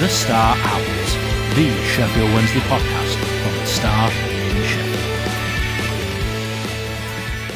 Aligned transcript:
The 0.00 0.08
Star 0.08 0.56
Owls, 0.56 1.14
the 1.56 1.70
Sheffield 1.88 2.32
Wednesday 2.32 2.60
podcast 2.60 3.16
from 3.42 3.54
the 3.54 3.66
Star 3.66 4.10
in 4.10 4.62
Sheffield. 4.64 5.28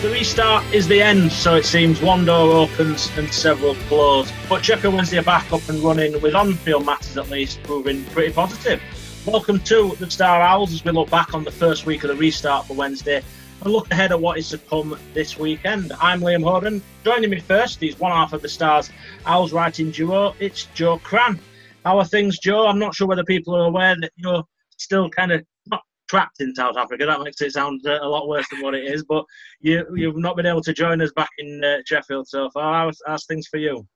The 0.03 0.11
restart 0.11 0.62
is 0.71 0.87
the 0.87 1.01
end, 1.01 1.33
so 1.33 1.54
it 1.54 1.65
seems 1.65 2.03
one 2.03 2.26
door 2.26 2.54
opens 2.54 3.11
and 3.17 3.33
several 3.33 3.75
close. 3.88 4.30
But 4.47 4.62
Sheffield 4.62 4.93
Wednesday 4.93 5.17
are 5.21 5.22
back 5.22 5.51
up 5.54 5.67
and 5.71 5.79
running 5.79 6.21
with 6.21 6.35
on-field 6.35 6.85
matters 6.85 7.17
at 7.17 7.30
least 7.30 7.62
proving 7.62 8.04
pretty 8.11 8.35
positive. 8.35 8.83
Welcome 9.24 9.61
to 9.61 9.97
the 9.99 10.11
Star 10.11 10.42
Owls 10.42 10.74
as 10.74 10.85
we 10.85 10.90
look 10.90 11.08
back 11.08 11.33
on 11.33 11.45
the 11.45 11.51
first 11.51 11.87
week 11.87 12.04
of 12.04 12.08
the 12.08 12.17
restart 12.17 12.67
for 12.67 12.74
Wednesday 12.74 13.22
and 13.63 13.72
look 13.72 13.90
ahead 13.90 14.13
at 14.13 14.21
what 14.21 14.37
is 14.37 14.51
to 14.51 14.58
come 14.58 14.99
this 15.15 15.38
weekend. 15.38 15.95
I'm 15.99 16.20
Liam 16.20 16.42
Hoden. 16.45 16.83
Joining 17.05 17.31
me 17.31 17.41
first, 17.41 17.81
he's 17.81 17.98
one 17.98 18.12
half 18.12 18.34
of 18.34 18.42
the 18.42 18.51
Stars 18.51 18.91
Owls 19.25 19.55
writing 19.55 19.91
duo. 19.91 20.34
It's 20.41 20.67
Joe 20.75 20.98
Crann. 20.98 21.41
How 21.84 21.98
are 21.98 22.05
things, 22.05 22.38
Joe? 22.38 22.66
I'm 22.66 22.79
not 22.79 22.95
sure 22.95 23.06
whether 23.06 23.24
people 23.24 23.55
are 23.55 23.66
aware 23.66 23.95
that 24.01 24.12
you're 24.16 24.42
still 24.79 25.11
kind 25.11 25.33
of 25.33 25.45
not 25.66 25.83
trapped 26.09 26.41
in 26.41 26.55
South 26.55 26.77
Africa. 26.77 27.05
That 27.05 27.20
makes 27.20 27.41
it 27.42 27.52
sound 27.52 27.83
uh, 27.87 27.98
a 28.01 28.09
lot 28.09 28.27
worse 28.27 28.47
than 28.51 28.62
what 28.62 28.75
it 28.75 28.84
is. 28.84 29.05
But 29.05 29.25
you, 29.61 29.84
you've 29.95 30.16
not 30.16 30.37
been 30.37 30.47
able 30.47 30.62
to 30.62 30.73
join 30.73 31.02
us 31.02 31.12
back 31.15 31.28
in 31.39 31.62
uh, 31.62 31.78
Sheffield 31.87 32.27
so 32.27 32.48
far. 32.51 32.87
How's, 32.87 32.98
how's, 33.06 33.27
things 33.27 33.48
for 33.48 33.59
you? 33.59 33.87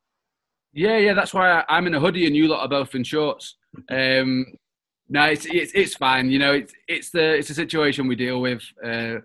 Yeah, 0.75 0.99
yeah, 0.99 1.15
that's 1.15 1.33
why 1.33 1.65
I, 1.67 1.79
am 1.79 1.87
in 1.87 1.95
a 1.95 2.01
hoodie 2.01 2.27
and 2.27 2.37
you 2.37 2.47
lot 2.47 2.61
are 2.61 2.69
both 2.69 2.95
in 2.95 3.05
shorts. 3.05 3.57
Um, 3.91 4.47
no, 5.11 5.25
it's, 5.25 5.47
it's 5.47 5.73
it's 5.75 5.95
fine. 5.95 6.31
You 6.31 6.39
know, 6.39 6.53
it's 6.53 6.73
it's 6.87 7.11
the 7.11 7.37
it's 7.37 7.51
a 7.51 7.55
situation 7.55 8.09
we 8.09 8.17
deal 8.17 8.41
with. 8.41 8.63
Uh, 8.85 9.17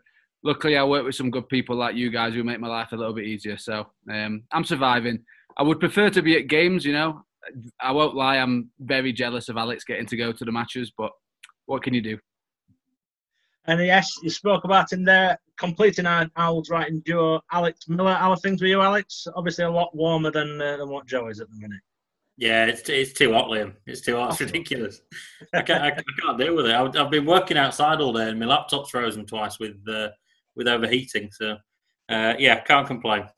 luckily, 0.43 0.77
I 0.77 0.83
work 0.83 1.05
with 1.05 1.15
some 1.15 1.31
good 1.31 1.49
people 1.49 1.75
like 1.75 1.95
you 1.95 2.09
guys 2.09 2.33
who 2.33 2.43
make 2.43 2.59
my 2.59 2.67
life 2.67 2.91
a 2.91 2.95
little 2.95 3.13
bit 3.13 3.25
easier. 3.25 3.57
So 3.57 3.87
um, 4.11 4.43
I'm 4.51 4.63
surviving. 4.63 5.23
I 5.57 5.63
would 5.63 5.79
prefer 5.79 6.09
to 6.09 6.21
be 6.21 6.37
at 6.37 6.47
games. 6.47 6.85
You 6.85 6.93
know, 6.93 7.25
I 7.79 7.91
won't 7.91 8.15
lie, 8.15 8.37
I'm 8.37 8.69
very 8.79 9.13
jealous 9.13 9.49
of 9.49 9.57
Alex 9.57 9.83
getting 9.83 10.05
to 10.07 10.17
go 10.17 10.31
to 10.31 10.45
the 10.45 10.51
matches, 10.51 10.91
but 10.97 11.11
what 11.65 11.83
can 11.83 11.93
you 11.93 12.01
do? 12.01 12.17
And 13.65 13.79
yes, 13.85 14.13
you 14.21 14.29
spoke 14.29 14.65
about 14.65 14.91
in 14.91 15.03
there 15.03 15.39
completing 15.57 16.05
our 16.05 16.29
Owls 16.35 16.69
writing 16.69 17.01
duo, 17.05 17.41
Alex 17.51 17.87
Miller. 17.87 18.13
How 18.13 18.31
are 18.31 18.37
things 18.37 18.61
with 18.61 18.69
you, 18.69 18.81
Alex? 18.81 19.25
Obviously, 19.35 19.63
a 19.63 19.71
lot 19.71 19.95
warmer 19.95 20.31
than 20.31 20.61
uh, 20.61 20.77
than 20.77 20.89
what 20.89 21.07
Joe 21.07 21.27
is 21.27 21.39
at 21.39 21.49
the 21.49 21.55
minute. 21.55 21.79
Yeah, 22.37 22.65
it's 22.65 22.89
it's 22.89 23.13
too 23.13 23.33
hot, 23.33 23.47
Liam. 23.47 23.75
It's 23.85 24.01
too 24.01 24.17
hot. 24.17 24.31
It's 24.31 24.41
ridiculous. 24.51 25.01
I 25.53 25.61
can't, 25.61 25.83
I, 25.83 25.91
can't 25.91 26.37
deal 26.37 26.55
with 26.55 26.65
it. 26.65 26.75
I've, 26.75 26.95
I've, 26.97 27.11
been 27.11 27.25
working 27.25 27.57
outside 27.57 28.01
all 28.01 28.11
day, 28.11 28.29
and 28.29 28.39
my 28.39 28.45
laptop's 28.45 28.89
frozen 28.89 29.25
twice 29.25 29.59
with 29.59 29.77
uh, 29.87 30.09
with 30.55 30.67
overheating. 30.67 31.29
So, 31.31 31.57
uh, 32.09 32.33
yeah, 32.37 32.59
can't 32.61 32.87
complain. 32.87 33.29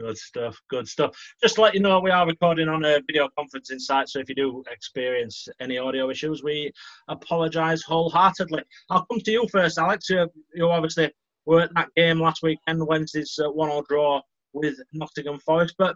Good 0.00 0.18
stuff. 0.18 0.60
Good 0.70 0.88
stuff. 0.88 1.16
Just 1.40 1.54
to 1.54 1.60
let 1.62 1.74
you 1.74 1.80
know, 1.80 2.00
we 2.00 2.10
are 2.10 2.26
recording 2.26 2.68
on 2.68 2.84
a 2.84 3.00
video 3.06 3.28
conferencing 3.38 3.78
site, 3.78 4.08
so 4.08 4.18
if 4.18 4.28
you 4.28 4.34
do 4.34 4.64
experience 4.70 5.46
any 5.60 5.78
audio 5.78 6.10
issues, 6.10 6.42
we 6.42 6.72
apologise 7.08 7.82
wholeheartedly. 7.84 8.62
I'll 8.90 9.06
come 9.06 9.20
to 9.20 9.30
you 9.30 9.46
first, 9.52 9.78
Alex. 9.78 10.10
You, 10.10 10.28
you 10.52 10.68
obviously 10.68 11.12
were 11.46 11.60
at 11.60 11.74
that 11.74 11.90
game 11.96 12.18
last 12.18 12.42
weekend, 12.42 12.84
Wednesday's 12.84 13.38
uh, 13.38 13.52
one-all 13.52 13.84
draw 13.88 14.20
with 14.52 14.76
Nottingham 14.92 15.38
Forest. 15.38 15.76
But 15.78 15.94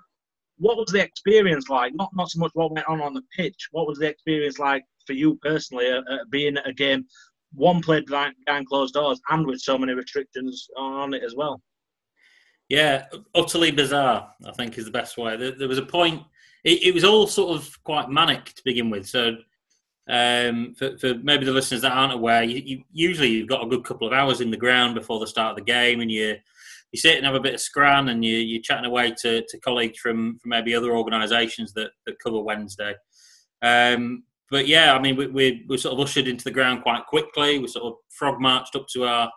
what 0.58 0.76
was 0.76 0.92
the 0.92 1.02
experience 1.02 1.69
like? 1.69 1.92
Not 1.96 2.10
not 2.14 2.30
so 2.30 2.38
much 2.38 2.52
what 2.54 2.70
went 2.70 2.88
on 2.88 3.00
on 3.00 3.14
the 3.14 3.22
pitch. 3.36 3.69
What 3.72 3.88
was 3.88 3.98
the 3.98 4.08
experience 4.08 4.60
like 4.60 4.84
for 5.06 5.14
you 5.14 5.36
personally, 5.42 5.91
uh, 5.91 6.02
uh, 6.08 6.19
being 6.30 6.56
at 6.56 6.69
a 6.69 6.72
game 6.72 7.04
one 7.54 7.80
played 7.80 8.06
behind 8.06 8.69
closed 8.69 8.94
doors 8.94 9.20
and 9.30 9.46
with 9.46 9.60
so 9.60 9.76
many 9.76 9.94
restrictions 9.94 10.69
on 10.76 11.14
it 11.14 11.24
as 11.24 11.34
well? 11.34 11.60
Yeah, 12.69 13.06
utterly 13.34 13.70
bizarre. 13.70 14.30
I 14.47 14.52
think 14.52 14.77
is 14.77 14.84
the 14.84 14.91
best 14.91 15.16
way. 15.16 15.36
There, 15.36 15.52
there 15.52 15.69
was 15.69 15.78
a 15.78 15.86
point. 15.86 16.22
It, 16.64 16.83
it, 16.83 16.94
was 16.94 17.05
all 17.05 17.27
sort 17.27 17.56
of 17.56 17.83
quite 17.84 18.10
manic 18.10 18.47
to 18.47 18.62
begin 18.64 18.91
with. 18.91 19.08
So, 19.08 19.36
um, 20.09 20.75
for, 20.75 20.98
for, 20.98 21.15
maybe 21.22 21.47
the 21.47 21.53
listeners 21.53 21.82
that 21.82 21.93
aren't 21.93 22.12
aware, 22.12 22.43
you, 22.43 22.62
you, 22.65 22.84
usually 22.93 23.28
you've 23.28 23.48
got 23.48 23.65
a 23.65 23.69
good 23.69 23.84
couple 23.84 24.06
of 24.06 24.12
hours 24.12 24.41
in 24.41 24.50
the 24.50 24.56
ground 24.56 24.94
before 24.94 25.20
the 25.20 25.26
start 25.26 25.50
of 25.50 25.56
the 25.56 25.72
game, 25.72 26.00
and 26.00 26.10
you 26.10 26.37
you 26.93 26.98
sit 26.98 27.16
and 27.16 27.26
have 27.26 27.34
a 27.34 27.41
bit 27.41 27.54
of 27.54 27.60
scran, 27.60 28.09
and 28.09 28.25
you 28.25 28.37
you're 28.37 28.62
chatting 28.62 28.87
away 28.87 29.14
to, 29.22 29.43
to 29.48 29.60
colleagues 29.60 29.98
from, 29.98 30.38
from 30.38 30.50
maybe 30.50 30.75
other 30.75 30.97
organisations 30.97 31.72
that, 31.72 31.91
that 32.06 32.20
cover 32.20 32.41
Wednesday. 32.41 32.94
Um, 33.62 34.25
but 34.50 34.66
yeah, 34.66 34.94
I 34.94 35.00
mean, 35.00 35.16
we, 35.16 35.26
we 35.26 35.64
we 35.69 35.78
sort 35.78 35.94
of 35.94 36.00
ushered 36.00 36.28
into 36.28 36.44
the 36.44 36.50
ground 36.50 36.82
quite 36.82 37.06
quickly. 37.06 37.59
We 37.59 37.69
sort 37.69 37.84
of 37.84 37.94
frog 38.10 38.41
marched 38.41 38.76
up 38.76 38.87
to 38.88 39.04
our 39.04 39.31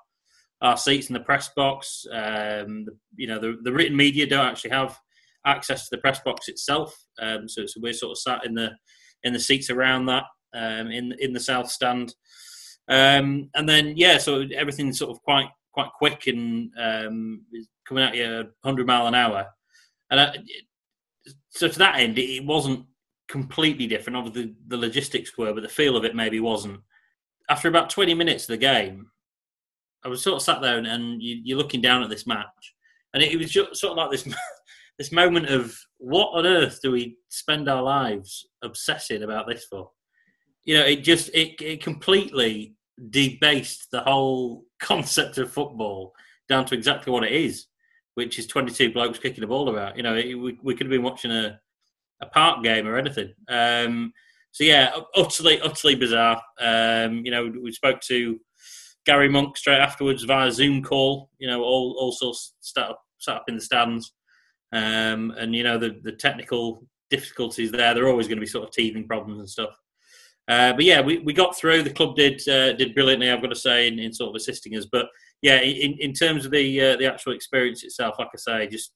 our 0.61 0.77
seats 0.77 1.09
in 1.09 1.13
the 1.13 1.19
press 1.19 1.49
box. 1.55 2.05
Um, 2.11 2.87
you 3.15 3.27
know, 3.27 3.39
the, 3.39 3.57
the, 3.63 3.71
written 3.71 3.97
media 3.97 4.27
don't 4.27 4.45
actually 4.45 4.71
have 4.71 4.97
access 5.45 5.89
to 5.89 5.95
the 5.95 6.01
press 6.01 6.19
box 6.19 6.47
itself, 6.47 6.95
um, 7.19 7.49
so, 7.49 7.65
so, 7.65 7.79
we're 7.81 7.93
sort 7.93 8.11
of 8.11 8.17
sat 8.19 8.45
in 8.45 8.53
the 8.53 8.71
in 9.23 9.33
the 9.33 9.39
seats 9.39 9.69
around 9.69 10.05
that 10.05 10.23
um, 10.53 10.91
in 10.91 11.13
in 11.19 11.33
the 11.33 11.39
south 11.39 11.69
stand. 11.69 12.13
Um, 12.87 13.49
and 13.55 13.67
then 13.67 13.95
yeah, 13.95 14.17
so 14.17 14.45
everything's 14.55 14.99
sort 14.99 15.11
of 15.11 15.21
quite 15.23 15.49
quite 15.71 15.89
quick 15.97 16.27
and 16.27 16.71
um, 16.77 17.45
coming 17.87 18.03
at 18.03 18.15
you 18.15 18.47
100 18.61 18.87
mile 18.87 19.07
an 19.07 19.15
hour. 19.15 19.47
And 20.09 20.19
I, 20.19 20.35
so 21.49 21.67
to 21.67 21.79
that 21.79 21.99
end, 21.99 22.17
it 22.17 22.45
wasn't 22.45 22.85
completely 23.27 23.87
different. 23.87 24.17
Obviously, 24.17 24.55
the 24.67 24.77
logistics 24.77 25.37
were, 25.37 25.53
but 25.53 25.63
the 25.63 25.69
feel 25.69 25.95
of 25.95 26.05
it 26.05 26.15
maybe 26.15 26.39
wasn't. 26.39 26.81
After 27.49 27.67
about 27.67 27.89
20 27.89 28.13
minutes 28.13 28.43
of 28.43 28.49
the 28.49 28.57
game, 28.57 29.07
I 30.03 30.07
was 30.07 30.23
sort 30.23 30.37
of 30.37 30.41
sat 30.41 30.61
there 30.61 30.77
and, 30.77 30.87
and 30.87 31.21
you, 31.21 31.55
are 31.55 31.57
looking 31.57 31.81
down 31.81 32.03
at 32.03 32.09
this 32.09 32.27
match, 32.27 32.75
and 33.13 33.21
it, 33.21 33.31
it, 33.31 33.37
was 33.37 33.51
just 33.51 33.75
sort 33.75 33.91
of 33.91 33.97
like 33.97 34.11
this 34.11 34.23
this 34.97 35.11
moment 35.11 35.47
of 35.47 35.75
what 35.97 36.31
on 36.33 36.45
earth 36.45 36.79
do 36.81 36.91
we 36.91 37.17
spend 37.29 37.69
our 37.69 37.81
lives 37.81 38.47
obsessing 38.63 39.23
about 39.23 39.47
this 39.47 39.65
for? 39.69 39.89
You 40.63 40.77
know, 40.77 40.85
it 40.85 41.03
just 41.03 41.29
it 41.33 41.61
it 41.61 41.83
completely 41.83 42.75
debased 43.09 43.87
the 43.91 44.01
whole 44.01 44.65
concept 44.79 45.37
of 45.37 45.51
football 45.51 46.13
down 46.49 46.65
to 46.65 46.75
exactly 46.75 47.11
what 47.11 47.23
it 47.23 47.31
is, 47.31 47.67
which 48.15 48.37
is 48.37 48.47
22 48.47 48.91
blokes 48.91 49.19
kicking 49.19 49.43
a 49.43 49.47
ball 49.47 49.69
about. 49.69 49.97
You 49.97 50.03
know, 50.03 50.15
it, 50.15 50.33
we 50.35 50.57
we 50.61 50.75
could 50.75 50.87
have 50.87 50.91
been 50.91 51.03
watching 51.03 51.31
a 51.31 51.59
a 52.21 52.25
park 52.27 52.63
game 52.63 52.87
or 52.87 52.97
anything. 52.97 53.33
Um, 53.49 54.13
so 54.51 54.63
yeah, 54.63 54.91
utterly 55.15 55.59
utterly 55.61 55.95
bizarre. 55.95 56.41
Um, 56.59 57.25
you 57.25 57.31
know, 57.31 57.51
we 57.61 57.71
spoke 57.71 58.01
to 58.01 58.39
Gary 59.05 59.29
Monk 59.29 59.57
straight 59.57 59.79
afterwards 59.79 60.23
via 60.23 60.51
Zoom 60.51 60.83
call. 60.83 61.29
You 61.39 61.47
know, 61.47 61.63
all 61.63 61.95
also 61.99 62.33
sat 62.59 62.89
up, 62.89 63.01
sat 63.19 63.37
up 63.37 63.45
in 63.47 63.55
the 63.55 63.61
stands, 63.61 64.13
um, 64.73 65.31
and 65.37 65.55
you 65.55 65.63
know 65.63 65.77
the 65.77 65.99
the 66.03 66.13
technical 66.13 66.85
difficulties 67.09 67.71
there. 67.71 67.93
They're 67.93 68.07
always 68.07 68.27
going 68.27 68.37
to 68.37 68.41
be 68.41 68.47
sort 68.47 68.67
of 68.67 68.73
teething 68.73 69.07
problems 69.07 69.39
and 69.39 69.49
stuff. 69.49 69.75
Uh, 70.47 70.73
but 70.73 70.83
yeah, 70.83 71.01
we, 71.01 71.19
we 71.19 71.33
got 71.33 71.55
through. 71.55 71.83
The 71.83 71.93
club 71.93 72.15
did 72.15 72.47
uh, 72.47 72.73
did 72.73 72.95
brilliantly. 72.95 73.29
I've 73.29 73.41
got 73.41 73.49
to 73.49 73.55
say, 73.55 73.87
in, 73.87 73.99
in 73.99 74.13
sort 74.13 74.29
of 74.29 74.35
assisting 74.35 74.75
us. 74.75 74.85
But 74.91 75.07
yeah, 75.41 75.61
in, 75.61 75.97
in 75.99 76.13
terms 76.13 76.45
of 76.45 76.51
the 76.51 76.81
uh, 76.81 76.97
the 76.97 77.05
actual 77.05 77.33
experience 77.33 77.83
itself, 77.83 78.15
like 78.19 78.29
I 78.33 78.37
say, 78.37 78.67
just 78.67 78.91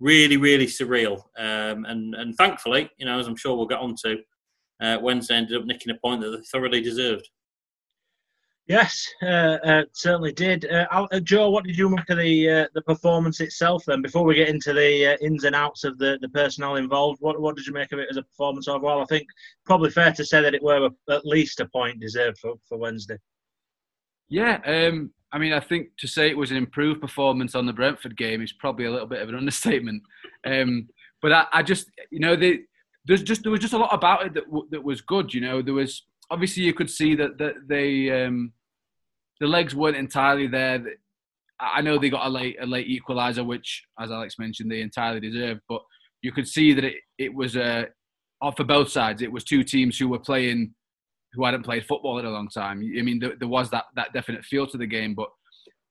really 0.00 0.36
really 0.36 0.66
surreal. 0.66 1.22
Um, 1.38 1.84
and 1.84 2.14
and 2.14 2.34
thankfully, 2.36 2.90
you 2.98 3.06
know, 3.06 3.18
as 3.18 3.26
I'm 3.26 3.36
sure 3.36 3.56
we'll 3.56 3.66
get 3.66 3.80
on 3.80 3.94
to, 4.04 4.16
uh, 4.80 4.98
Wednesday 5.00 5.36
ended 5.36 5.58
up 5.58 5.66
nicking 5.66 5.92
a 5.92 5.98
point 5.98 6.22
that 6.22 6.30
they 6.30 6.42
thoroughly 6.50 6.80
deserved. 6.80 7.28
Yes, 8.68 9.02
uh, 9.22 9.56
uh, 9.64 9.82
certainly 9.94 10.30
did. 10.30 10.70
Uh, 10.70 10.86
uh, 10.90 11.20
Joe, 11.20 11.48
what 11.48 11.64
did 11.64 11.78
you 11.78 11.88
make 11.88 12.10
of 12.10 12.18
the 12.18 12.50
uh, 12.50 12.66
the 12.74 12.82
performance 12.82 13.40
itself? 13.40 13.84
Then, 13.86 14.02
before 14.02 14.24
we 14.24 14.34
get 14.34 14.50
into 14.50 14.74
the 14.74 15.14
uh, 15.14 15.16
ins 15.22 15.44
and 15.44 15.56
outs 15.56 15.84
of 15.84 15.96
the, 15.96 16.18
the 16.20 16.28
personnel 16.28 16.76
involved, 16.76 17.22
what 17.22 17.40
what 17.40 17.56
did 17.56 17.66
you 17.66 17.72
make 17.72 17.92
of 17.92 17.98
it 17.98 18.08
as 18.10 18.18
a 18.18 18.22
performance 18.22 18.68
overall? 18.68 19.00
I 19.00 19.06
think 19.06 19.26
probably 19.64 19.88
fair 19.88 20.12
to 20.12 20.24
say 20.24 20.42
that 20.42 20.54
it 20.54 20.62
were 20.62 20.90
at 21.08 21.24
least 21.24 21.60
a 21.60 21.66
point 21.66 21.98
deserved 21.98 22.40
for, 22.40 22.56
for 22.68 22.76
Wednesday. 22.76 23.16
Yeah, 24.28 24.60
um, 24.66 25.12
I 25.32 25.38
mean, 25.38 25.54
I 25.54 25.60
think 25.60 25.88
to 26.00 26.06
say 26.06 26.28
it 26.28 26.36
was 26.36 26.50
an 26.50 26.58
improved 26.58 27.00
performance 27.00 27.54
on 27.54 27.64
the 27.64 27.72
Brentford 27.72 28.18
game 28.18 28.42
is 28.42 28.52
probably 28.52 28.84
a 28.84 28.90
little 28.90 29.06
bit 29.06 29.22
of 29.22 29.30
an 29.30 29.34
understatement. 29.34 30.02
Um, 30.44 30.90
but 31.22 31.32
I, 31.32 31.46
I, 31.54 31.62
just, 31.62 31.90
you 32.10 32.20
know, 32.20 32.36
they, 32.36 32.60
there's 33.06 33.22
just 33.22 33.44
there 33.44 33.50
was 33.50 33.60
just 33.60 33.72
a 33.72 33.78
lot 33.78 33.94
about 33.94 34.26
it 34.26 34.34
that 34.34 34.44
that 34.72 34.84
was 34.84 35.00
good. 35.00 35.32
You 35.32 35.40
know, 35.40 35.62
there 35.62 35.72
was 35.72 36.04
obviously 36.30 36.64
you 36.64 36.74
could 36.74 36.90
see 36.90 37.14
that 37.14 37.38
that 37.38 37.54
they. 37.66 38.24
Um, 38.26 38.52
the 39.40 39.46
legs 39.46 39.74
weren't 39.74 39.96
entirely 39.96 40.46
there. 40.46 40.84
I 41.60 41.80
know 41.80 41.98
they 41.98 42.10
got 42.10 42.26
a 42.26 42.30
late 42.30 42.56
a 42.60 42.66
late 42.66 42.88
equaliser, 42.88 43.44
which, 43.44 43.84
as 44.00 44.10
Alex 44.10 44.36
mentioned, 44.38 44.70
they 44.70 44.80
entirely 44.80 45.20
deserved. 45.20 45.60
But 45.68 45.82
you 46.22 46.32
could 46.32 46.48
see 46.48 46.72
that 46.74 46.84
it 46.84 46.96
it 47.18 47.34
was 47.34 47.56
uh, 47.56 47.84
for 48.56 48.64
both 48.64 48.90
sides. 48.90 49.22
It 49.22 49.32
was 49.32 49.44
two 49.44 49.64
teams 49.64 49.98
who 49.98 50.08
were 50.08 50.18
playing 50.18 50.74
who 51.34 51.44
hadn't 51.44 51.64
played 51.64 51.86
football 51.86 52.18
in 52.18 52.24
a 52.24 52.30
long 52.30 52.48
time. 52.48 52.78
I 52.78 53.02
mean, 53.02 53.18
there, 53.18 53.34
there 53.38 53.48
was 53.48 53.70
that 53.70 53.84
that 53.96 54.12
definite 54.12 54.44
feel 54.44 54.66
to 54.68 54.78
the 54.78 54.86
game, 54.86 55.14
but 55.14 55.28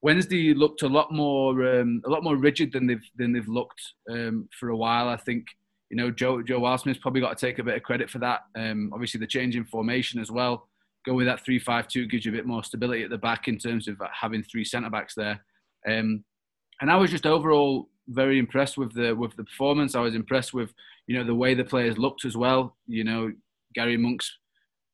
Wednesday 0.01 0.53
looked 0.53 0.83
a 0.83 0.87
lot 0.87 1.11
more 1.11 1.79
um, 1.79 2.01
a 2.05 2.09
lot 2.09 2.23
more 2.23 2.37
rigid 2.37 2.71
than 2.71 2.87
they've 2.87 3.09
than 3.17 3.33
they've 3.33 3.47
looked 3.47 3.81
um, 4.09 4.47
for 4.57 4.69
a 4.69 4.77
while. 4.77 5.09
I 5.09 5.17
think 5.17 5.45
you 5.89 5.97
know 5.97 6.11
Joe 6.11 6.41
Joe 6.41 6.61
Wildsmith's 6.61 6.99
probably 6.99 7.21
got 7.21 7.37
to 7.37 7.45
take 7.45 7.59
a 7.59 7.63
bit 7.63 7.75
of 7.75 7.83
credit 7.83 8.09
for 8.09 8.19
that. 8.19 8.41
Um, 8.55 8.91
obviously, 8.93 9.19
the 9.19 9.27
change 9.27 9.55
in 9.55 9.65
formation 9.65 10.19
as 10.21 10.31
well 10.31 10.69
go 11.07 11.13
with 11.13 11.25
that 11.25 11.43
three-five-two 11.43 12.07
gives 12.07 12.25
you 12.25 12.31
a 12.31 12.35
bit 12.35 12.45
more 12.45 12.63
stability 12.63 13.03
at 13.03 13.09
the 13.09 13.17
back 13.17 13.47
in 13.47 13.57
terms 13.57 13.87
of 13.87 13.99
having 14.13 14.43
three 14.43 14.65
centre 14.65 14.89
backs 14.89 15.15
there. 15.15 15.43
Um, 15.87 16.23
and 16.81 16.91
I 16.91 16.97
was 16.97 17.09
just 17.09 17.25
overall 17.25 17.89
very 18.09 18.39
impressed 18.39 18.77
with 18.77 18.93
the 18.93 19.13
with 19.13 19.35
the 19.35 19.43
performance. 19.43 19.95
I 19.95 20.01
was 20.01 20.15
impressed 20.15 20.53
with 20.53 20.73
you 21.07 21.17
know 21.17 21.23
the 21.23 21.35
way 21.35 21.53
the 21.53 21.63
players 21.63 21.97
looked 21.97 22.25
as 22.25 22.37
well. 22.37 22.75
You 22.87 23.03
know 23.03 23.31
Gary 23.73 23.97
Monk's 23.97 24.31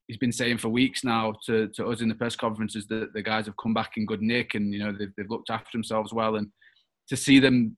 he's 0.08 0.18
been 0.18 0.32
saying 0.32 0.58
for 0.58 0.70
weeks 0.70 1.04
now 1.04 1.34
to, 1.46 1.70
to 1.70 1.88
us 1.88 2.02
in 2.02 2.10
the 2.10 2.16
press 2.16 2.36
conferences 2.36 2.86
that 2.88 3.14
the 3.14 3.22
guys 3.22 3.46
have 3.46 3.58
come 3.58 3.74
back 3.74 3.94
in 3.96 4.06
good 4.06 4.22
nick 4.22 4.54
and 4.54 4.74
you 4.74 4.80
know 4.80 4.92
they've, 4.92 5.14
they've 5.16 5.30
looked 5.30 5.50
after 5.50 5.70
themselves 5.72 6.14
well 6.14 6.36
and 6.36 6.50
to 7.08 7.16
see 7.16 7.40
them 7.40 7.78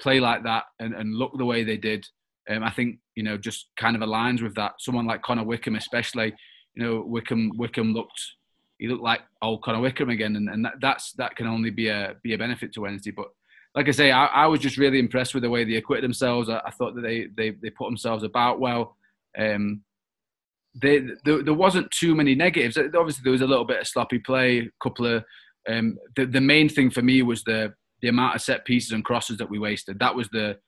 play 0.00 0.20
like 0.20 0.42
that 0.44 0.64
and, 0.78 0.94
and 0.94 1.14
look 1.14 1.32
the 1.38 1.44
way 1.44 1.64
they 1.64 1.76
did 1.76 2.06
um, 2.50 2.62
I 2.62 2.70
think 2.70 2.98
you 3.14 3.22
know 3.22 3.38
just 3.38 3.68
kind 3.76 3.96
of 3.96 4.02
aligns 4.02 4.42
with 4.42 4.54
that 4.56 4.74
someone 4.78 5.06
like 5.06 5.22
Connor 5.22 5.44
Wickham 5.44 5.76
especially 5.76 6.34
you 6.74 6.82
know 6.82 7.04
Wickham 7.06 7.52
Wickham 7.56 7.92
looked 7.92 8.20
he 8.78 8.88
looked 8.88 9.02
like 9.02 9.20
old 9.42 9.62
Connor 9.62 9.80
Wickham 9.80 10.10
again 10.10 10.36
and, 10.36 10.48
and 10.48 10.64
that, 10.64 10.74
that's 10.80 11.12
that 11.12 11.36
can 11.36 11.46
only 11.46 11.70
be 11.70 11.88
a 11.88 12.14
be 12.22 12.34
a 12.34 12.38
benefit 12.38 12.72
to 12.74 12.80
Wednesday 12.80 13.10
but 13.10 13.26
like 13.74 13.88
I 13.88 13.92
say 13.92 14.10
I, 14.10 14.26
I 14.26 14.46
was 14.46 14.60
just 14.60 14.76
really 14.76 14.98
impressed 14.98 15.34
with 15.34 15.42
the 15.42 15.50
way 15.50 15.64
they 15.64 15.76
acquitted 15.76 16.04
themselves 16.04 16.48
I, 16.48 16.60
I 16.64 16.70
thought 16.70 16.94
that 16.94 17.02
they, 17.02 17.26
they 17.36 17.50
they 17.50 17.70
put 17.70 17.86
themselves 17.86 18.24
about 18.24 18.60
well 18.60 18.96
um, 19.38 19.82
they, 20.74 21.00
there, 21.24 21.42
there 21.42 21.54
wasn't 21.54 21.90
too 21.90 22.14
many 22.14 22.34
negatives. 22.34 22.76
Obviously, 22.76 23.22
there 23.22 23.32
was 23.32 23.40
a 23.40 23.46
little 23.46 23.64
bit 23.64 23.80
of 23.80 23.86
sloppy 23.86 24.18
play, 24.18 24.58
a 24.58 24.70
couple 24.82 25.06
of. 25.06 25.24
Um, 25.68 25.96
the, 26.16 26.26
the 26.26 26.40
main 26.40 26.68
thing 26.68 26.90
for 26.90 27.02
me 27.02 27.22
was 27.22 27.42
the 27.44 27.72
the 28.02 28.08
amount 28.08 28.34
of 28.34 28.42
set 28.42 28.66
pieces 28.66 28.92
and 28.92 29.04
crosses 29.04 29.38
that 29.38 29.48
we 29.48 29.58
wasted. 29.58 29.98
That 29.98 30.14
was 30.14 30.28
the 30.28 30.58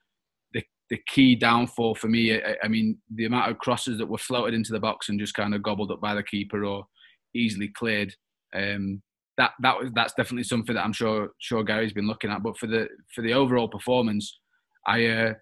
the, 0.90 0.98
key 1.08 1.34
downfall 1.34 1.94
for 1.94 2.08
me. 2.08 2.34
I, 2.34 2.56
I, 2.64 2.68
mean, 2.68 2.98
the 3.14 3.26
amount 3.26 3.50
of 3.50 3.58
crosses 3.58 3.98
that 3.98 4.06
were 4.06 4.18
floated 4.18 4.54
into 4.54 4.72
the 4.72 4.80
box 4.80 5.08
and 5.08 5.18
just 5.18 5.34
kind 5.34 5.54
of 5.54 5.62
gobbled 5.62 5.90
up 5.90 6.00
by 6.00 6.14
the 6.14 6.22
keeper 6.22 6.64
or 6.64 6.86
easily 7.34 7.68
cleared. 7.68 8.14
Um, 8.54 9.02
that 9.36 9.52
that 9.60 9.78
was 9.78 9.90
that's 9.94 10.14
definitely 10.14 10.44
something 10.44 10.74
that 10.74 10.84
I'm 10.84 10.92
sure 10.92 11.30
sure 11.40 11.62
Gary's 11.62 11.92
been 11.92 12.06
looking 12.06 12.30
at. 12.30 12.42
But 12.42 12.56
for 12.56 12.66
the 12.66 12.88
for 13.14 13.22
the 13.22 13.34
overall 13.34 13.68
performance, 13.68 14.38
I 14.86 15.06
uh, 15.06 15.34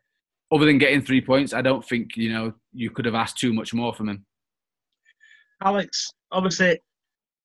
other 0.53 0.67
than 0.67 0.79
getting 0.79 1.03
three 1.03 1.21
points, 1.21 1.53
I 1.53 1.63
don't 1.63 1.85
think 1.85 2.17
you 2.17 2.33
know 2.33 2.53
you 2.73 2.91
could 2.91 3.05
have 3.05 3.15
asked 3.15 3.39
too 3.39 3.53
much 3.53 3.73
more 3.73 3.95
from 3.95 4.09
him. 4.09 4.27
Alex, 5.63 6.11
obviously, 6.33 6.79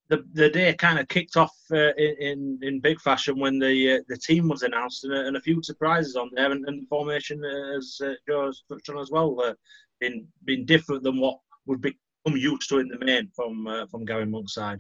the 0.09 0.25
the 0.33 0.49
day 0.49 0.73
kind 0.73 0.99
of 0.99 1.07
kicked 1.07 1.37
off 1.37 1.55
uh, 1.71 1.93
in 1.95 2.59
in 2.61 2.79
big 2.79 2.99
fashion 2.99 3.39
when 3.39 3.59
the 3.59 3.97
uh, 3.97 4.01
the 4.09 4.17
team 4.17 4.47
was 4.47 4.63
announced 4.63 5.03
and, 5.03 5.13
and, 5.13 5.37
a 5.37 5.41
few 5.41 5.61
surprises 5.63 6.15
on 6.15 6.29
there 6.33 6.51
and, 6.51 6.67
and 6.67 6.87
formation 6.87 7.41
uh, 7.45 7.77
as 7.77 8.01
uh, 8.03 8.13
touched 8.27 8.89
on 8.89 8.97
as 8.97 9.11
well 9.11 9.39
uh, 9.41 9.53
been 9.99 10.27
been 10.45 10.65
different 10.65 11.03
than 11.03 11.19
what 11.19 11.37
would 11.67 11.81
become 11.81 12.35
used 12.35 12.67
to 12.69 12.79
in 12.79 12.87
the 12.87 13.05
main 13.05 13.29
from 13.35 13.67
uh, 13.67 13.85
from 13.87 14.05
Gary 14.05 14.25
Monk's 14.25 14.55
side. 14.55 14.79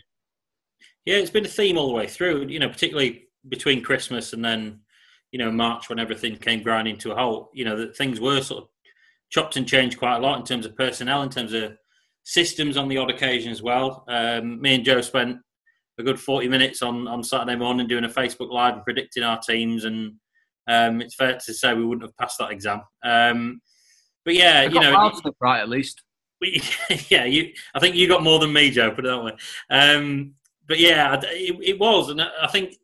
Yeah, 1.05 1.17
it's 1.17 1.31
been 1.31 1.45
a 1.45 1.49
theme 1.49 1.77
all 1.77 1.87
the 1.87 1.93
way 1.93 2.07
through. 2.07 2.47
You 2.47 2.59
know, 2.59 2.69
particularly 2.69 3.27
between 3.47 3.83
Christmas 3.83 4.33
and 4.33 4.43
then 4.43 4.79
you 5.31 5.37
know 5.37 5.51
March 5.51 5.89
when 5.89 5.99
everything 5.99 6.35
came 6.37 6.63
grinding 6.63 6.97
to 6.99 7.11
a 7.11 7.15
halt. 7.15 7.51
You 7.53 7.65
know 7.65 7.77
that 7.77 7.95
things 7.95 8.19
were 8.19 8.41
sort 8.41 8.63
of 8.63 8.69
chopped 9.29 9.57
and 9.57 9.67
changed 9.67 9.99
quite 9.99 10.17
a 10.17 10.19
lot 10.19 10.39
in 10.39 10.45
terms 10.45 10.65
of 10.65 10.75
personnel, 10.75 11.21
in 11.21 11.29
terms 11.29 11.53
of 11.53 11.77
systems 12.29 12.77
on 12.77 12.87
the 12.87 12.97
odd 12.97 13.09
occasion 13.09 13.51
as 13.51 13.63
well. 13.63 14.03
Um, 14.07 14.61
me 14.61 14.75
and 14.75 14.85
Joe 14.85 15.01
spent 15.01 15.39
a 15.97 16.03
good 16.03 16.19
40 16.19 16.47
minutes 16.47 16.83
on, 16.83 17.07
on 17.07 17.23
Saturday 17.23 17.55
morning 17.55 17.87
doing 17.87 18.03
a 18.03 18.09
Facebook 18.09 18.51
Live 18.51 18.75
and 18.75 18.83
predicting 18.83 19.23
our 19.23 19.39
teams, 19.39 19.83
and 19.83 20.13
um, 20.67 21.01
it's 21.01 21.15
fair 21.15 21.39
to 21.43 21.53
say 21.53 21.73
we 21.73 21.83
wouldn't 21.83 22.03
have 22.05 22.15
passed 22.17 22.37
that 22.37 22.51
exam. 22.51 22.81
Um, 23.03 23.61
but 24.23 24.35
yeah, 24.35 24.61
you 24.61 24.79
know, 24.79 25.11
right 25.41 25.59
at 25.59 25.69
least. 25.69 26.03
We, 26.39 26.61
yeah, 27.09 27.25
you. 27.25 27.51
I 27.73 27.79
think 27.79 27.95
you 27.95 28.07
got 28.07 28.23
more 28.23 28.37
than 28.37 28.53
me, 28.53 28.69
Joe. 28.69 28.91
Put 28.91 29.05
it 29.05 29.09
that 29.09 29.23
way. 29.23 29.33
Um, 29.71 30.35
but 30.67 30.79
yeah, 30.79 31.19
it, 31.23 31.57
it 31.63 31.79
was, 31.79 32.09
and 32.09 32.21
I 32.21 32.47
think 32.47 32.75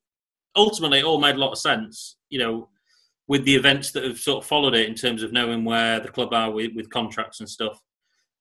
ultimately 0.56 1.00
it 1.00 1.06
all 1.06 1.21
made 1.21 1.36
a 1.36 1.39
lot 1.39 1.51
of 1.51 1.59
sense. 1.59 2.18
You 2.30 2.39
know, 2.39 2.69
with 3.27 3.45
the 3.45 3.56
events 3.56 3.92
that 3.92 4.06
have 4.06 4.18
sort 4.18 4.44
of 4.44 4.50
followed 4.50 4.74
it 4.74 4.89
in 4.89 4.95
terms 4.95 5.21
of 5.21 5.31
knowing 5.31 5.63
where 5.63 6.00
the 6.00 6.09
club 6.09 6.33
are 6.33 6.50
with, 6.50 6.71
with 6.75 6.89
contracts 6.89 7.42
and 7.42 7.50
stuff. 7.50 7.80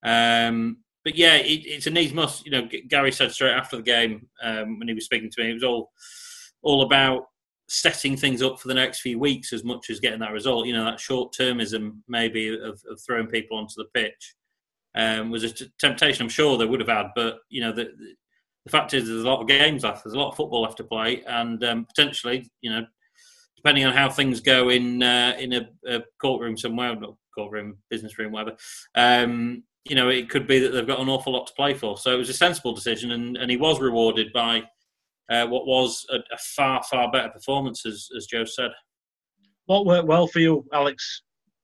Um, 0.02 0.78
but 1.04 1.14
yeah, 1.14 1.36
it, 1.36 1.66
it's 1.66 1.86
a 1.86 1.90
needs 1.90 2.12
must. 2.12 2.44
You 2.46 2.52
know, 2.52 2.68
Gary 2.88 3.12
said 3.12 3.32
straight 3.32 3.52
after 3.52 3.76
the 3.76 3.82
game 3.82 4.26
um, 4.42 4.78
when 4.78 4.88
he 4.88 4.94
was 4.94 5.04
speaking 5.04 5.30
to 5.30 5.42
me, 5.42 5.50
it 5.50 5.54
was 5.54 5.64
all 5.64 5.92
all 6.62 6.82
about 6.82 7.26
setting 7.68 8.16
things 8.16 8.42
up 8.42 8.58
for 8.58 8.68
the 8.68 8.74
next 8.74 9.00
few 9.00 9.18
weeks 9.18 9.52
as 9.52 9.64
much 9.64 9.90
as 9.90 10.00
getting 10.00 10.20
that 10.20 10.32
result. 10.32 10.66
You 10.66 10.72
know, 10.72 10.84
that 10.84 11.00
short 11.00 11.34
termism 11.38 11.98
maybe 12.08 12.48
of, 12.48 12.82
of 12.88 13.00
throwing 13.00 13.26
people 13.26 13.58
onto 13.58 13.74
the 13.76 13.88
pitch 13.92 14.34
um, 14.94 15.30
was 15.30 15.44
a 15.44 15.50
t- 15.50 15.72
temptation. 15.78 16.22
I'm 16.22 16.30
sure 16.30 16.56
they 16.56 16.66
would 16.66 16.80
have 16.80 16.88
had, 16.88 17.08
but 17.14 17.40
you 17.48 17.60
know, 17.60 17.72
the, 17.72 17.92
the 18.64 18.70
fact 18.70 18.94
is, 18.94 19.06
there's 19.06 19.24
a 19.24 19.28
lot 19.28 19.42
of 19.42 19.48
games 19.48 19.84
left. 19.84 20.04
There's 20.04 20.14
a 20.14 20.18
lot 20.18 20.30
of 20.30 20.36
football 20.36 20.62
left 20.62 20.78
to 20.78 20.84
play, 20.84 21.22
and 21.26 21.62
um, 21.64 21.84
potentially, 21.84 22.50
you 22.62 22.70
know, 22.70 22.86
depending 23.56 23.84
on 23.84 23.92
how 23.92 24.08
things 24.08 24.40
go 24.40 24.70
in 24.70 25.02
uh, 25.02 25.36
in 25.38 25.52
a, 25.52 25.68
a, 25.86 26.02
courtroom 26.20 26.56
somewhere, 26.56 26.94
not 26.96 27.16
courtroom, 27.34 27.76
business 27.90 28.18
room, 28.18 28.32
whatever. 28.32 28.56
Um, 28.94 29.64
you 29.84 29.94
know, 29.94 30.08
it 30.08 30.30
could 30.30 30.46
be 30.46 30.58
that 30.60 30.70
they've 30.70 30.86
got 30.86 31.00
an 31.00 31.08
awful 31.08 31.32
lot 31.32 31.46
to 31.46 31.52
play 31.54 31.74
for. 31.74 31.98
So 31.98 32.14
it 32.14 32.18
was 32.18 32.30
a 32.30 32.34
sensible 32.34 32.72
decision, 32.72 33.10
and, 33.12 33.36
and 33.36 33.50
he 33.50 33.56
was 33.56 33.80
rewarded 33.80 34.32
by 34.32 34.62
uh, 35.30 35.46
what 35.46 35.66
was 35.66 36.06
a, 36.10 36.16
a, 36.16 36.38
far, 36.38 36.82
far 36.84 37.10
better 37.10 37.28
performance, 37.28 37.84
as, 37.86 38.08
as 38.16 38.26
Joe 38.26 38.44
said. 38.44 38.70
What 39.66 39.86
worked 39.86 40.08
well 40.08 40.26
for 40.26 40.40
you, 40.40 40.64
Alex, 40.72 41.22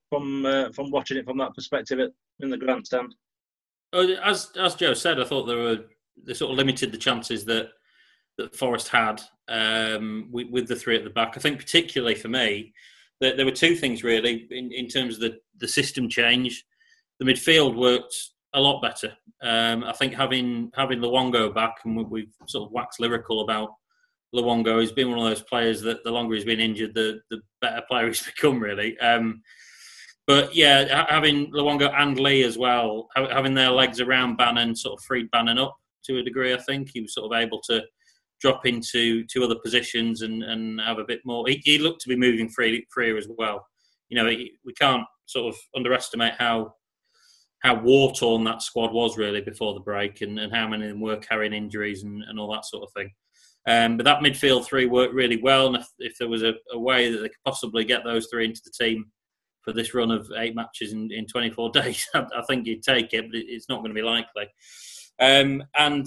from 0.09 0.45
uh, 0.47 0.71
from 0.73 0.91
watching 0.91 1.19
it 1.19 1.25
from 1.25 1.39
that 1.39 1.55
perspective 1.55 1.99
in 2.41 2.51
the 2.51 2.57
grandstand? 2.57 3.15
Oh, 3.93 4.07
as 4.25 4.51
as 4.59 4.75
Joe 4.75 4.95
said, 4.95 5.21
I 5.21 5.25
thought 5.25 5.45
there 5.45 5.59
were 5.59 5.79
they 6.25 6.35
sort 6.35 6.53
of 6.53 6.57
limited 6.57 6.93
the 6.93 6.99
chances 6.99 7.45
that 7.47 7.69
that 8.39 8.57
Forest 8.57 8.89
had 8.89 9.21
um, 9.49 10.29
with, 10.31 10.49
with, 10.49 10.69
the 10.69 10.77
three 10.77 10.97
at 10.97 11.05
the 11.05 11.11
back. 11.11 11.35
I 11.37 11.41
think 11.41 11.59
particularly 11.59 12.15
for 12.15 12.29
me, 12.29 12.73
that 13.21 13.37
there 13.37 13.45
were 13.45 13.53
two 13.53 13.77
things 13.77 14.03
really 14.03 14.47
in, 14.51 14.73
in 14.73 14.89
terms 14.89 15.17
of 15.17 15.21
the, 15.21 15.39
the 15.59 15.69
system 15.69 16.09
change 16.09 16.65
the 17.21 17.27
midfield 17.27 17.77
worked 17.77 18.17
a 18.55 18.61
lot 18.61 18.83
better. 18.83 19.13
Um, 19.43 19.85
I 19.85 19.93
think 19.93 20.15
having 20.15 20.73
having 20.75 20.99
Luongo 20.99 21.55
back, 21.55 21.77
and 21.85 22.11
we've 22.11 22.35
sort 22.49 22.67
of 22.67 22.73
waxed 22.73 22.99
lyrical 22.99 23.43
about 23.43 23.71
Luongo. 24.35 24.81
He's 24.81 24.93
been 24.93 25.11
one 25.11 25.19
of 25.19 25.25
those 25.25 25.43
players 25.43 25.81
that 25.83 26.03
the 26.03 26.11
longer 26.11 26.35
he's 26.35 26.45
been 26.45 26.61
injured, 26.61 26.95
the 26.95 27.21
the 27.31 27.41
better 27.61 27.83
player 27.89 28.07
he's 28.09 28.23
become, 28.23 28.61
really. 28.61 28.99
Um, 28.99 29.43
but 30.27 30.55
yeah, 30.55 31.07
having 31.09 31.51
Luongo 31.53 31.93
and 31.97 32.19
Lee 32.19 32.43
as 32.43 32.57
well, 32.57 33.09
having 33.17 33.55
their 33.55 33.71
legs 33.71 34.01
around 34.01 34.37
Bannan 34.37 34.77
sort 34.77 34.99
of 34.99 35.05
freed 35.05 35.31
Bannan 35.31 35.59
up 35.59 35.77
to 36.05 36.19
a 36.19 36.23
degree. 36.23 36.55
I 36.55 36.59
think 36.59 36.91
he 36.93 37.01
was 37.01 37.15
sort 37.15 37.33
of 37.33 37.41
able 37.41 37.61
to 37.63 37.83
drop 38.41 38.65
into 38.65 39.25
two 39.27 39.45
other 39.45 39.57
positions 39.63 40.23
and, 40.23 40.43
and 40.43 40.81
have 40.81 40.99
a 40.99 41.05
bit 41.05 41.21
more. 41.25 41.47
He, 41.47 41.61
he 41.65 41.79
looked 41.79 42.01
to 42.03 42.09
be 42.09 42.17
moving 42.17 42.49
free, 42.49 42.87
freer 42.91 43.17
as 43.17 43.29
well. 43.37 43.67
You 44.09 44.19
know, 44.19 44.25
we 44.25 44.73
can't 44.79 45.05
sort 45.27 45.53
of 45.53 45.61
underestimate 45.75 46.35
how 46.39 46.75
how 47.61 47.75
war 47.75 48.13
torn 48.13 48.45
that 48.45 48.63
squad 48.63 48.93
was 48.93 49.19
really 49.19 49.41
before 49.41 49.75
the 49.75 49.81
break 49.81 50.23
and, 50.23 50.39
and 50.39 50.55
how 50.55 50.67
many 50.67 50.85
of 50.87 50.91
them 50.91 51.01
were 51.01 51.17
carrying 51.17 51.53
injuries 51.53 52.03
and, 52.03 52.23
and 52.25 52.39
all 52.39 52.53
that 52.53 52.65
sort 52.65 52.83
of 52.83 52.93
thing. 52.93 53.11
Um, 53.67 53.97
but 53.99 54.05
that 54.05 54.21
midfield 54.21 54.65
three 54.65 54.87
worked 54.87 55.15
really 55.15 55.37
well, 55.37 55.67
and 55.67 55.77
if, 55.77 55.87
if 55.99 56.19
there 56.19 56.29
was 56.29 56.43
a, 56.43 56.55
a, 56.73 56.79
way 56.79 57.13
that 57.13 57.19
they 57.19 57.29
could 57.29 57.45
possibly 57.45 57.85
get 57.85 58.05
those 58.05 58.27
three 58.27 58.47
into 58.47 58.63
the 58.65 58.71
team 58.71 59.07
for 59.61 59.75
this 59.75 59.93
run 59.93 60.11
of 60.11 60.31
eight 60.39 60.55
matches 60.55 60.95
in, 60.95 61.13
in 61.13 61.27
24 61.27 61.71
days, 61.75 62.09
I, 62.15 62.25
I 62.39 62.43
think 62.49 62.67
you'd 62.67 62.83
take 62.83 63.13
it, 63.13 63.27
but 63.31 63.37
it, 63.37 63.47
it's 63.49 63.69
not 63.69 63.81
going 63.81 63.91
to 63.91 63.95
be 63.95 64.03
likely. 64.03 64.49
Um, 65.21 65.63
and 65.77 66.07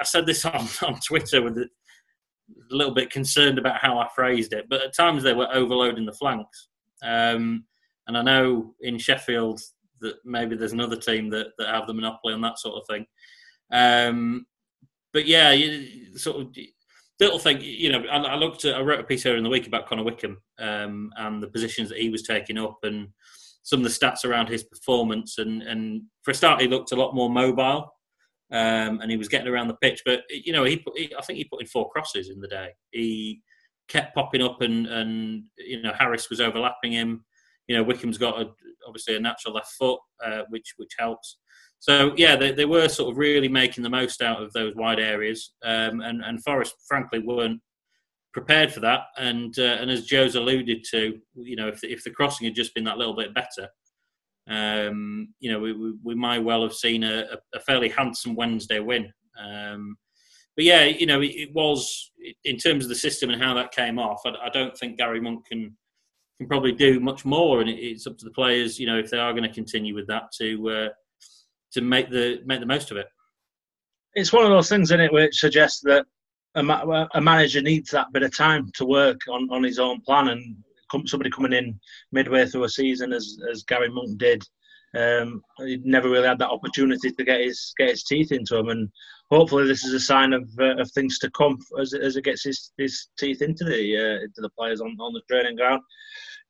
I 0.00 0.04
said 0.04 0.26
this 0.26 0.44
on, 0.44 0.68
on 0.82 1.00
Twitter 1.00 1.42
with 1.42 1.58
a, 1.58 1.62
a 1.62 2.74
little 2.74 2.94
bit 2.94 3.10
concerned 3.10 3.58
about 3.58 3.80
how 3.80 3.98
I 3.98 4.08
phrased 4.14 4.52
it, 4.52 4.66
but 4.70 4.80
at 4.80 4.96
times 4.96 5.24
they 5.24 5.34
were 5.34 5.52
overloading 5.52 6.06
the 6.06 6.12
flanks. 6.12 6.68
Um, 7.02 7.64
and 8.06 8.16
I 8.16 8.22
know 8.22 8.74
in 8.80 8.98
Sheffield 8.98 9.60
that 10.00 10.16
maybe 10.24 10.56
there's 10.56 10.72
another 10.72 10.96
team 10.96 11.30
that, 11.30 11.48
that 11.58 11.68
have 11.68 11.86
the 11.86 11.94
monopoly 11.94 12.34
on 12.34 12.40
that 12.42 12.58
sort 12.58 12.80
of 12.80 12.86
thing. 12.86 13.06
Um, 13.72 14.46
but 15.12 15.26
yeah, 15.26 15.52
you, 15.52 16.16
sort 16.18 16.40
of 16.40 16.56
little 17.20 17.38
thing. 17.38 17.58
You 17.60 17.92
know, 17.92 18.04
I, 18.10 18.18
I, 18.18 18.34
looked 18.36 18.64
at 18.64 18.76
I 18.76 18.80
wrote 18.80 19.00
a 19.00 19.04
piece 19.04 19.22
here 19.22 19.36
in 19.36 19.44
the 19.44 19.50
week 19.50 19.66
about 19.66 19.86
Connor 19.86 20.04
Wickham 20.04 20.40
um, 20.58 21.10
and 21.16 21.42
the 21.42 21.48
positions 21.48 21.88
that 21.88 21.98
he 21.98 22.10
was 22.10 22.22
taking 22.22 22.58
up 22.58 22.78
and 22.82 23.08
some 23.62 23.80
of 23.80 23.84
the 23.84 23.90
stats 23.90 24.24
around 24.24 24.48
his 24.48 24.64
performance. 24.64 25.38
And 25.38 25.62
and 25.62 26.02
for 26.22 26.30
a 26.30 26.34
start, 26.34 26.60
he 26.60 26.68
looked 26.68 26.92
a 26.92 26.96
lot 26.96 27.14
more 27.14 27.30
mobile. 27.30 27.92
Um, 28.50 29.02
and 29.02 29.10
he 29.10 29.18
was 29.18 29.28
getting 29.28 29.46
around 29.46 29.68
the 29.68 29.74
pitch, 29.74 30.00
but 30.06 30.20
you 30.30 30.54
know, 30.54 30.64
he, 30.64 30.78
put, 30.78 30.96
he 30.96 31.14
I 31.14 31.20
think 31.20 31.36
he 31.36 31.44
put 31.44 31.60
in 31.60 31.66
four 31.66 31.90
crosses 31.90 32.30
in 32.30 32.40
the 32.40 32.48
day. 32.48 32.70
He 32.92 33.42
kept 33.88 34.14
popping 34.14 34.40
up, 34.40 34.62
and 34.62 34.86
and 34.86 35.42
you 35.58 35.82
know, 35.82 35.92
Harris 35.92 36.30
was 36.30 36.40
overlapping 36.40 36.92
him 36.92 37.26
you 37.68 37.76
know, 37.76 37.84
Wickham's 37.84 38.18
got 38.18 38.40
a, 38.40 38.50
obviously 38.86 39.14
a 39.14 39.20
natural 39.20 39.54
left 39.54 39.72
foot, 39.78 40.00
uh, 40.24 40.42
which 40.48 40.74
which 40.76 40.92
helps. 40.98 41.38
So 41.78 42.12
yeah, 42.16 42.34
they, 42.34 42.50
they 42.50 42.64
were 42.64 42.88
sort 42.88 43.12
of 43.12 43.18
really 43.18 43.48
making 43.48 43.84
the 43.84 43.90
most 43.90 44.20
out 44.20 44.42
of 44.42 44.52
those 44.52 44.74
wide 44.74 44.98
areas, 44.98 45.54
um, 45.64 46.00
and 46.00 46.24
and 46.24 46.42
Forest 46.42 46.74
frankly 46.88 47.20
weren't 47.20 47.60
prepared 48.32 48.72
for 48.72 48.80
that. 48.80 49.02
And 49.16 49.56
uh, 49.58 49.76
and 49.80 49.90
as 49.90 50.06
Joe's 50.06 50.34
alluded 50.34 50.84
to, 50.90 51.18
you 51.34 51.56
know, 51.56 51.68
if 51.68 51.80
the, 51.80 51.92
if 51.92 52.02
the 52.02 52.10
crossing 52.10 52.46
had 52.46 52.54
just 52.54 52.74
been 52.74 52.84
that 52.84 52.98
little 52.98 53.14
bit 53.14 53.34
better, 53.34 53.68
um, 54.48 55.34
you 55.38 55.52
know, 55.52 55.60
we, 55.60 55.72
we, 55.72 55.92
we, 56.02 56.14
might 56.14 56.38
well 56.38 56.62
have 56.62 56.72
seen 56.72 57.04
a, 57.04 57.26
a 57.54 57.60
fairly 57.60 57.88
handsome 57.90 58.34
Wednesday 58.34 58.80
win. 58.80 59.12
Um, 59.38 59.96
but 60.56 60.64
yeah, 60.64 60.84
you 60.84 61.06
know, 61.06 61.20
it, 61.20 61.32
it, 61.32 61.54
was 61.54 62.10
in 62.44 62.56
terms 62.56 62.84
of 62.84 62.88
the 62.88 62.94
system 62.94 63.30
and 63.30 63.40
how 63.40 63.54
that 63.54 63.72
came 63.72 63.98
off. 63.98 64.22
I, 64.24 64.30
I 64.46 64.48
don't 64.48 64.76
think 64.76 64.98
Gary 64.98 65.20
Monk 65.20 65.46
can 65.46 65.76
can 66.38 66.48
probably 66.48 66.72
do 66.72 67.00
much 67.00 67.24
more, 67.24 67.60
and 67.60 67.68
it's 67.68 68.06
up 68.06 68.16
to 68.18 68.24
the 68.24 68.30
players, 68.30 68.78
you 68.78 68.86
know, 68.86 68.98
if 68.98 69.10
they 69.10 69.18
are 69.18 69.32
going 69.32 69.42
to 69.42 69.54
continue 69.54 69.94
with 69.94 70.06
that, 70.06 70.30
to 70.38 70.70
uh, 70.70 70.88
to 71.72 71.80
make 71.80 72.10
the 72.10 72.40
make 72.46 72.60
the 72.60 72.66
most 72.66 72.90
of 72.90 72.96
it. 72.96 73.06
it's 74.14 74.32
one 74.32 74.44
of 74.44 74.50
those 74.50 74.68
things 74.68 74.90
in 74.90 75.00
it 75.00 75.12
which 75.12 75.38
suggests 75.38 75.80
that 75.80 76.06
a, 76.54 76.62
ma- 76.62 77.06
a, 77.14 77.20
manager 77.20 77.60
needs 77.60 77.90
that 77.90 78.12
bit 78.12 78.22
of 78.22 78.34
time 78.34 78.70
to 78.74 78.86
work 78.86 79.20
on, 79.28 79.48
on 79.50 79.62
his 79.62 79.78
own 79.78 80.00
plan 80.00 80.28
and 80.28 80.56
somebody 81.06 81.30
coming 81.30 81.52
in 81.52 81.78
midway 82.12 82.46
through 82.46 82.64
a 82.64 82.68
season 82.68 83.12
as, 83.12 83.38
as 83.50 83.62
Gary 83.64 83.90
Monk 83.90 84.18
did 84.18 84.42
um, 84.96 85.42
he 85.58 85.80
never 85.84 86.08
really 86.08 86.26
had 86.26 86.38
that 86.38 86.50
opportunity 86.50 87.10
to 87.10 87.24
get 87.24 87.40
his 87.40 87.72
get 87.78 87.90
his 87.90 88.04
teeth 88.04 88.32
into 88.32 88.54
them 88.54 88.68
and 88.68 88.88
hopefully 89.30 89.66
this 89.66 89.84
is 89.84 89.92
a 89.92 90.00
sign 90.00 90.32
of, 90.32 90.48
uh, 90.58 90.76
of 90.76 90.90
things 90.92 91.18
to 91.18 91.30
come 91.32 91.58
as, 91.78 91.92
as 91.92 92.16
it 92.16 92.24
gets 92.24 92.44
his, 92.44 92.72
his 92.78 93.08
teeth 93.18 93.42
into 93.42 93.64
the 93.64 93.96
uh, 93.96 94.24
into 94.24 94.40
the 94.40 94.50
players 94.58 94.80
on, 94.80 94.96
on 95.00 95.12
the 95.12 95.22
training 95.28 95.56
ground 95.56 95.82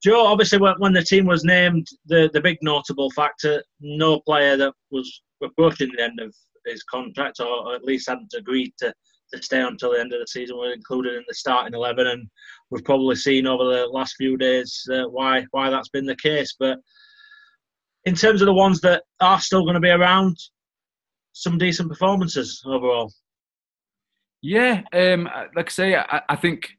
Joe, 0.03 0.27
obviously, 0.27 0.59
when 0.59 0.93
the 0.93 1.03
team 1.03 1.27
was 1.27 1.43
named, 1.43 1.89
the, 2.07 2.31
the 2.33 2.41
big 2.41 2.59
notable 2.63 3.11
factor, 3.11 3.65
no 3.81 4.21
player 4.21 4.57
that 4.57 4.73
was 4.91 5.23
approaching 5.43 5.91
the 5.97 6.05
end 6.05 6.21
of 6.21 6.33
his 6.67 6.85
contract, 6.85 7.41
or 7.41 7.75
at 7.75 7.83
least 7.83 8.09
hadn't 8.09 8.33
agreed 8.37 8.73
to, 8.79 8.95
to 9.35 9.43
stay 9.43 9.61
until 9.61 9.93
the 9.93 10.01
end 10.01 10.13
of 10.13 10.21
the 10.21 10.27
season, 10.29 10.57
were 10.57 10.73
included 10.73 11.15
in 11.15 11.25
the 11.27 11.35
starting 11.35 11.75
eleven. 11.75 12.07
And 12.07 12.29
we've 12.71 12.85
probably 12.85 13.17
seen 13.17 13.47
over 13.47 13.65
the 13.65 13.87
last 13.87 14.15
few 14.17 14.37
days 14.37 14.89
uh, 14.93 15.09
why 15.09 15.45
why 15.51 15.69
that's 15.69 15.89
been 15.89 16.07
the 16.07 16.17
case. 16.17 16.55
But 16.59 16.79
in 18.09 18.15
terms 18.15 18.41
of 18.41 18.47
the 18.47 18.55
ones 18.55 18.81
that 18.81 19.03
are 19.21 19.39
still 19.39 19.63
going 19.63 19.75
to 19.75 19.81
be 19.81 19.91
around, 19.91 20.39
some 21.35 21.59
decent 21.59 21.91
performances 21.91 22.63
overall. 22.65 23.13
Yeah, 24.41 24.83
um, 24.95 25.29
like 25.55 25.67
I 25.67 25.71
say, 25.71 25.95
I, 25.95 26.23
I 26.27 26.37
think 26.37 26.71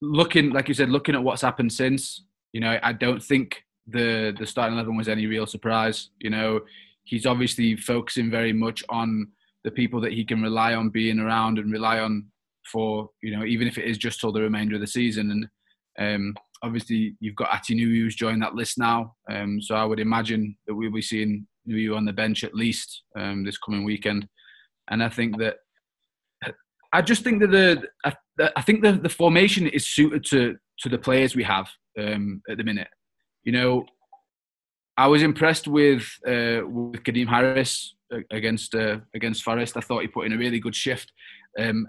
looking, 0.00 0.50
like 0.50 0.68
you 0.68 0.74
said, 0.74 0.88
looking 0.88 1.16
at 1.16 1.22
what's 1.22 1.42
happened 1.42 1.72
since, 1.72 2.24
you 2.52 2.60
know, 2.60 2.78
I 2.80 2.92
don't 2.92 3.22
think 3.22 3.64
the 3.88 4.32
the 4.38 4.46
starting 4.46 4.76
eleven 4.76 4.96
was 4.96 5.08
any 5.08 5.26
real 5.26 5.46
surprise. 5.46 6.10
You 6.20 6.30
know, 6.30 6.60
he's 7.02 7.26
obviously 7.26 7.74
focusing 7.74 8.30
very 8.30 8.52
much 8.52 8.84
on 8.88 9.32
the 9.64 9.70
people 9.72 10.00
that 10.02 10.12
he 10.12 10.24
can 10.24 10.42
rely 10.42 10.74
on 10.74 10.90
being 10.90 11.18
around 11.18 11.58
and 11.58 11.72
rely 11.72 11.98
on 11.98 12.26
for 12.70 13.10
you 13.20 13.36
know 13.36 13.44
even 13.44 13.66
if 13.66 13.78
it 13.78 13.86
is 13.86 13.98
just 13.98 14.20
till 14.20 14.32
the 14.32 14.40
remainder 14.40 14.76
of 14.76 14.80
the 14.80 14.86
season. 14.86 15.48
And 15.98 16.14
um, 16.14 16.34
obviously 16.62 17.16
you've 17.20 17.36
got 17.36 17.50
Atinu 17.50 17.84
who's 17.84 18.14
joined 18.14 18.42
that 18.42 18.54
list 18.54 18.78
now. 18.78 19.14
Um, 19.30 19.60
so 19.60 19.74
I 19.74 19.84
would 19.84 20.00
imagine 20.00 20.56
that 20.66 20.74
we'll 20.74 20.92
be 20.92 21.02
seeing 21.02 21.46
Nuhiu 21.68 21.96
on 21.96 22.04
the 22.04 22.12
bench 22.12 22.44
at 22.44 22.54
least 22.54 23.02
um, 23.18 23.44
this 23.44 23.58
coming 23.58 23.84
weekend. 23.84 24.28
And 24.90 25.02
I 25.02 25.08
think 25.08 25.38
that 25.38 25.56
I 26.92 27.00
just 27.00 27.24
think 27.24 27.40
that 27.40 27.50
the 27.50 27.88
I, 28.04 28.12
I 28.56 28.62
think 28.62 28.82
the, 28.82 28.92
the 28.92 29.08
formation 29.08 29.66
is 29.66 29.86
suited 29.86 30.24
to 30.26 30.56
to 30.80 30.88
the 30.88 30.98
players 30.98 31.34
we 31.34 31.44
have 31.44 31.68
um, 31.98 32.42
at 32.50 32.58
the 32.58 32.64
minute. 32.64 32.88
You 33.44 33.52
know, 33.52 33.84
I 34.96 35.06
was 35.06 35.22
impressed 35.22 35.66
with 35.66 36.02
uh, 36.26 36.60
with 36.66 37.02
Kadeem 37.02 37.28
Harris 37.28 37.94
against 38.30 38.74
uh, 38.74 38.98
against 39.14 39.42
Forest. 39.42 39.76
I 39.76 39.80
thought 39.80 40.02
he 40.02 40.08
put 40.08 40.26
in 40.26 40.34
a 40.34 40.38
really 40.38 40.60
good 40.60 40.76
shift. 40.76 41.12
Um, 41.58 41.88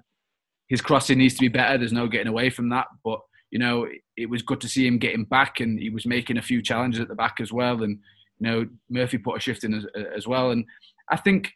his 0.70 0.82
crossing 0.82 1.18
needs 1.18 1.34
to 1.36 1.42
be 1.42 1.50
better. 1.50 1.78
There's 1.78 1.92
no 1.92 2.08
getting 2.08 2.28
away 2.28 2.50
from 2.50 2.70
that. 2.70 2.88
But 3.04 3.20
you 3.54 3.60
know, 3.60 3.88
it 4.18 4.28
was 4.28 4.42
good 4.42 4.60
to 4.62 4.68
see 4.68 4.88
him 4.88 4.98
getting 4.98 5.26
back, 5.26 5.60
and 5.60 5.80
he 5.80 5.92
was 5.92 6.08
making 6.08 6.38
a 6.38 6.42
few 6.42 6.60
challenges 6.60 7.00
at 7.00 7.08
the 7.08 7.14
back 7.14 7.36
as 7.40 7.54
well. 7.54 7.84
And 7.84 8.00
you 8.40 8.48
know, 8.48 8.66
Murphy 8.90 9.20
put 9.20 9.38
a 9.38 9.40
shift 9.40 9.64
in 9.64 9.76
as, 9.76 9.86
as 10.16 10.28
well. 10.28 10.50
And 10.50 10.66
I 11.12 11.18
think 11.18 11.52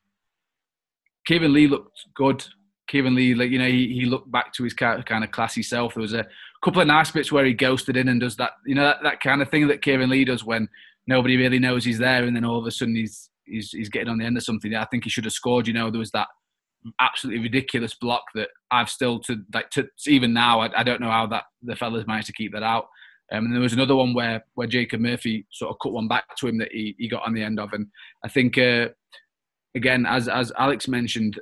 Kevin 1.26 1.54
Lee 1.54 1.68
looked 1.68 1.98
good. 2.14 2.46
Kevin 2.88 3.16
Lee, 3.16 3.34
like 3.34 3.50
you 3.50 3.58
know, 3.58 3.68
he, 3.68 3.88
he 3.88 4.06
looked 4.06 4.32
back 4.32 4.54
to 4.54 4.64
his 4.64 4.76
kind 4.76 5.24
of 5.24 5.32
classy 5.32 5.64
self. 5.64 5.96
There 5.96 6.04
was 6.04 6.14
a 6.14 6.28
couple 6.64 6.82
of 6.82 6.88
nice 6.88 7.10
bits 7.10 7.32
where 7.32 7.46
he 7.46 7.54
ghosted 7.56 7.98
in 7.98 8.10
and 8.10 8.22
does 8.22 8.36
that, 8.36 8.52
you 8.68 8.76
know, 8.76 8.84
that, 8.84 8.98
that 9.02 9.20
kind 9.20 9.42
of 9.42 9.50
thing 9.50 9.68
that 9.70 9.82
Kevin 9.82 10.12
Lee 10.12 10.24
does 10.24 10.44
when 10.44 10.70
nobody 11.08 11.36
really 11.36 11.58
knows 11.58 11.84
he's 11.84 11.98
there, 11.98 12.26
and 12.26 12.36
then 12.36 12.46
all 12.46 12.60
of 12.60 12.68
a 12.68 12.72
sudden 12.72 12.96
he's 12.96 13.32
he's, 13.46 13.72
he's 13.72 13.90
getting 13.90 14.10
on 14.10 14.20
the 14.20 14.26
end 14.26 14.38
of 14.38 14.44
something. 14.44 14.76
I 14.76 14.86
think 14.86 15.04
he 15.04 15.10
should 15.10 15.26
have 15.26 15.34
scored. 15.34 15.66
You 15.66 15.74
know, 15.74 15.90
there 15.90 15.98
was 15.98 16.12
that 16.12 16.28
absolutely 17.00 17.44
ridiculous 17.44 17.94
block 17.94 18.24
that 18.36 18.50
I've 18.72 18.90
still 18.90 19.20
to 19.22 19.38
like 19.54 19.70
to 19.72 19.88
even 20.06 20.34
now 20.34 20.62
I, 20.62 20.80
I 20.80 20.84
don't 20.84 21.02
know 21.02 21.12
how 21.12 21.28
that 21.28 21.44
the 21.62 21.76
fellas 21.76 22.08
managed 22.08 22.28
to 22.28 22.34
keep 22.34 22.54
that 22.54 22.64
out. 22.64 22.88
Um, 23.32 23.46
and 23.46 23.54
there 23.54 23.62
was 23.62 23.74
another 23.74 23.96
one 23.96 24.14
where 24.14 24.44
where 24.54 24.68
Jacob 24.68 25.02
Murphy 25.02 25.46
sort 25.52 25.72
of 25.72 25.80
cut 25.82 25.92
one 25.92 26.08
back 26.08 26.36
to 26.38 26.48
him 26.48 26.58
that 26.60 26.72
he, 26.72 26.96
he 26.98 27.10
got 27.10 27.26
on 27.26 27.34
the 27.34 27.44
end 27.44 27.60
of, 27.60 27.74
and 27.74 27.88
I 28.24 28.30
think 28.30 28.58
uh, 28.58 28.88
again 29.76 30.06
as 30.06 30.30
as 30.30 30.52
Alex 30.58 30.88
mentioned, 30.88 31.40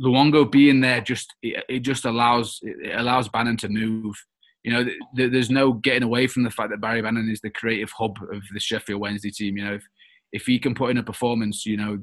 Luongo 0.00 0.50
being 0.50 0.80
there 0.80 1.00
just 1.00 1.34
it, 1.42 1.64
it 1.68 1.80
just 1.80 2.04
allows 2.04 2.58
it 2.62 2.98
allows 2.98 3.28
Bannan 3.28 3.58
to 3.58 3.68
move. 3.68 4.14
You 4.64 4.72
know, 4.72 4.84
th- 5.16 5.32
there's 5.32 5.50
no 5.50 5.72
getting 5.72 6.04
away 6.04 6.26
from 6.26 6.44
the 6.44 6.50
fact 6.50 6.70
that 6.70 6.80
Barry 6.80 7.02
Bannan 7.02 7.30
is 7.30 7.40
the 7.40 7.50
creative 7.50 7.90
hub 7.90 8.16
of 8.32 8.42
the 8.52 8.60
Sheffield 8.60 9.00
Wednesday 9.00 9.30
team. 9.30 9.56
You 9.56 9.64
know, 9.64 9.74
if 9.74 9.84
if 10.32 10.46
he 10.46 10.58
can 10.58 10.74
put 10.74 10.90
in 10.90 10.98
a 10.98 11.02
performance, 11.02 11.64
you 11.64 11.76
know, 11.76 12.02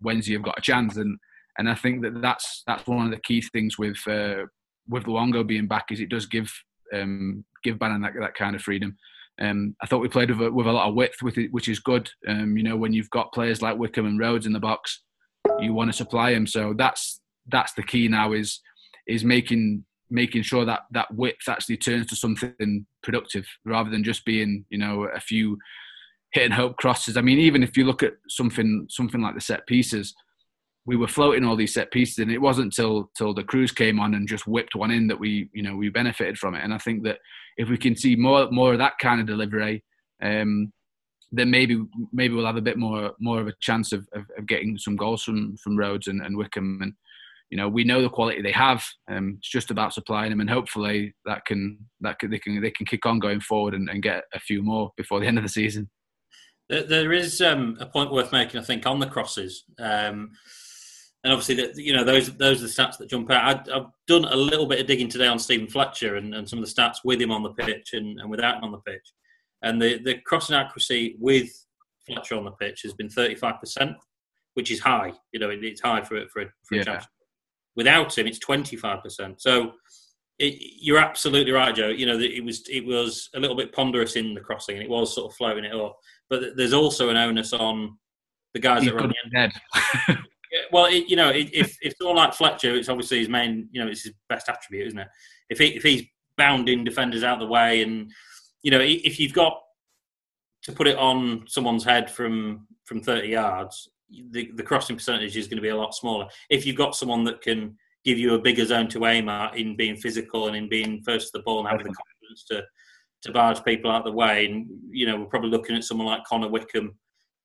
Wednesday 0.00 0.34
have 0.34 0.42
got 0.42 0.58
a 0.58 0.62
chance, 0.62 0.96
and 0.96 1.18
and 1.58 1.68
I 1.68 1.74
think 1.74 2.02
that 2.02 2.20
that's 2.22 2.62
that's 2.66 2.86
one 2.86 3.06
of 3.06 3.10
the 3.10 3.20
key 3.20 3.42
things 3.42 3.78
with 3.78 3.98
uh, 4.06 4.46
with 4.88 5.04
Luongo 5.04 5.46
being 5.46 5.66
back 5.66 5.86
is 5.90 6.00
it 6.00 6.08
does 6.08 6.26
give 6.26 6.52
um, 6.94 7.44
give 7.62 7.78
Bannan 7.78 8.02
that, 8.02 8.14
that 8.20 8.34
kind 8.34 8.56
of 8.56 8.62
freedom. 8.62 8.96
Um, 9.40 9.76
I 9.80 9.86
thought 9.86 10.00
we 10.00 10.08
played 10.08 10.30
with 10.30 10.48
a, 10.48 10.50
with 10.50 10.66
a 10.66 10.72
lot 10.72 10.88
of 10.88 10.94
width, 10.94 11.16
it, 11.36 11.52
which 11.52 11.68
is 11.68 11.78
good. 11.78 12.10
Um, 12.26 12.56
you 12.56 12.62
know, 12.62 12.76
when 12.76 12.92
you've 12.92 13.10
got 13.10 13.32
players 13.32 13.62
like 13.62 13.78
Wickham 13.78 14.06
and 14.06 14.18
Rhodes 14.18 14.46
in 14.46 14.52
the 14.52 14.58
box, 14.58 15.02
you 15.60 15.72
want 15.72 15.90
to 15.90 15.96
supply 15.96 16.32
them. 16.32 16.46
So 16.46 16.74
that's 16.76 17.20
that's 17.48 17.72
the 17.72 17.82
key 17.82 18.08
now 18.08 18.32
is 18.32 18.60
is 19.06 19.24
making 19.24 19.84
making 20.10 20.42
sure 20.42 20.64
that 20.64 20.80
that 20.92 21.12
width 21.14 21.48
actually 21.48 21.76
turns 21.76 22.06
to 22.06 22.16
something 22.16 22.86
productive 23.02 23.46
rather 23.64 23.90
than 23.90 24.04
just 24.04 24.24
being 24.24 24.64
you 24.70 24.78
know 24.78 25.08
a 25.14 25.20
few 25.20 25.58
hit 26.32 26.44
and 26.44 26.54
hope 26.54 26.76
crosses. 26.76 27.16
I 27.16 27.20
mean, 27.20 27.38
even 27.38 27.62
if 27.62 27.76
you 27.76 27.84
look 27.84 28.02
at 28.02 28.14
something 28.28 28.86
something 28.88 29.20
like 29.20 29.34
the 29.34 29.40
set 29.40 29.66
pieces, 29.66 30.14
we 30.88 30.96
were 30.96 31.06
floating 31.06 31.44
all 31.44 31.54
these 31.54 31.74
set 31.74 31.90
pieces, 31.90 32.18
and 32.18 32.32
it 32.32 32.40
wasn't 32.40 32.72
till 32.72 33.10
till 33.14 33.34
the 33.34 33.44
Cruz 33.44 33.70
came 33.70 34.00
on 34.00 34.14
and 34.14 34.26
just 34.26 34.46
whipped 34.46 34.74
one 34.74 34.90
in 34.90 35.06
that 35.08 35.20
we 35.20 35.50
you 35.52 35.62
know 35.62 35.76
we 35.76 35.90
benefited 35.90 36.38
from 36.38 36.54
it. 36.54 36.64
And 36.64 36.72
I 36.72 36.78
think 36.78 37.02
that 37.04 37.18
if 37.58 37.68
we 37.68 37.76
can 37.76 37.94
see 37.94 38.16
more 38.16 38.50
more 38.50 38.72
of 38.72 38.78
that 38.78 38.94
kind 38.98 39.20
of 39.20 39.26
delivery, 39.26 39.84
um, 40.22 40.72
then 41.30 41.50
maybe 41.50 41.84
maybe 42.10 42.32
we'll 42.32 42.46
have 42.46 42.56
a 42.56 42.62
bit 42.62 42.78
more 42.78 43.12
more 43.20 43.38
of 43.38 43.48
a 43.48 43.54
chance 43.60 43.92
of, 43.92 44.08
of, 44.14 44.24
of 44.38 44.46
getting 44.46 44.78
some 44.78 44.96
goals 44.96 45.22
from 45.22 45.58
from 45.58 45.76
Rhodes 45.76 46.06
and, 46.06 46.22
and 46.22 46.38
Wickham. 46.38 46.78
And 46.80 46.94
you 47.50 47.58
know 47.58 47.68
we 47.68 47.84
know 47.84 48.00
the 48.00 48.08
quality 48.08 48.40
they 48.40 48.52
have. 48.52 48.82
Um, 49.10 49.34
it's 49.40 49.50
just 49.50 49.70
about 49.70 49.92
supplying 49.92 50.30
them, 50.30 50.40
and 50.40 50.48
hopefully 50.48 51.14
that 51.26 51.44
can 51.44 51.80
that 52.00 52.18
can, 52.18 52.30
they 52.30 52.38
can 52.38 52.62
they 52.62 52.70
can 52.70 52.86
kick 52.86 53.04
on 53.04 53.18
going 53.18 53.40
forward 53.40 53.74
and, 53.74 53.90
and 53.90 54.02
get 54.02 54.24
a 54.32 54.40
few 54.40 54.62
more 54.62 54.92
before 54.96 55.20
the 55.20 55.26
end 55.26 55.36
of 55.36 55.44
the 55.44 55.50
season. 55.50 55.90
There 56.70 57.12
is 57.12 57.42
um, 57.42 57.76
a 57.78 57.86
point 57.86 58.10
worth 58.10 58.32
making, 58.32 58.60
I 58.60 58.62
think, 58.62 58.86
on 58.86 59.00
the 59.00 59.06
crosses. 59.06 59.64
Um, 59.78 60.32
and 61.24 61.32
obviously, 61.32 61.56
the, 61.56 61.82
you 61.82 61.92
know 61.92 62.04
those 62.04 62.34
those 62.36 62.58
are 62.62 62.66
the 62.66 62.72
stats 62.72 62.96
that 62.98 63.10
jump 63.10 63.30
out. 63.30 63.68
i 63.68 63.74
have 63.74 63.86
done 64.06 64.24
a 64.24 64.36
little 64.36 64.66
bit 64.66 64.80
of 64.80 64.86
digging 64.86 65.08
today 65.08 65.26
on 65.26 65.38
Steven 65.38 65.66
Fletcher 65.66 66.16
and, 66.16 66.34
and 66.34 66.48
some 66.48 66.60
of 66.60 66.64
the 66.64 66.70
stats 66.70 66.98
with 67.04 67.20
him 67.20 67.32
on 67.32 67.42
the 67.42 67.50
pitch 67.50 67.90
and, 67.92 68.20
and 68.20 68.30
without 68.30 68.58
him 68.58 68.64
on 68.64 68.72
the 68.72 68.78
pitch, 68.78 69.12
and 69.62 69.82
the 69.82 69.98
the 69.98 70.18
crossing 70.24 70.54
accuracy 70.54 71.16
with 71.18 71.50
Fletcher 72.06 72.36
on 72.36 72.44
the 72.44 72.52
pitch 72.52 72.82
has 72.82 72.94
been 72.94 73.08
thirty 73.08 73.34
five 73.34 73.58
percent, 73.58 73.96
which 74.54 74.70
is 74.70 74.78
high. 74.78 75.12
You 75.32 75.40
know, 75.40 75.50
it, 75.50 75.64
it's 75.64 75.80
high 75.80 76.02
for 76.02 76.20
for, 76.28 76.44
for 76.62 76.74
yeah. 76.74 76.82
a 76.82 76.84
championship. 76.84 77.10
Without 77.74 78.16
him, 78.16 78.26
it's 78.28 78.38
twenty 78.38 78.76
five 78.76 79.02
percent. 79.02 79.42
So 79.42 79.72
it, 80.38 80.54
you're 80.80 80.98
absolutely 80.98 81.50
right, 81.50 81.74
Joe. 81.74 81.88
You 81.88 82.06
know, 82.06 82.18
it 82.18 82.44
was 82.44 82.62
it 82.68 82.86
was 82.86 83.28
a 83.34 83.40
little 83.40 83.56
bit 83.56 83.72
ponderous 83.72 84.14
in 84.14 84.34
the 84.34 84.40
crossing, 84.40 84.76
and 84.76 84.84
it 84.84 84.90
was 84.90 85.14
sort 85.16 85.32
of 85.32 85.36
floating 85.36 85.64
it 85.64 85.74
up. 85.74 85.98
But 86.30 86.56
there's 86.56 86.72
also 86.72 87.08
an 87.08 87.16
onus 87.16 87.52
on 87.52 87.98
the 88.54 88.60
guys 88.60 88.82
He's 88.82 88.92
that 88.92 88.98
are 88.98 89.02
on 89.02 89.12
the 89.32 89.38
end. 89.40 89.52
well, 90.72 90.86
it, 90.86 91.08
you 91.08 91.16
know, 91.16 91.30
if 91.34 91.76
if 91.80 91.94
someone 91.98 92.16
like 92.16 92.34
Fletcher, 92.34 92.74
it's 92.74 92.88
obviously 92.88 93.18
his 93.18 93.28
main, 93.28 93.68
you 93.72 93.82
know, 93.82 93.90
it's 93.90 94.04
his 94.04 94.12
best 94.28 94.48
attribute, 94.48 94.88
isn't 94.88 94.98
it? 94.98 95.08
If 95.50 95.58
he 95.58 95.66
if 95.68 95.82
he's 95.82 96.04
bounding 96.36 96.84
defenders 96.84 97.24
out 97.24 97.34
of 97.34 97.40
the 97.40 97.52
way, 97.52 97.82
and 97.82 98.10
you 98.62 98.70
know, 98.70 98.80
if 98.80 99.18
you've 99.18 99.32
got 99.32 99.60
to 100.62 100.72
put 100.72 100.86
it 100.86 100.96
on 100.96 101.44
someone's 101.46 101.84
head 101.84 102.10
from 102.10 102.66
from 102.84 103.00
30 103.02 103.28
yards, 103.28 103.90
the, 104.30 104.50
the 104.54 104.62
crossing 104.62 104.96
percentage 104.96 105.36
is 105.36 105.46
going 105.46 105.58
to 105.58 105.62
be 105.62 105.68
a 105.68 105.76
lot 105.76 105.94
smaller. 105.94 106.26
If 106.48 106.64
you've 106.64 106.76
got 106.76 106.96
someone 106.96 107.24
that 107.24 107.42
can 107.42 107.76
give 108.04 108.18
you 108.18 108.34
a 108.34 108.38
bigger 108.38 108.64
zone 108.64 108.88
to 108.88 109.06
aim 109.06 109.28
at 109.28 109.56
in 109.56 109.76
being 109.76 109.96
physical 109.96 110.46
and 110.46 110.56
in 110.56 110.68
being 110.68 111.02
first 111.02 111.26
to 111.26 111.38
the 111.38 111.42
ball 111.42 111.58
and 111.58 111.68
having 111.68 111.86
the 111.86 111.94
confidence 111.94 112.44
to 112.44 112.64
to 113.22 113.32
barge 113.32 113.62
people 113.64 113.90
out 113.90 114.06
of 114.06 114.12
the 114.12 114.16
way, 114.16 114.46
and 114.46 114.66
you 114.90 115.04
know, 115.06 115.18
we're 115.18 115.26
probably 115.26 115.50
looking 115.50 115.76
at 115.76 115.84
someone 115.84 116.06
like 116.06 116.24
Connor 116.24 116.48
Wickham 116.48 116.96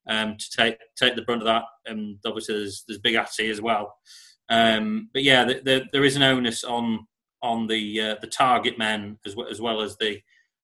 um, 0.08 0.36
to 0.36 0.50
take 0.56 0.78
take 0.96 1.16
the 1.16 1.22
brunt 1.22 1.42
of 1.42 1.46
that. 1.46 1.64
And 1.86 2.18
obviously, 2.24 2.56
there's 2.56 2.84
there's 2.86 3.00
Big 3.00 3.14
Atty 3.14 3.50
as 3.50 3.60
well. 3.60 3.94
Um, 4.50 5.08
but 5.12 5.22
yeah, 5.22 5.44
the, 5.44 5.60
the, 5.64 5.84
there 5.92 6.04
is 6.04 6.16
an 6.16 6.22
onus 6.22 6.64
on 6.64 7.06
on 7.42 7.66
the 7.66 8.00
uh, 8.00 8.16
the 8.20 8.26
target 8.26 8.78
men 8.78 9.18
as 9.26 9.36
well, 9.36 9.48
as 9.48 9.60
well 9.60 9.80
as 9.80 9.96
the 9.96 10.20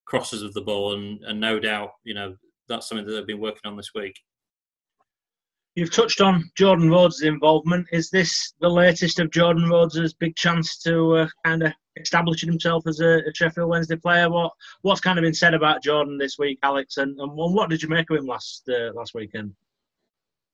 crosses 0.07 0.43
of 0.43 0.53
the 0.55 0.61
ball, 0.61 0.95
and, 0.95 1.21
and 1.25 1.41
no 1.41 1.61
doubt, 1.61 1.91
you 2.05 2.15
know, 2.15 2.35
that's 2.69 2.89
something 2.89 3.07
that 3.07 3.13
they've 3.13 3.27
been 3.27 3.41
working 3.41 3.61
on 3.65 3.77
this 3.77 3.91
week. 3.95 4.15
You've 5.77 5.95
touched 5.95 6.21
on 6.21 6.51
Jordan 6.57 6.91
Rhodes' 6.91 7.23
involvement. 7.23 7.87
Is 7.93 8.11
this 8.11 8.53
the 8.61 8.69
latest 8.69 9.21
of 9.21 9.31
Jordan 9.31 9.69
Rhodes' 9.69 10.13
big 10.15 10.35
chance 10.35 10.79
to 10.79 11.17
uh, 11.17 11.29
kind 11.45 11.63
of 11.63 11.73
establishing 12.03 12.49
himself 12.49 12.87
as 12.87 13.01
a, 13.01 13.19
a, 13.19 13.35
Sheffield 13.35 13.69
Wednesday 13.69 13.97
player? 13.97 14.31
What 14.31 14.53
what's 14.83 15.01
kind 15.01 15.19
of 15.19 15.23
been 15.23 15.35
said 15.35 15.55
about 15.55 15.83
Jordan 15.83 16.19
this 16.19 16.39
week, 16.39 16.59
Alex? 16.63 16.97
And, 16.97 17.19
and 17.19 17.33
what 17.33 17.71
did 17.71 17.83
you 17.83 17.89
make 17.89 18.11
of 18.11 18.19
him 18.19 18.27
last 18.27 18.69
uh, 18.69 18.93
last 18.95 19.15
weekend? 19.15 19.55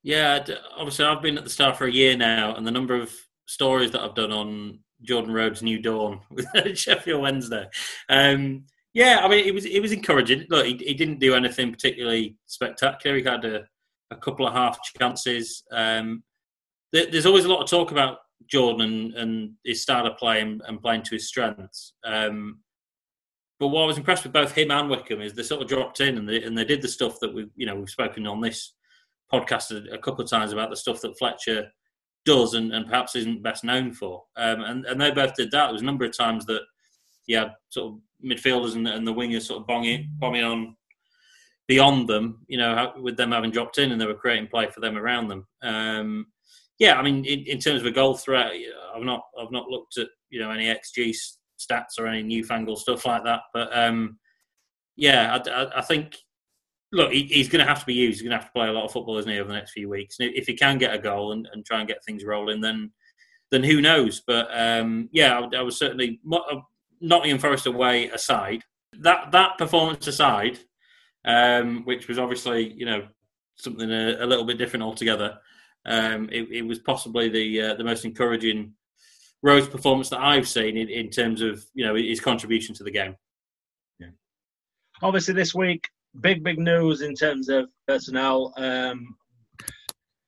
Yeah, 0.03 0.45
obviously 0.76 1.05
I've 1.05 1.23
been 1.23 1.38
at 1.38 1.45
the 1.45 1.50
Star 1.50 1.75
for 1.75 1.87
a 1.87 1.93
year 1.93 2.17
now, 2.17 2.55
and 2.55 2.67
the 2.67 2.71
number 2.71 2.95
of 2.95 3.12
stories 3.47 3.91
that 3.91 4.03
I've 4.03 4.15
done 4.15 4.33
on 4.33 4.79
Jordan 5.03 5.33
Rhodes' 5.33 5.62
New 5.62 5.81
Dawn 5.81 6.21
with 6.31 6.47
Sheffield 6.79 7.23
Wednesday. 7.23 7.67
Um, 8.09 8.65
yeah, 8.95 9.21
I 9.23 9.29
mean 9.29 9.47
it 9.47 9.53
was 9.53 9.65
it 9.67 9.81
was 9.81 9.93
encouraging. 9.93 10.47
Look, 10.49 10.67
he, 10.67 10.76
he 10.76 10.95
didn't 10.95 11.19
do 11.19 11.35
anything 11.35 11.73
particularly 11.73 12.37
spectacular. 12.47 13.17
He 13.17 13.23
had 13.23 13.45
a, 13.45 13.65
a 14.11 14.17
couple 14.17 14.47
of 14.47 14.55
half 14.55 14.79
chances. 14.99 15.65
Um, 15.71 16.23
there, 16.93 17.07
there's 17.11 17.26
always 17.26 17.45
a 17.45 17.49
lot 17.49 17.62
of 17.62 17.69
talk 17.69 17.91
about 17.91 18.19
Jordan 18.50 18.81
and, 18.81 19.14
and 19.14 19.52
his 19.64 19.83
style 19.83 20.07
of 20.07 20.16
play 20.19 20.40
and, 20.40 20.62
and 20.66 20.81
playing 20.81 21.02
to 21.02 21.14
his 21.14 21.28
strengths. 21.28 21.95
Um, 22.05 22.61
but 23.59 23.69
what 23.69 23.83
I 23.83 23.87
was 23.87 23.99
impressed 23.99 24.25
with 24.25 24.33
both 24.33 24.52
him 24.52 24.71
and 24.71 24.90
Wickham 24.90 25.21
is 25.21 25.33
they 25.33 25.43
sort 25.43 25.62
of 25.62 25.69
dropped 25.69 26.00
in 26.00 26.19
and 26.19 26.28
they 26.28 26.43
and 26.43 26.57
they 26.57 26.64
did 26.64 26.83
the 26.83 26.88
stuff 26.88 27.19
that 27.21 27.33
we 27.33 27.47
you 27.57 27.66
know 27.66 27.75
we've 27.75 27.88
spoken 27.88 28.26
on 28.26 28.40
this 28.40 28.75
podcast 29.33 29.71
a, 29.71 29.95
a 29.95 29.99
couple 29.99 30.23
of 30.23 30.31
times 30.31 30.52
about 30.52 30.71
the 30.71 30.76
stuff 30.76 31.00
that 31.00 31.19
Fletcher 31.19 31.69
does 32.25 32.55
and, 32.55 32.73
and 32.73 32.87
perhaps 32.87 33.16
isn't 33.16 33.43
best 33.43 33.64
known 33.64 33.93
for. 33.93 34.25
Um, 34.37 34.62
and 34.62 34.85
and 34.87 35.00
they 35.00 35.11
both 35.11 35.35
did 35.35 35.50
that. 35.52 35.66
There 35.66 35.73
was 35.73 35.83
a 35.83 35.87
number 35.87 36.05
of 36.05 36.16
times 36.16 36.45
that 36.47 36.62
he 37.25 37.35
had 37.35 37.52
sort 37.71 37.95
of 37.95 38.00
midfielders 38.25 38.75
and, 38.75 38.87
and 38.87 39.07
the 39.07 39.14
wingers 39.14 39.43
sort 39.43 39.61
of 39.61 39.66
bombing 39.66 40.11
bombing 40.19 40.45
on 40.45 40.76
beyond 41.66 42.09
them. 42.09 42.45
You 42.49 42.59
know, 42.59 42.93
with 43.00 43.16
them 43.16 43.33
having 43.33 43.50
dropped 43.50 43.78
in 43.78 43.90
and 43.90 44.00
they 44.00 44.07
were 44.07 44.14
creating 44.14 44.49
play 44.49 44.69
for 44.69 44.81
them 44.81 44.99
around 44.99 45.28
them. 45.28 45.47
Um, 45.62 46.26
yeah, 46.78 46.99
I 46.99 47.02
mean, 47.02 47.25
in, 47.25 47.40
in, 47.47 47.59
terms 47.59 47.80
of 47.80 47.87
a 47.87 47.90
goal 47.90 48.14
threat, 48.14 48.52
I've 48.95 49.02
not 49.02 49.23
I've 49.40 49.50
not 49.50 49.68
looked 49.68 49.99
at 49.99 50.09
you 50.30 50.40
know 50.40 50.50
any 50.50 50.66
XG 50.66 51.14
stats 51.59 51.99
or 51.99 52.06
any 52.06 52.23
newfangled 52.23 52.78
stuff 52.78 53.06
like 53.06 53.25
that. 53.25 53.40
But 53.54 53.76
um, 53.76 54.18
yeah, 54.97 55.38
I, 55.47 55.50
I, 55.50 55.78
I, 55.78 55.83
think 55.83 56.16
look, 56.92 57.12
he, 57.12 57.25
he's 57.25 57.49
going 57.49 57.64
to 57.64 57.68
have 57.68 57.80
to 57.80 57.87
be 57.87 57.95
used. 57.95 58.18
He's 58.18 58.28
going 58.28 58.37
to 58.37 58.42
have 58.42 58.52
to 58.52 58.59
play 58.59 58.68
a 58.68 58.73
lot 58.73 58.85
of 58.85 58.92
football, 58.92 59.18
isn't 59.18 59.30
he, 59.30 59.38
over 59.38 59.49
the 59.49 59.54
next 59.54 59.73
few 59.73 59.88
weeks? 59.88 60.16
And 60.18 60.30
if 60.35 60.47
he 60.47 60.54
can 60.54 60.78
get 60.78 60.95
a 60.95 60.99
goal 60.99 61.33
and, 61.33 61.49
and 61.52 61.64
try 61.64 61.78
and 61.78 61.88
get 61.88 62.04
things 62.04 62.25
rolling, 62.25 62.61
then 62.61 62.92
then 63.50 63.62
who 63.62 63.80
knows? 63.80 64.23
But 64.26 64.49
um, 64.52 65.09
yeah, 65.12 65.38
I, 65.38 65.59
I, 65.59 65.62
was 65.62 65.78
certainly 65.78 66.21
uh, 66.30 66.56
Nottingham 67.00 67.38
Forest 67.38 67.66
away 67.66 68.09
aside. 68.09 68.62
That 69.00 69.33
that 69.33 69.59
performance 69.59 70.06
aside, 70.06 70.59
um, 71.25 71.85
which 71.85 72.09
was 72.09 72.18
obviously 72.18 72.73
you 72.73 72.87
know 72.87 73.06
something 73.56 73.90
a, 73.90 74.16
a 74.21 74.26
little 74.26 74.45
bit 74.45 74.59
different 74.59 74.83
altogether. 74.83 75.38
Um, 75.87 76.28
it, 76.33 76.49
it, 76.50 76.62
was 76.62 76.81
possibly 76.81 77.28
the 77.28 77.62
uh, 77.62 77.75
the 77.75 77.85
most 77.85 78.05
encouraging 78.05 78.73
Rhodes 79.43 79.69
performance 79.69 80.09
that 80.11 80.21
I've 80.21 80.49
seen 80.49 80.76
in, 80.76 80.88
in 80.88 81.11
terms 81.11 81.40
of 81.43 81.64
you 81.75 81.87
know 81.87 81.95
his 81.95 82.21
contribution 82.21 82.75
to 82.75 82.85
the 82.85 82.90
game. 82.90 83.14
Yeah. 84.00 84.09
Obviously, 85.02 85.35
this 85.35 85.55
week, 85.55 85.88
big 86.21 86.43
big 86.43 86.59
news 86.59 87.02
in 87.02 87.14
terms 87.14 87.49
of 87.49 87.69
personnel. 87.87 88.52
Um, 88.57 89.16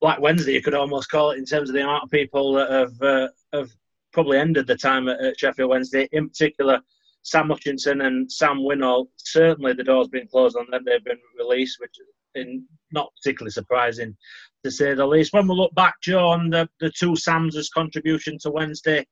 Black 0.01 0.21
Wednesday, 0.21 0.53
you 0.53 0.63
could 0.63 0.75
almost 0.75 1.11
call 1.11 1.33
it, 1.33 1.39
in 1.39 1.45
terms 1.45 1.69
of 1.69 1.75
the 1.75 1.83
amount 1.83 2.05
of 2.05 2.11
people 2.11 2.53
that 2.53 2.71
have 2.71 3.03
uh, 3.03 3.29
have 3.53 3.71
probably 4.13 4.39
ended 4.39 4.67
the 4.67 4.77
time 4.77 5.09
at, 5.09 5.21
at, 5.21 5.39
Sheffield 5.41 5.71
Wednesday. 5.71 6.09
In 6.13 6.29
particular, 6.29 6.81
Sam 7.29 7.49
Hutchinson 7.49 8.01
and 8.03 8.31
Sam 8.31 8.59
Winnall. 8.59 9.07
Certainly, 9.17 9.75
the 9.75 9.85
door's 9.85 10.09
been 10.09 10.29
closed 10.29 10.57
on 10.57 10.67
them; 10.71 10.83
they've 10.85 11.05
been 11.05 11.19
released, 11.39 11.79
which 11.81 11.97
is 12.35 12.63
not 12.93 13.11
particularly 13.17 13.51
surprising 13.51 14.17
to 14.65 14.71
say 14.71 14.95
the 14.95 15.07
least. 15.07 15.33
When 15.33 15.47
we 15.49 15.55
look 15.55 15.75
back, 15.75 15.95
Joe, 16.03 16.29
on 16.29 16.51
the, 16.51 16.69
the 16.81 16.91
two 16.91 17.17
Sams' 17.17 17.71
contribution 17.71 18.39
to 18.43 18.51
Wednesday, 18.51 19.07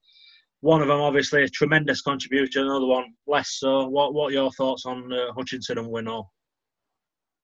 one 0.60 0.82
of 0.82 0.88
them 0.88 1.00
obviously 1.00 1.42
a 1.42 1.48
tremendous 1.48 2.00
contribution, 2.00 2.62
another 2.62 2.86
one 2.86 3.14
less 3.26 3.56
so. 3.58 3.86
What 3.88 4.14
what 4.14 4.30
are 4.30 4.34
your 4.34 4.52
thoughts 4.52 4.86
on 4.86 5.12
uh, 5.12 5.32
Hutchinson 5.32 5.78
and 5.78 5.88
Winnall? 5.88 6.26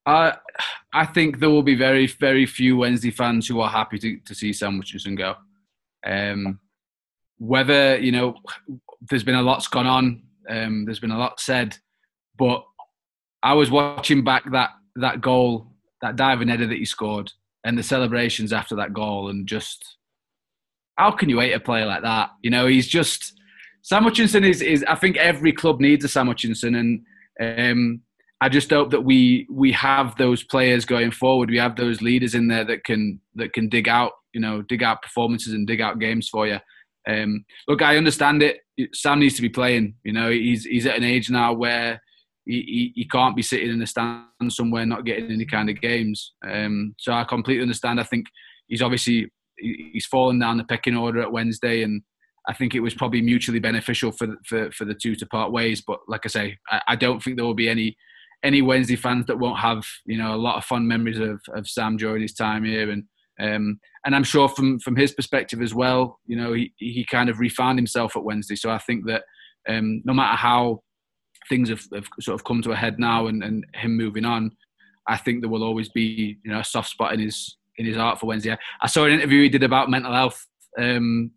I 0.06 0.36
I 0.92 1.06
think 1.06 1.38
there 1.38 1.50
will 1.50 1.62
be 1.62 1.76
very 1.76 2.06
very 2.06 2.46
few 2.46 2.78
Wednesday 2.78 3.10
fans 3.10 3.46
who 3.46 3.60
are 3.60 3.70
happy 3.70 3.98
to, 3.98 4.18
to 4.18 4.34
see 4.34 4.52
Sam 4.52 4.76
Hutchinson 4.76 5.14
go. 5.14 5.36
Um, 6.04 6.58
whether 7.38 7.98
you 7.98 8.12
know, 8.12 8.34
there's 9.08 9.24
been 9.24 9.34
a 9.34 9.42
lot's 9.42 9.68
gone 9.68 9.86
on. 9.86 10.22
Um, 10.48 10.84
there's 10.84 11.00
been 11.00 11.10
a 11.10 11.18
lot 11.18 11.40
said, 11.40 11.76
but 12.38 12.64
I 13.42 13.54
was 13.54 13.70
watching 13.70 14.24
back 14.24 14.50
that 14.52 14.70
that 14.96 15.20
goal, 15.20 15.72
that 16.00 16.16
diving 16.16 16.48
header 16.48 16.66
that 16.66 16.78
he 16.78 16.84
scored, 16.84 17.32
and 17.64 17.76
the 17.76 17.82
celebrations 17.82 18.52
after 18.52 18.76
that 18.76 18.92
goal, 18.92 19.28
and 19.28 19.46
just 19.46 19.96
how 20.96 21.10
can 21.10 21.28
you 21.28 21.40
hate 21.40 21.52
a 21.52 21.60
player 21.60 21.86
like 21.86 22.02
that? 22.02 22.30
You 22.42 22.50
know, 22.50 22.66
he's 22.66 22.86
just 22.86 23.34
Sam 23.82 24.04
Hutchinson 24.04 24.44
is 24.44 24.62
is 24.62 24.84
I 24.88 24.94
think 24.94 25.16
every 25.16 25.52
club 25.52 25.80
needs 25.80 26.04
a 26.04 26.08
Sam 26.08 26.28
Hutchinson, 26.28 26.74
and 26.74 27.00
um, 27.40 28.00
I 28.40 28.48
just 28.48 28.70
hope 28.70 28.90
that 28.90 29.02
we 29.02 29.46
we 29.50 29.72
have 29.72 30.16
those 30.16 30.44
players 30.44 30.84
going 30.84 31.10
forward. 31.10 31.50
We 31.50 31.58
have 31.58 31.76
those 31.76 32.02
leaders 32.02 32.34
in 32.34 32.48
there 32.48 32.64
that 32.64 32.84
can 32.84 33.20
that 33.34 33.52
can 33.52 33.68
dig 33.68 33.88
out 33.88 34.12
you 34.32 34.40
know 34.40 34.62
dig 34.62 34.82
out 34.82 35.02
performances 35.02 35.52
and 35.52 35.66
dig 35.66 35.80
out 35.80 35.98
games 35.98 36.28
for 36.28 36.46
you. 36.46 36.58
Um, 37.08 37.44
look, 37.66 37.82
I 37.82 37.96
understand 37.96 38.42
it. 38.42 38.60
Sam 38.92 39.20
needs 39.20 39.36
to 39.36 39.42
be 39.42 39.48
playing. 39.48 39.94
You 40.04 40.12
know, 40.12 40.30
he's 40.30 40.64
he's 40.64 40.86
at 40.86 40.96
an 40.96 41.04
age 41.04 41.30
now 41.30 41.52
where 41.52 42.00
he, 42.44 42.62
he, 42.62 42.92
he, 42.96 43.08
can't 43.08 43.36
be 43.36 43.42
sitting 43.42 43.70
in 43.70 43.78
the 43.78 43.86
stand 43.86 44.24
somewhere 44.48 44.84
not 44.84 45.04
getting 45.04 45.30
any 45.30 45.46
kind 45.46 45.70
of 45.70 45.80
games. 45.80 46.32
Um, 46.44 46.94
so 46.98 47.12
I 47.12 47.24
completely 47.24 47.62
understand. 47.62 48.00
I 48.00 48.04
think 48.04 48.26
he's 48.66 48.82
obviously 48.82 49.30
he's 49.58 50.06
fallen 50.06 50.38
down 50.38 50.56
the 50.56 50.64
pecking 50.64 50.96
order 50.96 51.20
at 51.20 51.32
Wednesday, 51.32 51.82
and 51.82 52.02
I 52.48 52.54
think 52.54 52.74
it 52.74 52.80
was 52.80 52.94
probably 52.94 53.22
mutually 53.22 53.60
beneficial 53.60 54.12
for 54.12 54.36
for, 54.46 54.70
for 54.72 54.84
the 54.84 54.94
two 54.94 55.14
to 55.16 55.26
part 55.26 55.52
ways. 55.52 55.82
But 55.86 56.00
like 56.08 56.22
I 56.24 56.28
say, 56.28 56.58
I, 56.68 56.82
I, 56.88 56.96
don't 56.96 57.22
think 57.22 57.36
there 57.36 57.46
will 57.46 57.54
be 57.54 57.68
any 57.68 57.96
any 58.42 58.62
Wednesday 58.62 58.96
fans 58.96 59.26
that 59.26 59.38
won't 59.38 59.60
have 59.60 59.84
you 60.04 60.18
know 60.18 60.34
a 60.34 60.36
lot 60.36 60.56
of 60.56 60.64
fun 60.64 60.88
memories 60.88 61.20
of, 61.20 61.40
of 61.54 61.68
Sam 61.68 61.96
during 61.96 62.22
his 62.22 62.34
time 62.34 62.64
here, 62.64 62.90
and 62.90 63.04
um, 63.42 63.80
and 64.04 64.14
I'm 64.14 64.24
sure 64.24 64.48
from 64.48 64.78
from 64.78 64.96
his 64.96 65.12
perspective 65.12 65.60
as 65.60 65.74
well, 65.74 66.18
you 66.26 66.36
know 66.36 66.52
he 66.52 66.72
he 66.76 67.04
kind 67.04 67.28
of 67.28 67.40
refound 67.40 67.78
himself 67.78 68.16
at 68.16 68.24
Wednesday. 68.24 68.56
So 68.56 68.70
I 68.70 68.78
think 68.78 69.06
that 69.06 69.24
um, 69.68 70.02
no 70.04 70.12
matter 70.12 70.36
how 70.36 70.82
things 71.48 71.68
have, 71.68 71.84
have, 71.92 72.06
sort 72.20 72.34
of 72.34 72.44
come 72.44 72.62
to 72.62 72.72
a 72.72 72.76
head 72.76 72.98
now 72.98 73.26
and, 73.26 73.42
and 73.42 73.64
him 73.74 73.96
moving 73.96 74.24
on, 74.24 74.50
I 75.08 75.16
think 75.16 75.40
there 75.40 75.50
will 75.50 75.64
always 75.64 75.88
be 75.88 76.38
you 76.44 76.52
know 76.52 76.60
a 76.60 76.64
soft 76.64 76.90
spot 76.90 77.14
in 77.14 77.20
his 77.20 77.56
in 77.78 77.86
his 77.86 77.96
heart 77.96 78.20
for 78.20 78.26
Wednesday. 78.26 78.56
I 78.80 78.86
saw 78.86 79.06
an 79.06 79.12
interview 79.12 79.42
he 79.42 79.48
did 79.48 79.62
about 79.62 79.90
mental 79.90 80.12
health 80.12 80.46
um, 80.78 81.32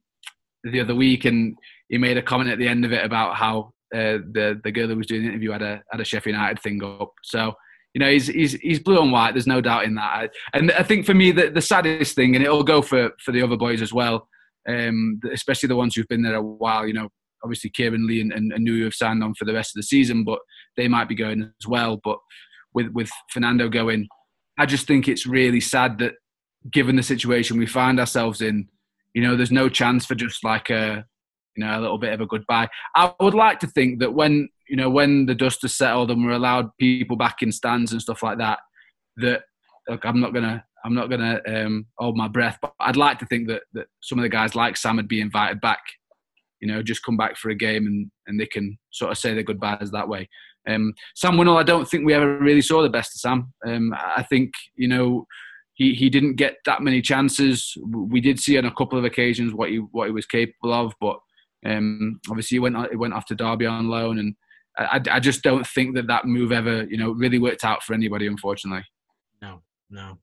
the 0.63 0.81
other 0.81 0.95
week, 0.95 1.25
and 1.25 1.55
he 1.89 1.97
made 1.97 2.17
a 2.17 2.21
comment 2.21 2.49
at 2.49 2.59
the 2.59 2.67
end 2.67 2.85
of 2.85 2.93
it 2.93 3.03
about 3.03 3.35
how 3.35 3.73
uh, 3.93 4.19
the 4.31 4.59
the 4.63 4.71
girl 4.71 4.87
who 4.87 4.97
was 4.97 5.07
doing 5.07 5.23
the 5.23 5.29
interview 5.29 5.51
had 5.51 5.61
a 5.61 5.81
had 5.91 6.01
a 6.01 6.05
Sheffield 6.05 6.35
United 6.35 6.61
thing 6.61 6.83
up. 6.83 7.13
So 7.23 7.53
you 7.95 7.99
know 7.99 8.11
he's 8.11 8.27
he's 8.27 8.53
he's 8.55 8.79
blue 8.79 9.01
and 9.01 9.11
white. 9.11 9.33
There's 9.33 9.47
no 9.47 9.61
doubt 9.61 9.85
in 9.85 9.95
that. 9.95 10.31
And 10.53 10.69
I 10.73 10.83
think 10.83 11.05
for 11.05 11.13
me 11.13 11.31
the 11.31 11.49
the 11.49 11.61
saddest 11.61 12.13
thing, 12.13 12.35
and 12.35 12.43
it'll 12.43 12.61
go 12.61 12.81
for 12.81 13.11
for 13.23 13.31
the 13.31 13.41
other 13.41 13.55
boys 13.55 13.81
as 13.81 13.93
well, 13.93 14.27
um, 14.67 15.21
especially 15.31 15.67
the 15.67 15.77
ones 15.77 15.95
who've 15.95 16.07
been 16.09 16.21
there 16.21 16.35
a 16.35 16.43
while. 16.43 16.85
You 16.85 16.93
know, 16.93 17.09
obviously 17.41 17.69
Kieran 17.69 18.05
Lee 18.05 18.19
and, 18.19 18.33
and, 18.33 18.51
and 18.51 18.83
have 18.83 18.93
signed 18.93 19.23
on 19.23 19.33
for 19.35 19.45
the 19.45 19.53
rest 19.53 19.71
of 19.71 19.79
the 19.79 19.87
season, 19.87 20.25
but 20.25 20.39
they 20.75 20.89
might 20.89 21.07
be 21.07 21.15
going 21.15 21.43
as 21.43 21.67
well. 21.67 22.01
But 22.03 22.17
with 22.73 22.87
with 22.89 23.09
Fernando 23.31 23.69
going, 23.69 24.09
I 24.59 24.65
just 24.65 24.87
think 24.87 25.07
it's 25.07 25.25
really 25.25 25.61
sad 25.61 25.97
that 25.99 26.15
given 26.69 26.97
the 26.97 27.03
situation 27.03 27.57
we 27.57 27.65
find 27.65 27.97
ourselves 27.97 28.41
in, 28.41 28.67
you 29.13 29.21
know, 29.21 29.37
there's 29.37 29.53
no 29.53 29.69
chance 29.69 30.05
for 30.05 30.15
just 30.15 30.43
like 30.43 30.69
a 30.69 31.05
you 31.55 31.63
know 31.63 31.79
a 31.79 31.81
little 31.81 31.97
bit 31.97 32.11
of 32.11 32.19
a 32.19 32.27
goodbye. 32.27 32.67
I 32.93 33.13
would 33.21 33.35
like 33.35 33.61
to 33.61 33.67
think 33.67 34.01
that 34.01 34.13
when 34.13 34.49
you 34.67 34.75
know 34.75 34.89
when 34.89 35.25
the 35.25 35.35
dust 35.35 35.61
has 35.61 35.75
settled 35.75 36.11
and 36.11 36.25
we're 36.25 36.31
allowed 36.31 36.69
people 36.79 37.15
back 37.15 37.41
in 37.41 37.51
stands 37.51 37.91
and 37.91 38.01
stuff 38.01 38.23
like 38.23 38.37
that, 38.37 38.59
that 39.17 39.43
look, 39.87 40.05
I'm 40.05 40.19
not 40.19 40.33
gonna 40.33 40.63
I'm 40.83 40.95
not 40.95 41.09
gonna 41.09 41.41
um, 41.47 41.85
hold 41.97 42.17
my 42.17 42.27
breath, 42.27 42.57
but 42.61 42.73
I'd 42.79 42.97
like 42.97 43.19
to 43.19 43.25
think 43.25 43.47
that 43.47 43.63
that 43.73 43.87
some 44.01 44.19
of 44.19 44.23
the 44.23 44.29
guys 44.29 44.55
like 44.55 44.77
Sam 44.77 44.97
would 44.97 45.07
be 45.07 45.21
invited 45.21 45.61
back 45.61 45.81
you 46.65 46.71
know, 46.71 46.81
just 46.81 47.03
come 47.03 47.17
back 47.17 47.37
for 47.37 47.49
a 47.49 47.55
game 47.55 47.85
and, 47.85 48.09
and 48.27 48.39
they 48.39 48.45
can 48.47 48.77
sort 48.91 49.11
of 49.11 49.17
say 49.17 49.33
their 49.33 49.43
goodbyes 49.43 49.91
that 49.91 50.09
way. 50.09 50.27
Um, 50.67 50.93
Sam 51.15 51.33
Winnall, 51.33 51.59
I 51.59 51.63
don't 51.63 51.87
think 51.87 52.05
we 52.05 52.13
ever 52.13 52.39
really 52.39 52.61
saw 52.61 52.81
the 52.81 52.89
best 52.89 53.15
of 53.15 53.19
Sam. 53.19 53.53
Um, 53.67 53.93
I 53.93 54.23
think, 54.23 54.51
you 54.75 54.87
know, 54.87 55.27
he, 55.75 55.93
he 55.93 56.09
didn't 56.09 56.37
get 56.37 56.55
that 56.65 56.81
many 56.81 57.01
chances. 57.01 57.77
We 57.85 58.19
did 58.19 58.39
see 58.39 58.57
on 58.57 58.65
a 58.65 58.73
couple 58.73 58.97
of 58.97 59.05
occasions 59.05 59.53
what 59.53 59.69
he 59.69 59.77
what 59.91 60.07
he 60.07 60.11
was 60.11 60.25
capable 60.25 60.73
of, 60.73 60.93
but 60.99 61.19
um, 61.65 62.19
obviously 62.29 62.55
he 62.55 62.59
went 62.59 62.77
he 62.89 62.95
went 62.95 63.13
off 63.13 63.25
to 63.25 63.35
Derby 63.35 63.65
on 63.65 63.89
loan, 63.89 64.17
and 64.17 64.35
I, 64.77 65.01
I 65.09 65.19
just 65.19 65.41
don't 65.41 65.65
think 65.65 65.95
that 65.95 66.07
that 66.07 66.25
move 66.25 66.51
ever 66.51 66.83
you 66.83 66.97
know 66.97 67.11
really 67.11 67.39
worked 67.39 67.63
out 67.63 67.83
for 67.83 67.93
anybody, 67.93 68.27
unfortunately. 68.27 68.83
No, 69.41 69.61
no. 69.89 70.17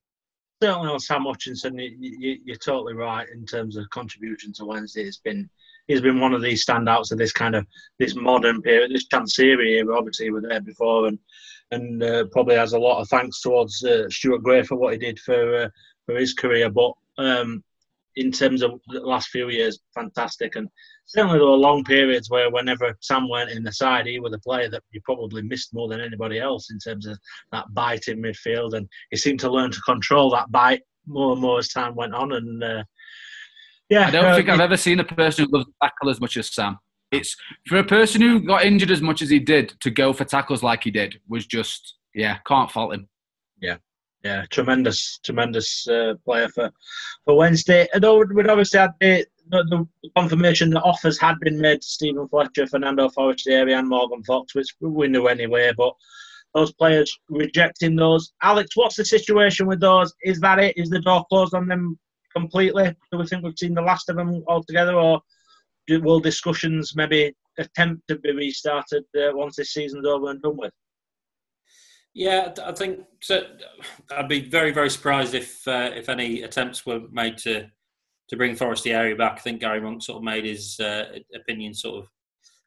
Certainly 0.62 0.90
on 0.90 1.00
Sam 1.00 1.24
Hutchinson, 1.24 1.78
you, 1.78 1.96
you, 1.98 2.38
you're 2.44 2.56
totally 2.56 2.94
right 2.94 3.26
in 3.34 3.44
terms 3.44 3.76
of 3.76 3.90
contribution 3.90 4.52
to 4.54 4.64
Wednesday. 4.64 5.02
It's 5.02 5.18
been 5.18 5.50
he's 5.88 6.00
been 6.00 6.20
one 6.20 6.34
of 6.34 6.42
these 6.42 6.64
standouts 6.64 7.10
of 7.10 7.18
this 7.18 7.32
kind 7.32 7.54
of 7.54 7.66
this 7.98 8.14
modern 8.14 8.62
period, 8.62 8.92
this 8.92 9.08
Chansiri 9.08 9.78
era. 9.78 9.96
Obviously, 9.96 10.30
was 10.30 10.44
there 10.48 10.60
before, 10.60 11.08
and 11.08 11.18
and 11.70 12.02
uh, 12.02 12.24
probably 12.30 12.54
has 12.56 12.74
a 12.74 12.78
lot 12.78 13.00
of 13.00 13.08
thanks 13.08 13.40
towards 13.40 13.82
uh, 13.82 14.08
Stuart 14.08 14.42
Gray 14.42 14.62
for 14.62 14.76
what 14.76 14.92
he 14.92 14.98
did 14.98 15.18
for 15.18 15.64
uh, 15.64 15.68
for 16.06 16.16
his 16.16 16.34
career. 16.34 16.70
But 16.70 16.92
um, 17.18 17.64
in 18.16 18.30
terms 18.30 18.62
of 18.62 18.72
the 18.88 19.00
last 19.00 19.28
few 19.28 19.48
years, 19.48 19.80
fantastic. 19.94 20.56
And 20.56 20.68
certainly 21.06 21.38
there 21.38 21.46
were 21.46 21.56
long 21.56 21.84
periods 21.84 22.30
where 22.30 22.50
whenever 22.50 22.96
Sam 23.00 23.28
went 23.28 23.50
in 23.50 23.62
the 23.62 23.72
side, 23.72 24.06
he 24.06 24.20
was 24.20 24.34
a 24.34 24.38
player 24.38 24.68
that 24.70 24.82
you 24.90 25.00
probably 25.04 25.42
missed 25.42 25.74
more 25.74 25.88
than 25.88 26.00
anybody 26.00 26.38
else 26.38 26.70
in 26.70 26.78
terms 26.78 27.06
of 27.06 27.18
that 27.52 27.66
bite 27.72 28.08
in 28.08 28.22
midfield. 28.22 28.74
And 28.74 28.88
he 29.10 29.16
seemed 29.16 29.40
to 29.40 29.50
learn 29.50 29.70
to 29.70 29.80
control 29.82 30.30
that 30.30 30.50
bite 30.50 30.82
more 31.06 31.32
and 31.32 31.40
more 31.40 31.58
as 31.58 31.68
time 31.68 31.94
went 31.94 32.14
on. 32.14 32.32
And 32.32 32.62
uh, 32.62 32.84
yeah, 33.88 34.08
I 34.08 34.10
don't 34.10 34.24
uh, 34.24 34.36
think 34.36 34.48
I've 34.48 34.60
ever 34.60 34.76
seen 34.76 35.00
a 35.00 35.04
person 35.04 35.46
who 35.46 35.58
loves 35.58 35.70
tackle 35.82 36.10
as 36.10 36.20
much 36.20 36.36
as 36.36 36.52
Sam. 36.52 36.78
It's 37.10 37.36
for 37.68 37.76
a 37.76 37.84
person 37.84 38.22
who 38.22 38.40
got 38.40 38.64
injured 38.64 38.90
as 38.90 39.02
much 39.02 39.20
as 39.20 39.28
he 39.28 39.38
did 39.38 39.74
to 39.80 39.90
go 39.90 40.14
for 40.14 40.24
tackles 40.24 40.62
like 40.62 40.84
he 40.84 40.90
did 40.90 41.20
was 41.28 41.46
just 41.46 41.96
yeah, 42.14 42.38
can't 42.46 42.70
fault 42.70 42.94
him. 42.94 43.08
yeah, 43.60 43.76
tremendous, 44.50 45.18
tremendous 45.24 45.88
uh, 45.88 46.14
player 46.24 46.48
for 46.48 46.70
for 47.24 47.36
Wednesday. 47.36 47.88
Although 47.94 48.24
we'd 48.24 48.48
obviously 48.48 48.80
had 48.80 48.92
the, 49.00 49.26
the, 49.48 49.86
confirmation 50.16 50.70
that 50.70 50.82
offers 50.82 51.18
had 51.18 51.38
been 51.40 51.60
made 51.60 51.82
to 51.82 51.86
Steven 51.86 52.28
Fletcher, 52.28 52.66
Fernando 52.66 53.08
Forestieri, 53.08 53.74
and 53.74 53.88
Morgan 53.88 54.22
Fox, 54.22 54.54
which 54.54 54.74
we 54.80 55.08
knew 55.08 55.26
anyway. 55.26 55.72
But 55.76 55.94
those 56.54 56.72
players 56.72 57.18
rejecting 57.28 57.96
those. 57.96 58.32
Alex, 58.42 58.70
what's 58.76 58.96
the 58.96 59.04
situation 59.04 59.66
with 59.66 59.80
those? 59.80 60.14
Is 60.22 60.40
that 60.40 60.58
it? 60.58 60.76
Is 60.76 60.90
the 60.90 61.00
door 61.00 61.24
closed 61.28 61.54
on 61.54 61.66
them 61.66 61.98
completely? 62.34 62.94
Do 63.10 63.18
we 63.18 63.26
think 63.26 63.44
we've 63.44 63.58
seen 63.58 63.74
the 63.74 63.82
last 63.82 64.08
of 64.08 64.16
them 64.16 64.44
altogether, 64.46 64.94
or 64.94 65.20
will 65.88 66.20
discussions 66.20 66.94
maybe 66.94 67.34
attempt 67.58 68.06
to 68.08 68.18
be 68.18 68.32
restarted 68.32 69.04
uh, 69.16 69.30
once 69.34 69.56
this 69.56 69.72
season's 69.72 70.06
over 70.06 70.30
and 70.30 70.42
done 70.42 70.56
with? 70.56 70.72
Yeah, 72.14 72.52
I 72.64 72.72
think 72.72 73.00
so. 73.22 73.42
I'd 74.10 74.28
be 74.28 74.48
very, 74.48 74.70
very 74.70 74.90
surprised 74.90 75.34
if 75.34 75.66
uh, 75.66 75.90
if 75.94 76.08
any 76.08 76.42
attempts 76.42 76.84
were 76.84 77.00
made 77.10 77.38
to 77.38 77.66
to 78.28 78.36
bring 78.36 78.54
Forestieri 78.54 79.14
back. 79.14 79.34
I 79.36 79.40
think 79.40 79.60
Gary 79.60 79.80
Monk 79.80 80.02
sort 80.02 80.18
of 80.18 80.22
made 80.22 80.44
his 80.44 80.78
uh, 80.80 81.18
opinion 81.34 81.74
sort 81.74 82.02
of 82.04 82.08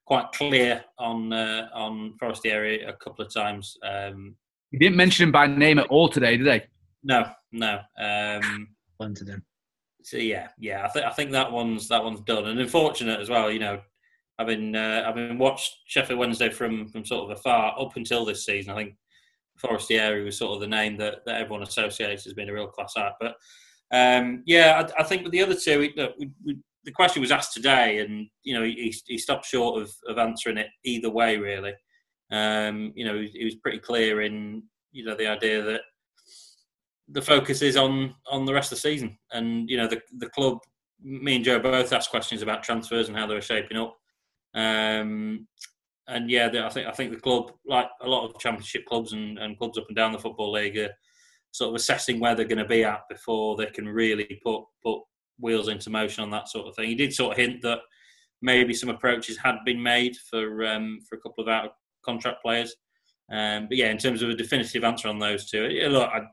quite 0.05 0.31
clear 0.33 0.83
on 0.97 1.31
uh, 1.31 1.67
on 1.73 2.15
Forestieri 2.19 2.83
a 2.83 2.93
couple 2.93 3.23
of 3.25 3.33
times. 3.33 3.77
Um, 3.83 4.35
He 4.71 4.77
didn't 4.79 4.95
mention 4.97 5.25
him 5.25 5.31
by 5.31 5.47
name 5.47 5.79
at 5.79 5.87
all 5.87 6.09
today, 6.09 6.37
did 6.37 6.47
he? 6.51 6.61
no, 7.03 7.25
no. 7.51 7.79
Um, 7.99 8.69
Planted 8.97 9.27
him. 9.27 9.43
so 10.03 10.17
yeah, 10.17 10.47
yeah. 10.57 10.85
I 10.85 10.87
think 10.87 11.05
I 11.05 11.09
think 11.11 11.31
that 11.31 11.51
one's 11.51 11.87
that 11.89 12.03
one's 12.03 12.21
done, 12.21 12.45
and 12.47 12.59
unfortunate 12.59 13.19
as 13.19 13.29
well. 13.29 13.51
You 13.51 13.59
know, 13.59 13.81
I've 14.39 14.47
been 14.47 14.75
uh, 14.75 15.03
I've 15.05 15.15
been 15.15 15.37
watched 15.37 15.75
Sheffield 15.85 16.17
Wednesday 16.19 16.49
from 16.49 16.87
from 16.87 17.05
sort 17.05 17.29
of 17.29 17.37
afar 17.37 17.75
up 17.79 17.95
until 17.95 18.25
this 18.25 18.45
season. 18.45 18.71
I 18.73 18.75
think 18.77 18.95
Forestieri 19.57 20.23
was 20.23 20.37
sort 20.37 20.53
of 20.53 20.61
the 20.61 20.67
name 20.67 20.97
that, 20.97 21.25
that 21.25 21.41
everyone 21.41 21.63
associates 21.63 22.27
as 22.27 22.33
being 22.33 22.49
a 22.49 22.53
real 22.53 22.67
class 22.67 22.93
act. 22.97 23.15
But 23.19 23.35
um, 23.91 24.43
yeah, 24.45 24.89
I, 24.97 25.01
I, 25.01 25.03
think 25.03 25.23
with 25.23 25.31
the 25.31 25.41
other 25.41 25.55
two, 25.55 25.89
look, 25.95 26.13
we, 26.19 26.29
we, 26.43 26.57
the 26.83 26.91
question 26.91 27.21
was 27.21 27.31
asked 27.31 27.53
today, 27.53 27.99
and 27.99 28.27
you 28.43 28.53
know 28.53 28.63
he, 28.63 28.93
he 29.05 29.17
stopped 29.17 29.45
short 29.45 29.81
of, 29.81 29.91
of 30.07 30.17
answering 30.17 30.57
it 30.57 30.67
either 30.83 31.09
way. 31.09 31.37
Really, 31.37 31.73
um, 32.31 32.93
you 32.95 33.05
know 33.05 33.19
he, 33.19 33.27
he 33.27 33.45
was 33.45 33.55
pretty 33.55 33.79
clear 33.79 34.21
in 34.21 34.63
you 34.91 35.05
know 35.05 35.15
the 35.15 35.27
idea 35.27 35.61
that 35.61 35.81
the 37.09 37.21
focus 37.21 37.61
is 37.61 37.77
on 37.77 38.15
on 38.29 38.45
the 38.45 38.53
rest 38.53 38.71
of 38.71 38.77
the 38.77 38.81
season, 38.81 39.17
and 39.31 39.69
you 39.69 39.77
know 39.77 39.87
the 39.87 40.01
the 40.17 40.29
club. 40.29 40.59
Me 41.03 41.35
and 41.35 41.45
Joe 41.45 41.59
both 41.59 41.91
asked 41.91 42.09
questions 42.09 42.41
about 42.41 42.63
transfers 42.63 43.09
and 43.09 43.17
how 43.17 43.27
they 43.27 43.35
were 43.35 43.41
shaping 43.41 43.77
up. 43.77 43.95
Um, 44.55 45.45
and 46.07 46.29
yeah, 46.29 46.49
I 46.65 46.69
think 46.69 46.87
I 46.87 46.91
think 46.91 47.11
the 47.11 47.19
club, 47.19 47.51
like 47.65 47.87
a 48.01 48.07
lot 48.07 48.27
of 48.27 48.39
championship 48.39 48.85
clubs 48.85 49.13
and, 49.13 49.39
and 49.39 49.57
clubs 49.57 49.77
up 49.77 49.85
and 49.87 49.95
down 49.95 50.11
the 50.11 50.19
football 50.19 50.51
league, 50.51 50.77
are 50.77 50.91
sort 51.51 51.69
of 51.69 51.75
assessing 51.75 52.19
where 52.19 52.35
they're 52.35 52.45
going 52.45 52.57
to 52.57 52.65
be 52.65 52.83
at 52.83 53.07
before 53.09 53.55
they 53.55 53.65
can 53.67 53.87
really 53.87 54.39
put 54.43 54.63
put 54.83 55.01
wheels 55.39 55.67
into 55.67 55.89
motion 55.89 56.23
on 56.23 56.29
that 56.31 56.47
sort 56.47 56.67
of 56.67 56.75
thing. 56.75 56.87
He 56.89 56.95
did 56.95 57.13
sort 57.13 57.31
of 57.31 57.37
hint 57.37 57.61
that 57.63 57.79
maybe 58.41 58.73
some 58.73 58.89
approaches 58.89 59.37
had 59.37 59.57
been 59.65 59.81
made 59.81 60.15
for 60.29 60.65
um, 60.65 60.99
for 61.07 61.15
a 61.15 61.21
couple 61.21 61.43
of 61.43 61.49
out 61.49 61.65
of 61.65 61.71
contract 62.03 62.43
players, 62.43 62.75
um, 63.31 63.67
but 63.67 63.77
yeah, 63.77 63.89
in 63.89 63.97
terms 63.97 64.21
of 64.21 64.29
a 64.29 64.35
definitive 64.35 64.83
answer 64.83 65.07
on 65.07 65.19
those 65.19 65.49
two, 65.49 65.67
yeah, 65.69 65.87
look, 65.87 66.09
I'd, 66.13 66.27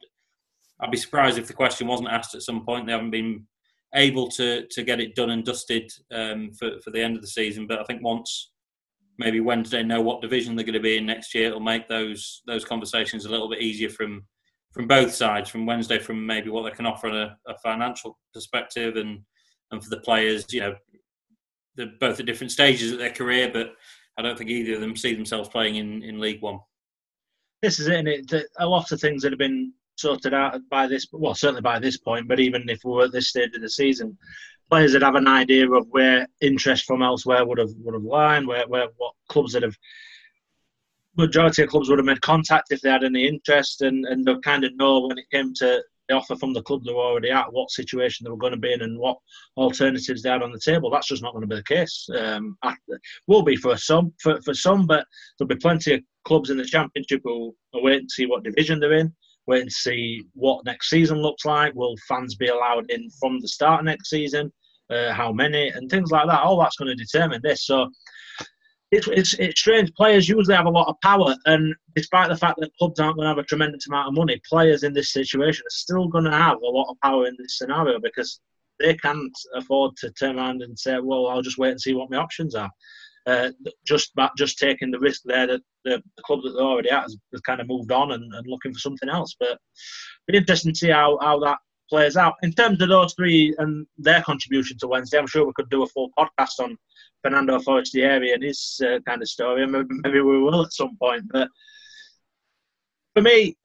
I'd 0.80 0.90
be 0.90 0.98
surprised 0.98 1.38
if 1.38 1.46
the 1.46 1.54
question 1.54 1.87
wasn't 1.87 2.11
asked 2.11 2.35
at 2.35 2.42
some 2.42 2.64
point. 2.64 2.87
They 2.87 2.92
haven't 2.92 3.11
been 3.11 3.46
able 3.94 4.28
to 4.30 4.66
to 4.66 4.82
get 4.82 5.00
it 5.00 5.14
done 5.14 5.30
and 5.30 5.44
dusted 5.44 5.90
um, 6.11 6.52
for 6.52 6.78
for 6.85 6.90
the 6.90 7.02
end 7.02 7.16
of 7.16 7.22
the 7.22 7.28
season, 7.28 7.66
but 7.66 7.78
I 7.78 7.85
think 7.85 8.02
once 8.02 8.51
maybe 9.22 9.40
Wednesday 9.40 9.82
know 9.82 10.00
what 10.00 10.20
division 10.20 10.56
they're 10.56 10.64
going 10.64 10.74
to 10.74 10.80
be 10.80 10.96
in 10.96 11.06
next 11.06 11.35
year. 11.35 11.48
It'll 11.48 11.61
make 11.61 11.88
those 11.88 12.42
those 12.46 12.64
conversations 12.64 13.24
a 13.24 13.30
little 13.30 13.48
bit 13.48 13.62
easier 13.62 13.88
from 13.88 14.24
from 14.72 14.87
both 14.87 15.14
sides. 15.14 15.48
From 15.48 15.66
Wednesday, 15.66 15.98
from 15.98 16.24
maybe 16.26 16.50
what 16.50 16.62
they 16.62 16.76
can 16.76 16.87
offer 16.87 17.08
on 17.08 17.16
a, 17.16 17.37
a 17.46 17.56
financial 17.58 18.18
perspective, 18.35 18.96
and 18.96 19.20
and 19.70 19.82
for 19.82 19.90
the 19.90 20.00
players, 20.00 20.44
you 20.52 20.61
know, 20.61 20.74
they're 21.76 21.92
both 22.00 22.20
at 22.20 22.26
different 22.26 22.52
stages 22.52 22.92
of 22.92 22.98
their 22.98 23.12
career, 23.12 23.50
but 23.52 23.74
I 24.18 24.22
don't 24.22 24.37
think 24.37 24.50
either 24.50 24.74
of 24.74 24.80
them 24.80 24.96
see 24.96 25.14
themselves 25.14 25.48
playing 25.48 25.76
in, 25.76 26.02
in 26.02 26.20
League 26.20 26.42
One. 26.42 26.58
This 27.62 27.78
is 27.78 27.88
it, 27.88 28.06
it? 28.06 28.46
A 28.58 28.66
lot 28.66 28.92
of 28.92 29.00
things 29.00 29.22
that 29.22 29.32
have 29.32 29.38
been 29.38 29.72
sorted 29.96 30.35
out 30.35 30.61
by 30.70 30.87
this, 30.87 31.06
well, 31.12 31.35
certainly 31.35 31.62
by 31.62 31.78
this 31.78 31.96
point, 31.96 32.28
but 32.28 32.40
even 32.40 32.68
if 32.68 32.80
we 32.85 32.92
were 32.92 33.04
at 33.04 33.12
this 33.12 33.28
stage 33.28 33.54
of 33.54 33.62
the 33.62 33.70
season, 33.70 34.18
players 34.72 34.94
that 34.94 35.02
have 35.02 35.16
an 35.16 35.28
idea 35.28 35.70
of 35.70 35.87
where 35.90 36.26
interest 36.40 36.87
from 36.87 37.02
elsewhere 37.02 37.44
would 37.44 37.58
have 37.58 37.68
would 37.85 37.92
have 37.92 38.04
lined, 38.04 38.48
where, 38.48 38.66
where 38.68 38.88
what 38.96 39.12
clubs 39.28 39.52
that 39.52 39.62
have 39.62 39.76
majority 41.18 41.62
of 41.62 41.68
clubs 41.68 41.90
would 41.90 41.98
have 41.98 42.06
made 42.06 42.22
contact 42.22 42.72
if 42.72 42.80
they 42.80 42.88
had 42.88 43.04
any 43.04 43.28
interest, 43.28 43.82
and 43.82 44.06
and 44.06 44.24
they 44.24 44.35
kind 44.42 44.64
of 44.64 44.74
know 44.76 45.06
when 45.06 45.18
it 45.18 45.28
came 45.30 45.52
to 45.52 45.82
the 46.08 46.14
offer 46.14 46.37
from 46.37 46.54
the 46.54 46.62
club 46.62 46.82
they 46.85 46.92
were 46.94 47.00
already 47.00 47.30
at, 47.30 47.52
what 47.52 47.70
situation 47.70 48.24
they 48.24 48.30
were 48.30 48.44
going 48.44 48.54
to 48.54 48.58
be 48.58 48.72
in, 48.72 48.80
and 48.80 48.98
what 48.98 49.18
alternatives 49.58 50.22
they 50.22 50.30
had 50.30 50.42
on 50.42 50.52
the 50.52 50.58
table. 50.58 50.90
That's 50.90 51.08
just 51.08 51.22
not 51.22 51.35
going 51.35 51.46
to 51.46 51.54
be 51.54 51.56
the 51.56 51.64
case. 51.64 52.08
Um, 52.18 52.56
will 53.26 53.42
be 53.42 53.56
for 53.56 53.76
some, 53.76 54.14
for, 54.22 54.40
for 54.40 54.54
some, 54.54 54.87
but 54.87 55.06
there'll 55.37 55.54
be 55.54 55.56
plenty 55.56 55.92
of 55.94 56.00
clubs 56.24 56.48
in 56.48 56.56
the 56.56 56.64
championship 56.64 57.20
who 57.24 57.54
are 57.74 57.82
waiting 57.82 58.08
to 58.08 58.14
see 58.14 58.24
what 58.24 58.42
division 58.42 58.80
they're 58.80 58.94
in, 58.94 59.12
waiting 59.46 59.68
to 59.68 59.74
see 59.74 60.24
what 60.32 60.64
next 60.64 60.88
season 60.88 61.18
looks 61.18 61.44
like. 61.44 61.74
Will 61.74 61.94
fans 62.08 62.37
be 62.37 62.48
allowed 62.48 62.90
in 62.90 63.11
from 63.20 63.38
the 63.38 63.48
start 63.48 63.80
of 63.80 63.85
next 63.85 64.08
season? 64.08 64.50
Uh, 64.92 65.12
how 65.12 65.33
many, 65.33 65.68
and 65.68 65.90
things 65.90 66.11
like 66.11 66.26
that. 66.26 66.40
All 66.40 66.61
that's 66.61 66.76
going 66.76 66.94
to 66.94 67.05
determine 67.05 67.40
this. 67.42 67.66
So 67.66 67.88
it's, 68.90 69.09
it's, 69.09 69.35
it's 69.35 69.59
strange. 69.59 69.92
Players 69.94 70.28
usually 70.28 70.55
have 70.55 70.66
a 70.66 70.70
lot 70.70 70.88
of 70.88 71.00
power, 71.02 71.35
and 71.46 71.74
despite 71.96 72.28
the 72.28 72.37
fact 72.37 72.61
that 72.61 72.76
clubs 72.78 73.00
aren't 73.00 73.16
going 73.16 73.24
to 73.24 73.31
have 73.31 73.38
a 73.38 73.44
tremendous 73.44 73.87
amount 73.87 74.09
of 74.09 74.14
money, 74.14 74.40
players 74.46 74.83
in 74.83 74.92
this 74.92 75.12
situation 75.12 75.64
are 75.64 75.70
still 75.70 76.09
going 76.09 76.24
to 76.24 76.31
have 76.31 76.59
a 76.59 76.66
lot 76.66 76.90
of 76.90 77.00
power 77.02 77.26
in 77.26 77.35
this 77.38 77.57
scenario 77.57 77.98
because 78.00 78.40
they 78.78 78.94
can't 78.94 79.33
afford 79.55 79.96
to 79.96 80.11
turn 80.11 80.38
around 80.38 80.61
and 80.61 80.78
say, 80.78 80.98
"Well, 81.00 81.28
I'll 81.28 81.42
just 81.42 81.59
wait 81.59 81.70
and 81.70 81.81
see 81.81 81.94
what 81.94 82.11
my 82.11 82.18
options 82.18 82.55
are." 82.55 82.70
Uh, 83.24 83.50
just 83.87 84.12
just 84.37 84.59
taking 84.59 84.90
the 84.90 84.98
risk 84.98 85.22
there 85.24 85.46
that 85.46 85.61
the, 85.85 86.02
club 86.26 86.40
that 86.42 86.50
they're 86.50 86.66
already 86.66 86.90
at 86.90 87.02
has, 87.02 87.16
has 87.33 87.40
kind 87.42 87.61
of 87.61 87.68
moved 87.68 87.92
on 87.92 88.12
and, 88.12 88.35
and, 88.35 88.46
looking 88.48 88.72
for 88.72 88.81
something 88.81 89.09
else. 89.09 89.37
But 89.38 89.50
it'll 90.28 90.33
be 90.33 90.38
interesting 90.38 90.72
to 90.72 90.78
see 90.78 90.90
how, 90.90 91.18
how 91.22 91.38
that 91.40 91.59
plays 91.92 92.16
out. 92.16 92.37
In 92.42 92.52
terms 92.55 92.81
of 92.81 92.88
those 92.88 93.12
three 93.12 93.55
and 93.59 93.87
their 93.98 94.22
contribution 94.22 94.78
to 94.78 94.88
Wednesday, 94.88 95.18
I'm 95.18 95.26
sure 95.26 95.46
we 95.46 95.52
could 95.55 95.68
do 95.68 95.83
a 95.83 95.87
full 95.88 96.09
podcast 96.18 96.59
on 96.59 96.74
Fernando 97.22 97.61
Forestieri 97.61 98.33
and 98.33 98.42
his 98.42 98.81
uh, 98.83 98.98
kind 99.07 99.20
of 99.20 99.28
story. 99.28 99.66
Maybe, 99.66 99.88
maybe 100.02 100.20
we 100.22 100.40
will 100.40 100.62
at 100.62 100.72
some 100.72 100.96
point. 100.96 101.24
But 101.31 101.48
for 103.14 103.20
me, 103.20 103.59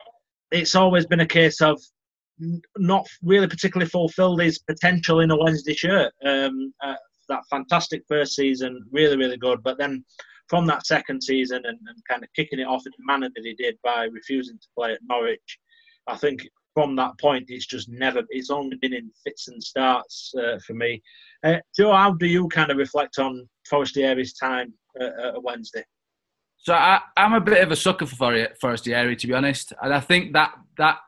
it's 0.51 0.75
always 0.75 1.05
been 1.05 1.21
a 1.21 1.25
case 1.25 1.61
of 1.61 1.81
not 2.77 3.07
really 3.23 3.47
particularly 3.47 3.89
fulfilled 3.89 4.41
his 4.41 4.59
potential 4.59 5.21
in 5.21 5.31
a 5.31 5.37
Wednesday 5.37 5.73
shirt. 5.73 6.11
Um, 6.25 6.73
uh, 6.83 6.95
that 7.29 7.43
fantastic 7.49 8.03
first 8.09 8.35
season, 8.35 8.83
really, 8.91 9.15
really 9.15 9.37
good. 9.37 9.63
But 9.63 9.77
then 9.77 10.03
from 10.49 10.65
that 10.65 10.85
second 10.85 11.23
season 11.23 11.61
and, 11.63 11.77
and, 11.87 11.97
kind 12.09 12.23
of 12.23 12.29
kicking 12.35 12.59
it 12.59 12.67
off 12.67 12.85
in 12.85 12.91
the 12.97 13.05
manner 13.05 13.29
that 13.33 13.45
he 13.45 13.53
did 13.53 13.77
by 13.83 14.03
refusing 14.11 14.57
to 14.57 14.67
play 14.77 14.91
at 14.91 14.99
Norwich, 15.09 15.59
I 16.07 16.17
think 16.17 16.41
from 16.77 16.95
that 16.95 17.17
point, 17.19 17.45
it's 17.47 17.65
just 17.65 17.89
never. 17.89 18.21
It's 18.29 18.51
only 18.51 18.77
been 18.77 18.93
in 18.93 19.09
fits 19.23 19.47
and 19.47 19.63
starts 19.63 20.31
uh, 20.37 20.59
for 20.59 20.75
me. 20.75 21.01
Uh, 21.43 21.55
Joe, 21.75 21.91
how 21.91 22.11
do 22.11 22.27
you 22.27 22.47
kind 22.49 22.69
of 22.69 22.77
reflect 22.77 23.17
on 23.17 23.49
Forestieri's 23.67 24.33
time 24.33 24.71
uh, 25.01 25.29
at 25.29 25.41
Wednesday? 25.41 25.83
So 26.59 26.75
I, 26.75 26.99
am 27.17 27.33
a 27.33 27.41
bit 27.41 27.63
of 27.63 27.71
a 27.71 27.75
sucker 27.75 28.05
for 28.05 28.47
Forestieri, 28.61 29.15
to 29.15 29.25
be 29.25 29.33
honest, 29.33 29.73
and 29.81 29.91
I 29.91 29.99
think 29.99 30.33
that 30.33 30.53
that 30.77 30.99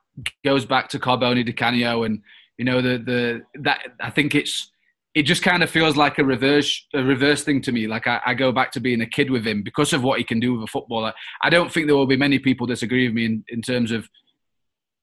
goes 0.43 0.65
back 0.65 0.89
to 0.89 0.97
Carbone 0.97 1.45
Di 1.45 1.53
Canio, 1.53 2.01
and 2.01 2.23
you 2.57 2.65
know 2.65 2.81
the 2.81 2.97
the 2.97 3.41
that 3.61 3.89
I 3.99 4.09
think 4.09 4.33
it's 4.33 4.71
it 5.13 5.23
just 5.23 5.43
kind 5.43 5.61
of 5.61 5.69
feels 5.69 5.95
like 5.95 6.17
a 6.17 6.25
reverse 6.25 6.83
a 6.95 7.03
reverse 7.03 7.43
thing 7.43 7.61
to 7.61 7.71
me. 7.71 7.85
Like 7.85 8.07
I, 8.07 8.19
I, 8.25 8.33
go 8.33 8.51
back 8.51 8.71
to 8.71 8.79
being 8.79 9.01
a 9.01 9.07
kid 9.07 9.29
with 9.29 9.45
him 9.45 9.61
because 9.61 9.93
of 9.93 10.01
what 10.01 10.17
he 10.17 10.23
can 10.23 10.39
do 10.39 10.55
with 10.55 10.63
a 10.63 10.71
footballer. 10.71 11.13
I 11.43 11.51
don't 11.51 11.71
think 11.71 11.85
there 11.85 11.95
will 11.95 12.07
be 12.07 12.17
many 12.17 12.39
people 12.39 12.65
disagree 12.65 13.07
with 13.07 13.13
me 13.13 13.25
in, 13.25 13.43
in 13.49 13.61
terms 13.61 13.91
of 13.91 14.09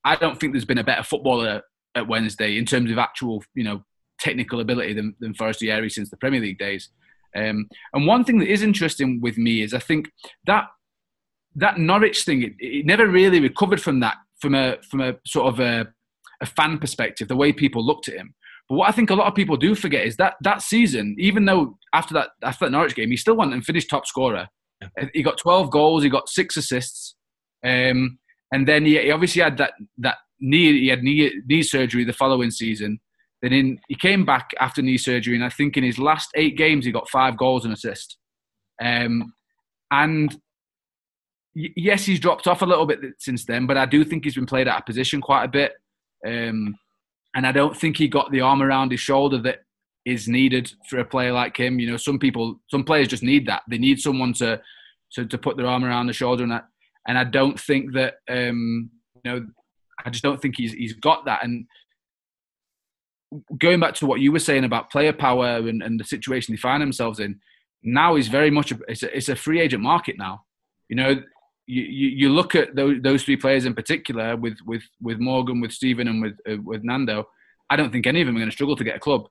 I 0.07 0.14
don't 0.14 0.38
think 0.38 0.53
there's 0.53 0.64
been 0.64 0.79
a 0.79 0.85
better 0.85 1.03
footballer 1.03 1.62
at 1.97 2.07
Wednesday 2.07 2.57
in 2.57 2.64
terms 2.64 2.92
of 2.92 2.99
actual, 2.99 3.42
you 3.55 3.64
know, 3.64 3.83
technical 4.21 4.61
ability 4.61 4.92
than, 4.92 5.16
than 5.19 5.35
Forestieri 5.35 5.90
since 5.90 6.11
the 6.11 6.16
Premier 6.16 6.40
League 6.40 6.59
days. 6.59 6.90
Um, 7.35 7.69
and 7.92 8.07
one 8.07 8.25
thing 8.25 8.38
that 8.38 8.49
is 8.49 8.62
interesting 8.62 9.21
with 9.21 9.37
me 9.37 9.62
is 9.62 9.75
I 9.75 9.81
think 9.81 10.11
that 10.47 10.66
that 11.57 11.79
Norwich 11.79 12.23
thing, 12.23 12.42
it, 12.42 12.53
it 12.59 12.87
never 12.87 13.09
really 13.09 13.40
recovered 13.40 13.83
from 13.83 14.01
that, 14.01 14.16
from 14.40 14.55
a 14.55 14.77
from 14.88 15.01
a 15.01 15.14
sort 15.27 15.53
of 15.53 15.61
a, 15.61 15.88
a 16.40 16.47
fan 16.47 16.79
perspective, 16.79 17.29
the 17.29 17.37
way 17.37 17.53
people 17.53 17.85
looked 17.85 18.09
at 18.09 18.14
him. 18.14 18.35
But 18.69 18.77
what 18.77 18.88
I 18.88 18.92
think 18.92 19.11
a 19.11 19.14
lot 19.14 19.27
of 19.27 19.35
people 19.35 19.57
do 19.57 19.75
forget 19.75 20.07
is 20.07 20.16
that 20.16 20.35
that 20.42 20.62
season, 20.62 21.16
even 21.19 21.47
though 21.47 21.79
after 21.92 22.14
that 22.14 22.29
after 22.42 22.66
that 22.66 22.71
Norwich 22.71 22.95
game, 22.95 23.11
he 23.11 23.16
still 23.16 23.37
went 23.37 23.53
and 23.53 23.64
finished 23.64 23.90
top 23.90 24.07
scorer. 24.07 24.49
Yeah. 24.81 25.09
He 25.14 25.23
got 25.23 25.38
12 25.38 25.71
goals, 25.71 26.03
he 26.03 26.09
got 26.09 26.29
six 26.29 26.57
assists. 26.57 27.16
Um, 27.64 28.19
and 28.52 28.66
then 28.66 28.85
he, 28.85 28.98
he 29.00 29.11
obviously 29.11 29.42
had 29.42 29.59
that 29.59 29.72
that 29.98 30.16
knee 30.40 30.80
he 30.80 30.88
had 30.88 31.02
knee 31.02 31.32
knee 31.46 31.62
surgery 31.62 32.04
the 32.04 32.12
following 32.12 32.50
season. 32.50 33.00
Then 33.42 33.52
in 33.52 33.78
he 33.88 33.94
came 33.94 34.24
back 34.24 34.50
after 34.61 34.82
knee 34.82 34.98
surgery, 34.98 35.35
and 35.35 35.44
I 35.44 35.50
think 35.50 35.76
in 35.76 35.85
his 35.85 35.98
last 35.98 36.30
eight 36.35 36.56
games 36.56 36.85
he 36.85 36.92
got 36.92 37.09
five 37.11 37.37
goals 37.37 37.64
and 37.64 37.74
assists. 37.74 38.16
Um, 38.82 39.32
and 39.90 40.37
yes, 41.54 42.04
he's 42.04 42.20
dropped 42.20 42.46
off 42.46 42.62
a 42.62 42.66
little 42.66 42.87
bit 42.87 43.00
since 43.18 43.44
then, 43.44 43.66
but 43.66 43.76
I 43.76 43.87
do 43.87 44.04
think 44.04 44.24
he's 44.24 44.35
been 44.35 44.46
played 44.46 44.68
out 44.68 44.80
of 44.80 44.87
position 44.87 45.20
quite 45.20 45.44
a 45.44 45.48
bit. 45.48 45.72
Um, 46.26 46.76
and 47.35 47.46
I 47.46 47.52
don't 47.52 47.76
think 47.76 47.96
he 47.96 48.09
got 48.09 48.30
the 48.30 48.40
arm 48.40 48.62
around 48.62 48.90
his 48.90 49.00
shoulder 49.00 49.38
that 49.42 49.61
is 50.06 50.28
needed 50.28 50.72
for 50.88 50.98
a 50.98 51.04
player 51.04 51.32
like 51.32 51.56
him. 51.56 51.78
You 51.78 51.90
know, 51.90 51.96
some 51.96 52.18
people, 52.18 52.61
some 52.70 52.85
players 52.85 53.09
just 53.09 53.22
need 53.22 53.46
that. 53.46 53.62
They 53.68 53.78
need 53.78 54.00
someone 54.00 54.32
to 54.35 54.61
to, 55.12 55.24
to 55.24 55.38
put 55.38 55.56
their 55.56 55.66
arm 55.66 55.85
around 55.85 56.06
the 56.06 56.12
shoulder, 56.12 56.42
and 56.42 56.52
that. 56.52 56.66
And 57.07 57.19
I 57.19 57.25
don't 57.25 57.59
think 57.59 57.95
that, 57.95 58.14
um, 58.29 58.90
you 59.14 59.31
know, 59.31 59.47
I 60.05 60.11
just 60.11 60.25
don't 60.25 60.40
think 60.40 60.57
he's 60.57 60.73
he's 60.73 60.95
got 60.95 61.25
that. 61.25 61.45
And 61.45 61.66
going 63.59 63.81
back 63.81 63.95
to 63.95 64.07
what 64.07 64.21
you 64.21 64.33
were 64.33 64.38
saying 64.38 64.64
about 64.64 64.90
player 64.90 65.12
power 65.12 65.57
and, 65.57 65.83
and 65.83 65.99
the 65.99 66.05
situation 66.05 66.53
they 66.53 66.59
find 66.59 66.83
themselves 66.83 67.21
in, 67.21 67.40
now 67.83 68.16
is 68.16 68.29
very 68.29 68.51
much 68.51 68.73
a, 68.73 68.79
it's 68.88 69.03
a, 69.03 69.16
it's 69.16 69.29
a 69.29 69.37
free 69.37 69.61
agent 69.61 69.83
market 69.83 70.16
now. 70.19 70.45
You 70.88 70.97
know, 70.97 71.23
you, 71.66 71.83
you, 71.83 72.29
look 72.31 72.55
at 72.55 72.77
those, 72.77 73.03
those 73.03 73.25
three 73.25 73.37
players 73.37 73.64
in 73.64 73.75
particular 73.75 74.37
with, 74.37 74.57
with, 74.64 74.83
with 75.01 75.19
Morgan, 75.19 75.61
with 75.61 75.73
Steven, 75.73 76.07
and 76.09 76.23
with, 76.23 76.38
uh, 76.49 76.62
with 76.62 76.85
Nando. 76.85 77.29
I 77.71 77.77
don't 77.77 77.90
think 77.90 78.07
any 78.07 78.21
of 78.21 78.27
them 78.27 78.37
are 78.37 78.40
going 78.40 78.51
to 78.51 78.55
struggle 78.55 78.77
to 78.77 78.85
get 78.85 78.97
a 78.97 79.01
club. 79.01 79.29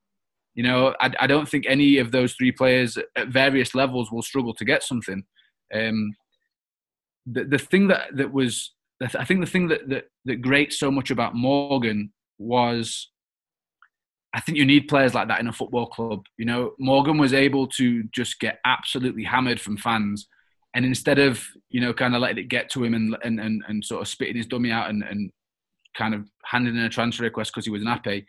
You 0.54 0.64
know, 0.64 0.96
I, 1.00 1.12
I 1.22 1.28
don't 1.28 1.48
think 1.48 1.66
any 1.68 1.98
of 1.98 2.12
those 2.12 2.34
three 2.34 2.52
players 2.52 2.98
at 3.16 3.30
various 3.30 3.76
levels 3.76 4.12
will 4.12 4.22
struggle 4.22 4.54
to 4.54 4.66
get 4.66 4.84
something. 4.84 5.24
Um, 5.74 6.14
the, 7.26 7.44
the 7.44 7.58
thing 7.58 7.88
that, 7.88 8.16
that 8.16 8.32
was, 8.32 8.74
I 9.02 9.26
think 9.26 9.42
the 9.42 9.52
thing 9.52 9.68
that, 9.70 9.90
that, 9.90 10.06
that 10.26 10.42
grates 10.42 10.80
so 10.80 10.90
much 10.90 11.12
about 11.12 11.36
Morgan 11.36 12.12
was 12.38 13.10
I 14.34 14.42
think 14.42 14.58
you 14.58 14.66
need 14.66 14.90
players 14.90 15.14
like 15.14 15.30
that 15.30 15.40
in 15.40 15.48
a 15.48 15.54
football 15.54 15.88
club. 15.88 16.26
You 16.38 16.46
know, 16.46 16.74
Morgan 16.78 17.18
was 17.18 17.34
able 17.34 17.68
to 17.68 18.04
just 18.14 18.40
get 18.40 18.60
absolutely 18.66 19.24
hammered 19.24 19.62
from 19.62 19.78
fans 19.78 20.28
and 20.76 20.86
instead 20.86 21.18
of 21.18 21.42
you 21.70 21.82
know 21.82 21.94
kind 21.94 22.14
of 22.14 22.22
letting 22.22 22.44
it 22.44 22.50
get 22.50 22.70
to 22.70 22.84
him 22.84 22.94
and 22.94 23.18
and 23.24 23.40
and, 23.40 23.64
and 23.68 23.84
sort 23.84 24.02
of 24.02 24.08
spitting 24.08 24.36
his 24.36 24.46
dummy 24.46 24.72
out 24.72 24.90
and, 24.90 25.04
and 25.04 25.32
kind 25.98 26.14
of 26.14 26.30
handing 26.44 26.76
in 26.76 26.82
a 26.84 26.90
transfer 26.90 27.24
request 27.24 27.52
because 27.52 27.66
he 27.66 27.72
was 27.72 27.82
an 27.82 27.88
happy, 27.88 28.28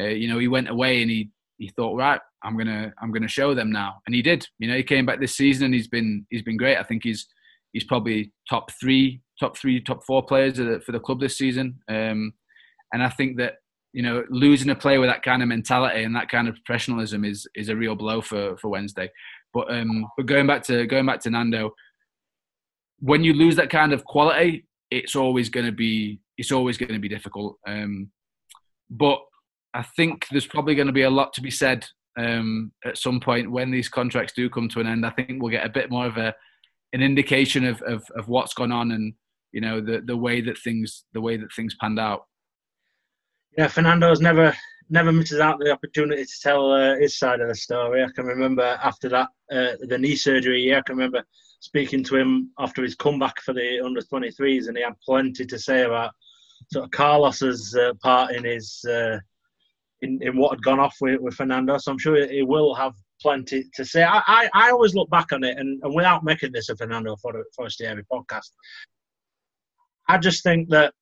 uh, 0.00 0.06
you 0.06 0.28
know, 0.28 0.38
he 0.38 0.48
went 0.48 0.68
away 0.68 1.00
and 1.00 1.10
he 1.10 1.30
he 1.56 1.68
thought, 1.68 1.96
right, 1.96 2.20
I'm 2.42 2.58
gonna 2.58 2.92
I'm 3.00 3.12
gonna 3.12 3.28
show 3.28 3.54
them 3.54 3.70
now, 3.70 4.02
and 4.06 4.14
he 4.14 4.20
did. 4.20 4.46
You 4.58 4.68
know, 4.68 4.76
he 4.76 4.82
came 4.82 5.06
back 5.06 5.20
this 5.20 5.36
season 5.36 5.66
and 5.66 5.74
he's 5.74 5.88
been 5.88 6.26
he's 6.30 6.42
been 6.42 6.56
great. 6.56 6.76
I 6.76 6.82
think 6.82 7.04
he's 7.04 7.26
he's 7.74 7.84
probably 7.84 8.32
top 8.48 8.70
three, 8.80 9.20
top 9.38 9.58
three, 9.58 9.82
top 9.82 10.02
four 10.06 10.24
players 10.24 10.56
for 10.56 10.92
the 10.92 11.00
club 11.00 11.20
this 11.20 11.36
season. 11.36 11.80
Um, 11.88 12.32
and 12.94 13.02
I 13.02 13.10
think 13.10 13.36
that 13.36 13.56
you 13.92 14.02
know 14.02 14.24
losing 14.30 14.70
a 14.70 14.74
player 14.74 15.00
with 15.00 15.10
that 15.10 15.22
kind 15.22 15.42
of 15.42 15.48
mentality 15.48 16.02
and 16.04 16.16
that 16.16 16.30
kind 16.30 16.48
of 16.48 16.56
professionalism 16.64 17.24
is 17.24 17.46
is 17.54 17.68
a 17.68 17.76
real 17.76 17.94
blow 17.94 18.22
for 18.22 18.56
for 18.56 18.68
Wednesday. 18.68 19.10
But 19.52 19.70
um, 19.70 20.06
but 20.16 20.26
going 20.26 20.46
back 20.46 20.62
to 20.64 20.86
going 20.86 21.04
back 21.04 21.20
to 21.20 21.30
Nando, 21.30 21.74
when 23.00 23.22
you 23.22 23.34
lose 23.34 23.56
that 23.56 23.70
kind 23.70 23.92
of 23.92 24.04
quality, 24.04 24.66
it's 24.90 25.14
always 25.14 25.50
going 25.50 25.66
to 25.66 25.72
be 25.72 26.20
it's 26.38 26.52
always 26.52 26.78
going 26.78 26.92
to 26.92 26.98
be 26.98 27.08
difficult. 27.08 27.58
Um, 27.66 28.10
but 28.88 29.20
I 29.74 29.82
think 29.96 30.26
there's 30.30 30.46
probably 30.46 30.76
going 30.76 30.86
to 30.86 30.92
be 30.92 31.02
a 31.02 31.10
lot 31.10 31.32
to 31.34 31.40
be 31.40 31.50
said 31.50 31.84
um, 32.16 32.70
at 32.84 32.98
some 32.98 33.18
point 33.18 33.50
when 33.50 33.72
these 33.72 33.88
contracts 33.88 34.32
do 34.34 34.48
come 34.48 34.68
to 34.68 34.80
an 34.80 34.86
end. 34.86 35.04
I 35.04 35.10
think 35.10 35.42
we'll 35.42 35.50
get 35.50 35.66
a 35.66 35.70
bit 35.70 35.90
more 35.90 36.06
of 36.06 36.16
a 36.16 36.34
an 36.94 37.02
indication 37.02 37.64
of, 37.64 37.82
of, 37.82 38.04
of 38.16 38.28
what's 38.28 38.54
gone 38.54 38.72
on 38.72 38.92
and 38.92 39.12
you 39.52 39.60
know 39.60 39.80
the 39.80 40.00
the 40.00 40.16
way 40.16 40.40
that 40.40 40.58
things 40.58 41.04
the 41.12 41.20
way 41.20 41.36
that 41.36 41.52
things 41.54 41.76
panned 41.80 42.00
out. 42.00 42.22
Yeah, 43.58 43.68
Fernando's 43.68 44.20
never 44.20 44.54
never 44.90 45.12
misses 45.12 45.40
out 45.40 45.58
the 45.58 45.70
opportunity 45.70 46.24
to 46.24 46.40
tell 46.42 46.72
uh, 46.72 46.96
his 46.96 47.18
side 47.18 47.40
of 47.40 47.48
the 47.48 47.54
story. 47.54 48.02
I 48.02 48.08
can 48.14 48.26
remember 48.26 48.78
after 48.82 49.08
that 49.10 49.28
uh, 49.52 49.72
the 49.80 49.98
knee 49.98 50.16
surgery. 50.16 50.62
Yeah, 50.62 50.78
I 50.78 50.82
can 50.82 50.96
remember 50.96 51.24
speaking 51.60 52.04
to 52.04 52.16
him 52.16 52.50
after 52.58 52.82
his 52.82 52.94
comeback 52.94 53.40
for 53.42 53.54
the 53.54 53.80
under 53.84 54.00
23s, 54.00 54.68
and 54.68 54.76
he 54.76 54.82
had 54.82 55.00
plenty 55.04 55.46
to 55.46 55.58
say 55.58 55.82
about 55.82 56.12
sort 56.72 56.84
of 56.84 56.90
Carlos's 56.90 57.76
uh, 57.76 57.92
part 58.02 58.32
in 58.32 58.44
his 58.44 58.84
uh, 58.88 59.18
in, 60.02 60.18
in 60.20 60.36
what 60.36 60.50
had 60.52 60.62
gone 60.62 60.80
off 60.80 60.96
with, 61.00 61.20
with 61.20 61.34
Fernando. 61.34 61.78
So 61.78 61.92
I'm 61.92 61.98
sure 61.98 62.26
he 62.26 62.42
will 62.42 62.74
have 62.74 62.94
plenty 63.24 63.64
to 63.72 63.84
say. 63.86 64.02
I, 64.02 64.20
I, 64.26 64.50
I 64.52 64.70
always 64.70 64.94
look 64.94 65.08
back 65.08 65.32
on 65.32 65.42
it, 65.44 65.56
and, 65.58 65.82
and 65.82 65.94
without 65.94 66.24
making 66.24 66.52
this 66.52 66.68
a 66.68 66.76
Fernando 66.76 67.16
Forestieri 67.56 68.02
podcast, 68.12 68.50
I 70.06 70.18
just 70.18 70.42
think 70.42 70.68
that 70.68 70.92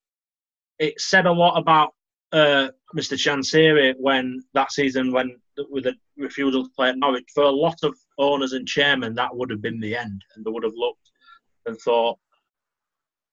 it 0.79 1.01
said 1.01 1.27
a 1.27 1.33
lot 1.33 1.59
about 1.59 1.95
uh, 2.31 2.69
Mr. 2.97 3.17
Chansiri 3.19 3.95
when 3.99 4.41
that 4.55 4.71
season 4.71 5.13
when 5.13 5.37
with 5.69 5.85
the 5.85 5.95
refusal 6.17 6.63
to 6.63 6.71
play 6.77 6.91
at 6.91 6.97
Norwich 6.97 7.27
for 7.35 7.43
a 7.43 7.51
lot 7.51 7.79
of 7.83 7.95
owners 8.19 8.53
and 8.53 8.67
chairmen 8.67 9.15
that 9.17 9.35
would 9.37 9.51
have 9.51 9.61
been 9.61 9.81
the 9.81 9.97
end 9.97 10.23
and 10.35 10.45
they 10.45 10.51
would 10.51 10.63
have 10.63 10.73
looked 10.77 11.11
and 11.67 11.77
thought 11.79 12.19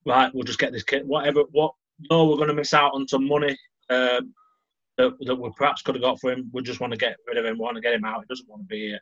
right 0.06 0.34
we'll 0.34 0.44
just 0.44 0.60
get 0.60 0.74
this 0.74 0.84
kid 0.84 1.08
whatever 1.08 1.44
what 1.52 1.74
no 2.10 2.26
we're 2.26 2.36
going 2.36 2.50
to 2.50 2.54
miss 2.54 2.74
out 2.74 2.92
on 2.94 3.08
some 3.08 3.26
money 3.26 3.56
um, 3.90 4.34
that, 5.00 5.12
that 5.22 5.36
we 5.36 5.50
perhaps 5.58 5.82
could 5.82 5.96
have 5.96 6.04
got 6.04 6.20
for 6.20 6.32
him 6.32 6.50
we 6.54 6.62
just 6.62 6.80
want 6.80 6.92
to 6.92 6.98
get 6.98 7.16
rid 7.28 7.38
of 7.38 7.46
him 7.46 7.58
we 7.58 7.64
want 7.64 7.76
to 7.76 7.82
get 7.82 7.94
him 7.94 8.06
out 8.06 8.22
he 8.22 8.28
doesn't 8.30 8.50
want 8.50 8.62
to 8.62 8.68
be 8.68 8.90
here 8.90 9.00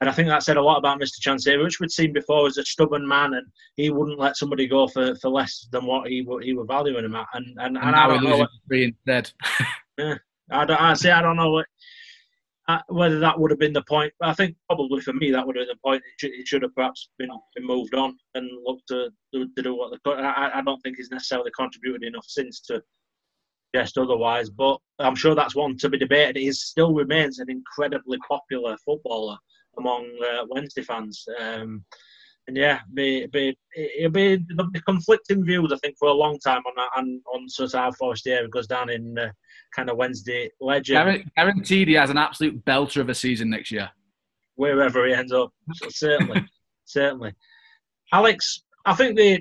and 0.00 0.08
I 0.08 0.12
think 0.12 0.28
that 0.28 0.42
said 0.42 0.56
a 0.56 0.62
lot 0.62 0.78
about 0.78 0.98
Mr. 0.98 1.20
Chansiri, 1.20 1.62
which 1.62 1.78
we'd 1.78 1.90
seen 1.90 2.12
before 2.12 2.46
as 2.46 2.56
a 2.56 2.64
stubborn 2.64 3.06
man, 3.06 3.34
and 3.34 3.46
he 3.76 3.90
wouldn't 3.90 4.18
let 4.18 4.36
somebody 4.36 4.66
go 4.66 4.88
for, 4.88 5.14
for 5.16 5.28
less 5.28 5.68
than 5.72 5.84
what 5.84 6.08
he 6.08 6.26
he 6.42 6.54
were 6.54 6.64
valuing 6.64 7.04
him 7.04 7.14
at. 7.16 7.26
And 7.34 7.46
and, 7.58 7.76
and, 7.76 7.86
and 7.86 7.96
I 7.96 8.06
don't 8.06 8.24
know 8.24 8.38
what, 8.38 8.48
three 8.66 8.84
instead. 8.84 9.30
yeah, 9.98 10.14
I 10.50 10.64
don't. 10.64 10.80
I 10.80 10.94
say 10.94 11.10
I 11.10 11.20
don't 11.20 11.36
know 11.36 11.50
what, 11.50 11.66
uh, 12.68 12.80
whether 12.88 13.18
that 13.18 13.38
would 13.38 13.50
have 13.50 13.60
been 13.60 13.74
the 13.74 13.82
point. 13.82 14.10
But 14.18 14.30
I 14.30 14.32
think 14.32 14.56
probably 14.66 15.02
for 15.02 15.12
me 15.12 15.32
that 15.32 15.46
would 15.46 15.56
have 15.56 15.66
been 15.66 15.76
the 15.76 15.88
point. 15.88 16.02
It 16.02 16.14
should, 16.18 16.32
it 16.32 16.48
should 16.48 16.62
have 16.62 16.74
perhaps 16.74 17.10
been, 17.18 17.28
been 17.54 17.66
moved 17.66 17.94
on 17.94 18.16
and 18.34 18.48
looked 18.64 18.88
to, 18.88 19.10
to, 19.34 19.48
to 19.54 19.62
do 19.62 19.76
what 19.76 19.92
the. 20.02 20.10
I, 20.12 20.60
I 20.60 20.62
don't 20.62 20.80
think 20.80 20.96
he's 20.96 21.10
necessarily 21.10 21.50
contributed 21.54 22.04
enough 22.04 22.24
since 22.26 22.60
to 22.62 22.82
suggest 23.72 23.98
otherwise. 23.98 24.50
But 24.50 24.78
I'm 24.98 25.14
sure 25.14 25.34
that's 25.34 25.56
one 25.56 25.76
to 25.78 25.88
be 25.88 25.98
debated. 25.98 26.36
He 26.36 26.52
still 26.52 26.94
remains 26.94 27.38
an 27.38 27.50
incredibly 27.50 28.18
popular 28.28 28.76
footballer 28.84 29.36
among 29.78 30.06
uh, 30.24 30.44
Wednesday 30.48 30.82
fans. 30.82 31.24
Um, 31.40 31.84
and 32.48 32.56
yeah, 32.56 32.80
be, 32.94 33.26
be, 33.26 33.56
it'll 33.76 34.10
be, 34.10 34.44
conflicting 34.86 35.44
views, 35.44 35.72
I 35.72 35.76
think, 35.76 35.96
for 35.98 36.08
a 36.08 36.12
long 36.12 36.38
time 36.40 36.62
on 36.66 36.86
on, 36.96 37.22
on 37.32 37.48
sort 37.48 37.72
of 37.72 37.78
how 37.78 37.92
Forestieri 37.92 38.48
goes 38.48 38.66
down 38.66 38.90
in 38.90 39.16
uh, 39.18 39.30
kind 39.76 39.88
of 39.88 39.96
Wednesday 39.96 40.50
legend. 40.60 41.24
Guaranteed 41.36 41.88
he 41.88 41.94
has 41.94 42.10
an 42.10 42.18
absolute 42.18 42.64
belter 42.64 43.00
of 43.00 43.08
a 43.08 43.14
season 43.14 43.50
next 43.50 43.70
year. 43.70 43.88
Wherever 44.56 45.06
he 45.06 45.14
ends 45.14 45.32
up. 45.32 45.52
So 45.74 45.88
certainly, 45.90 46.44
certainly. 46.86 47.34
Alex, 48.12 48.64
I 48.84 48.94
think 48.94 49.16
the 49.16 49.40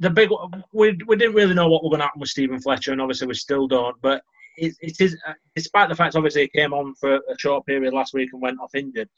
the 0.00 0.10
big 0.10 0.30
we 0.72 0.98
we 1.06 1.16
didn't 1.16 1.36
really 1.36 1.54
know 1.54 1.68
what 1.68 1.82
was 1.82 1.90
going 1.90 2.00
to 2.00 2.06
happen 2.06 2.20
with 2.20 2.30
Stephen 2.30 2.60
Fletcher, 2.60 2.92
and 2.92 3.00
obviously 3.00 3.26
we 3.26 3.34
still 3.34 3.66
don't. 3.66 3.96
But 4.02 4.22
it, 4.56 4.74
it 4.80 5.00
is, 5.00 5.16
uh, 5.26 5.34
despite 5.54 5.88
the 5.88 5.94
fact 5.94 6.16
obviously 6.16 6.42
he 6.42 6.60
came 6.60 6.72
on 6.72 6.94
for 6.94 7.16
a 7.16 7.38
short 7.38 7.66
period 7.66 7.92
last 7.92 8.14
week 8.14 8.30
and 8.32 8.42
went 8.42 8.60
off 8.60 8.74
injured 8.74 9.08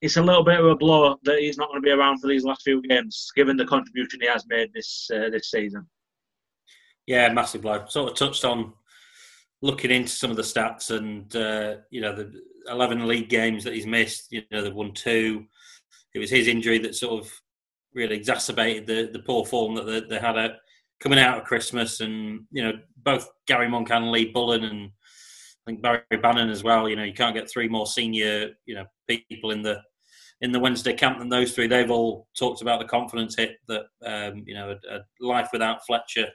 it's 0.00 0.16
a 0.16 0.22
little 0.22 0.44
bit 0.44 0.60
of 0.60 0.66
a 0.66 0.76
blow 0.76 1.16
that 1.24 1.38
he's 1.38 1.56
not 1.56 1.68
going 1.68 1.80
to 1.80 1.86
be 1.86 1.90
around 1.90 2.18
for 2.18 2.28
these 2.28 2.44
last 2.44 2.62
few 2.62 2.82
games, 2.82 3.30
given 3.34 3.56
the 3.56 3.64
contribution 3.64 4.20
he 4.20 4.28
has 4.28 4.46
made 4.48 4.72
this 4.74 5.10
uh, 5.14 5.30
this 5.30 5.50
season. 5.50 5.86
Yeah, 7.06 7.32
massive 7.32 7.62
blow. 7.62 7.84
Sort 7.88 8.10
of 8.10 8.16
touched 8.16 8.44
on 8.44 8.72
looking 9.62 9.90
into 9.90 10.10
some 10.10 10.30
of 10.30 10.36
the 10.36 10.42
stats, 10.42 10.90
and 10.90 11.34
uh, 11.34 11.76
you 11.90 12.00
know 12.00 12.14
the 12.14 12.32
eleven 12.68 13.06
league 13.06 13.28
games 13.28 13.64
that 13.64 13.74
he's 13.74 13.86
missed. 13.86 14.30
You 14.30 14.42
know 14.50 14.62
they've 14.62 14.74
won 14.74 14.92
two. 14.92 15.46
It 16.14 16.18
was 16.18 16.30
his 16.30 16.48
injury 16.48 16.78
that 16.78 16.94
sort 16.94 17.24
of 17.24 17.32
really 17.96 18.14
exacerbated 18.14 18.86
the 18.86 19.10
the 19.12 19.24
poor 19.24 19.44
form 19.44 19.74
that 19.74 19.86
they, 19.86 20.00
they 20.00 20.18
had 20.18 20.38
out, 20.38 20.52
coming 21.00 21.18
out 21.18 21.38
of 21.38 21.44
Christmas, 21.44 22.00
and 22.00 22.42
you 22.52 22.62
know 22.62 22.72
both 22.98 23.28
Gary 23.48 23.68
Monk 23.68 23.90
and 23.90 24.12
Lee 24.12 24.30
Bullen 24.30 24.62
and 24.62 24.90
I 25.66 25.70
think 25.70 25.82
Barry 25.82 26.02
Bannan 26.22 26.50
as 26.50 26.62
well. 26.62 26.88
You 26.88 26.94
know, 26.94 27.02
you 27.02 27.12
can't 27.12 27.34
get 27.34 27.50
three 27.50 27.68
more 27.68 27.86
senior, 27.86 28.50
you 28.66 28.76
know, 28.76 28.84
people 29.08 29.50
in 29.50 29.62
the 29.62 29.82
in 30.42 30.52
the 30.52 30.60
Wednesday 30.60 30.92
camp 30.92 31.18
than 31.18 31.28
those 31.28 31.52
three. 31.52 31.66
They've 31.66 31.90
all 31.90 32.28
talked 32.38 32.62
about 32.62 32.78
the 32.78 32.86
confidence 32.86 33.34
hit 33.36 33.56
that 33.68 33.86
um, 34.04 34.44
you 34.46 34.54
know 34.54 34.76
a, 34.90 34.96
a, 34.96 35.00
life 35.20 35.48
without 35.52 35.84
Fletcher 35.86 36.28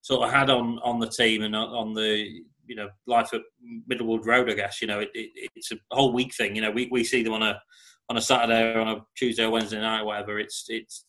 sort 0.00 0.26
of 0.26 0.34
had 0.34 0.50
on 0.50 0.80
on 0.82 0.98
the 0.98 1.08
team 1.08 1.42
and 1.42 1.54
on 1.54 1.92
the 1.92 2.26
you 2.66 2.74
know 2.74 2.88
life 3.06 3.32
at 3.32 3.42
Middlewood 3.86 4.26
Road. 4.26 4.50
I 4.50 4.54
guess 4.54 4.80
you 4.80 4.88
know 4.88 5.00
it, 5.00 5.10
it, 5.14 5.50
it's 5.54 5.70
a 5.70 5.76
whole 5.92 6.12
week 6.12 6.34
thing. 6.34 6.56
You 6.56 6.62
know, 6.62 6.70
we, 6.70 6.88
we 6.90 7.04
see 7.04 7.22
them 7.22 7.34
on 7.34 7.42
a 7.42 7.60
on 8.10 8.16
a 8.16 8.20
Saturday 8.20 8.74
or 8.74 8.80
on 8.80 8.88
a 8.88 9.06
Tuesday 9.16 9.44
or 9.44 9.50
Wednesday 9.50 9.80
night, 9.80 10.02
whatever. 10.02 10.38
It's 10.40 10.64
it's 10.68 11.06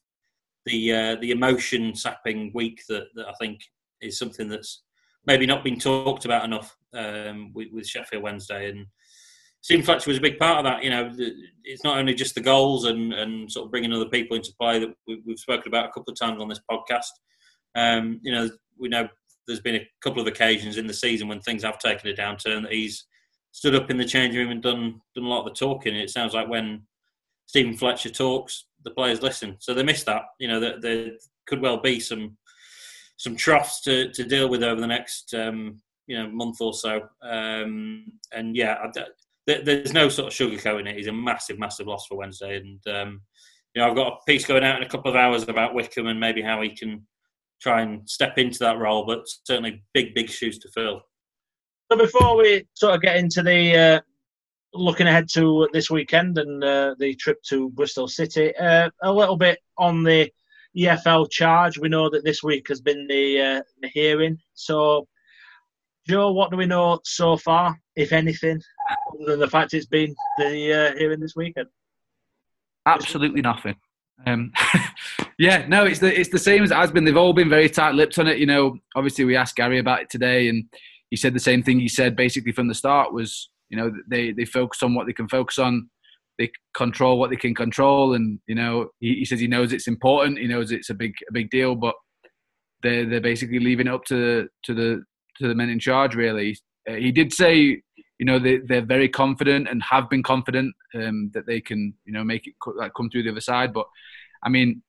the 0.66 0.94
uh, 0.94 1.16
the 1.16 1.32
emotion 1.32 1.96
sapping 1.96 2.52
week 2.54 2.84
that, 2.88 3.08
that 3.16 3.28
I 3.28 3.34
think 3.42 3.60
is 4.02 4.20
something 4.20 4.48
that's 4.48 4.84
maybe 5.26 5.48
not 5.48 5.64
been 5.64 5.80
talked 5.80 6.26
about 6.26 6.46
enough 6.46 6.76
um, 6.94 7.52
with, 7.54 7.68
with, 7.72 7.88
Sheffield 7.88 8.24
Wednesday. 8.24 8.70
And 8.70 8.88
Steven 9.62 9.86
Fletcher 9.86 10.10
was 10.10 10.18
a 10.18 10.22
big 10.22 10.40
part 10.40 10.60
of 10.60 10.64
that. 10.64 10.84
You 10.84 10.90
know, 10.90 11.12
it's 11.64 11.84
not 11.84 11.98
only 11.98 12.16
just 12.16 12.34
the 12.34 12.42
goals 12.42 12.86
and, 12.86 13.14
and 13.14 13.52
sort 13.52 13.66
of 13.66 13.72
bringing 13.72 13.94
other 13.94 14.10
people 14.10 14.36
into 14.36 14.54
play 14.60 14.80
that 14.80 14.90
we, 15.08 15.22
have 15.28 15.40
spoken 15.40 15.68
about 15.68 15.86
a 15.86 15.92
couple 15.92 16.12
of 16.12 16.20
times 16.20 16.42
on 16.42 16.50
this 16.50 16.62
podcast. 16.70 17.12
Um, 17.76 18.20
you 18.24 18.32
know, 18.32 18.50
we 18.80 18.90
know 18.90 19.08
there's 19.46 19.60
been 19.60 19.76
a 19.76 19.88
couple 20.04 20.22
of 20.22 20.28
occasions 20.28 20.78
in 20.78 20.88
the 20.88 20.94
season 20.94 21.28
when 21.28 21.42
things 21.42 21.64
have 21.64 21.78
taken 21.78 22.10
a 22.10 22.14
downturn 22.14 22.64
that 22.64 22.74
he's 22.74 23.06
stood 23.52 23.76
up 23.76 23.92
in 23.92 23.98
the 23.98 24.06
changing 24.06 24.40
room 24.40 24.52
and 24.52 24.64
done 24.64 25.02
done 25.16 25.26
a 25.26 25.28
lot 25.28 25.46
of 25.46 25.46
the 25.46 25.60
talking. 25.60 25.96
It 25.96 26.10
sounds 26.10 26.34
like 26.34 26.50
when 26.50 26.84
Steven 27.52 27.76
Fletcher 27.76 28.10
talks, 28.10 28.68
the 28.86 28.92
players 28.92 29.22
listen. 29.22 29.58
So 29.60 29.74
they 29.74 29.84
missed 29.84 30.06
that. 30.06 30.22
You 30.40 30.48
know, 30.48 30.62
there, 30.62 30.80
there 30.80 31.12
could 31.46 31.62
well 31.62 31.82
be 31.82 32.00
some 32.00 32.38
some 33.18 33.36
troughs 33.36 33.82
to, 33.82 34.10
to 34.14 34.24
deal 34.24 34.48
with 34.48 34.64
over 34.64 34.80
the 34.80 34.88
next 34.88 35.34
um, 35.34 35.82
you 36.08 36.18
know 36.18 36.30
month 36.30 36.62
or 36.62 36.74
so. 36.74 37.02
Um, 37.22 38.06
and 38.32 38.56
yeah, 38.56 38.78
I, 38.82 39.04
there's 39.46 39.92
no 39.92 40.08
sort 40.08 40.32
of 40.32 40.34
sugarcoating 40.34 40.88
it. 40.88 40.96
He's 40.96 41.08
a 41.08 41.12
massive, 41.12 41.60
massive 41.60 41.88
loss 41.88 42.08
for 42.08 42.18
Wednesday. 42.18 42.56
And 42.56 42.80
um, 42.88 43.22
you 43.76 43.82
know, 43.82 43.90
I've 43.90 43.98
got 43.98 44.14
a 44.14 44.26
piece 44.26 44.46
going 44.46 44.64
out 44.64 44.78
in 44.78 44.84
a 44.84 44.90
couple 44.90 45.12
of 45.12 45.18
hours 45.18 45.44
about 45.44 45.74
Wickham 45.74 46.08
and 46.08 46.22
maybe 46.22 46.42
how 46.42 46.62
he 46.62 46.70
can 46.74 47.06
try 47.62 47.82
and 47.82 48.10
step 48.10 48.38
into 48.38 48.60
that 48.60 48.80
role. 48.80 49.06
But 49.06 49.26
certainly, 49.44 49.84
big, 49.94 50.16
big 50.16 50.30
shoes 50.30 50.58
to 50.60 50.70
fill. 50.70 51.02
So 51.92 51.98
before 51.98 52.38
we 52.38 52.66
sort 52.76 52.96
of 52.96 53.02
get 53.02 53.18
into 53.18 53.44
the 53.44 53.76
uh, 53.78 54.02
looking 54.74 55.08
ahead 55.08 55.28
to 55.34 55.68
this 55.74 55.90
weekend 55.90 56.38
and 56.38 56.64
uh, 56.64 56.96
the 57.00 57.16
trip 57.16 57.42
to 57.44 57.70
Bristol 57.72 58.08
City, 58.08 58.56
uh, 58.56 58.90
a 59.02 59.12
little 59.12 59.38
bit 59.38 59.60
on 59.78 60.04
the 60.04 60.32
EFL 60.78 61.30
charge. 61.30 61.78
We 61.78 61.90
know 61.90 62.10
that 62.10 62.24
this 62.24 62.42
week 62.44 62.68
has 62.70 62.82
been 62.82 63.08
the, 63.08 63.42
uh, 63.42 63.62
the 63.82 63.90
hearing. 63.90 64.38
So, 64.54 65.08
Joe, 66.08 66.32
what 66.32 66.52
do 66.52 66.58
we 66.58 66.66
know 66.66 67.00
so 67.04 67.38
far, 67.38 67.80
if 67.96 68.12
anything, 68.12 68.62
other 69.14 69.32
than 69.32 69.40
the 69.40 69.48
fact 69.48 69.74
it's 69.74 69.86
been 69.86 70.16
the 70.38 70.74
uh, 70.74 70.98
hearing 70.98 71.20
this 71.20 71.36
weekend? 71.36 71.68
Absolutely 72.86 73.42
nothing. 73.42 73.76
Um, 74.26 74.52
yeah, 75.38 75.66
no, 75.68 75.86
it's 75.86 76.00
the 76.00 76.20
it's 76.20 76.30
the 76.30 76.40
same 76.40 76.64
as 76.64 76.72
it 76.72 76.78
has 76.78 76.92
been. 76.92 77.04
They've 77.04 77.18
all 77.18 77.34
been 77.34 77.50
very 77.50 77.70
tight-lipped 77.70 78.18
on 78.20 78.28
it. 78.28 78.38
You 78.38 78.46
know, 78.46 78.78
obviously 78.96 79.26
we 79.26 79.36
asked 79.36 79.56
Gary 79.56 79.80
about 79.80 80.02
it 80.02 80.10
today, 80.10 80.50
and 80.50 80.66
he 81.10 81.16
said 81.16 81.34
the 81.34 81.40
same 81.40 81.64
thing 81.64 81.80
he 81.80 81.88
said 81.88 82.16
basically 82.16 82.52
from 82.52 82.68
the 82.68 82.76
start 82.76 83.14
was, 83.14 83.50
you 83.72 83.78
know, 83.78 83.92
they 84.08 84.34
they 84.34 84.46
focus 84.46 84.84
on 84.84 84.94
what 84.94 85.08
they 85.08 85.14
can 85.14 85.30
focus 85.30 85.58
on, 85.58 85.90
they 86.38 86.52
control 86.76 87.18
what 87.18 87.30
they 87.30 87.38
can 87.38 87.56
control, 87.56 88.14
and 88.14 88.40
you 88.46 88.54
know, 88.54 88.90
he, 89.00 89.16
he 89.16 89.26
says 89.26 89.40
he 89.40 89.48
knows 89.48 89.72
it's 89.72 89.88
important, 89.88 90.38
he 90.38 90.48
knows 90.48 90.72
it's 90.72 90.90
a 90.90 90.94
big 90.94 91.14
a 91.30 91.34
big 91.34 91.50
deal, 91.50 91.74
but 91.76 91.96
they're 92.84 93.08
they're 93.08 93.22
basically 93.22 93.60
leaving 93.60 93.88
it 93.88 93.94
up 93.94 94.04
to 94.06 94.50
to 94.64 94.74
the 94.74 95.04
to 95.38 95.48
the 95.48 95.56
men 95.56 95.70
in 95.70 95.80
charge. 95.80 96.16
Really, 96.16 96.58
uh, 96.88 96.96
he 96.96 97.14
did 97.14 97.32
say 97.32 97.82
you 98.20 98.26
know 98.26 98.40
they 98.40 98.58
they're 98.58 98.86
very 98.86 99.08
confident 99.08 99.70
and 99.70 99.82
have 99.84 100.10
been 100.10 100.22
confident 100.22 100.76
um, 100.94 101.32
that 101.34 101.48
they 101.48 101.62
can 101.62 101.94
you 102.06 102.12
know 102.12 102.26
make 102.26 102.46
it 102.48 102.54
like 102.76 102.94
come 102.94 103.10
through 103.10 103.24
the 103.24 103.32
other 103.32 103.40
side. 103.42 103.72
But 103.72 103.88
I 104.44 104.50
mean, 104.50 104.84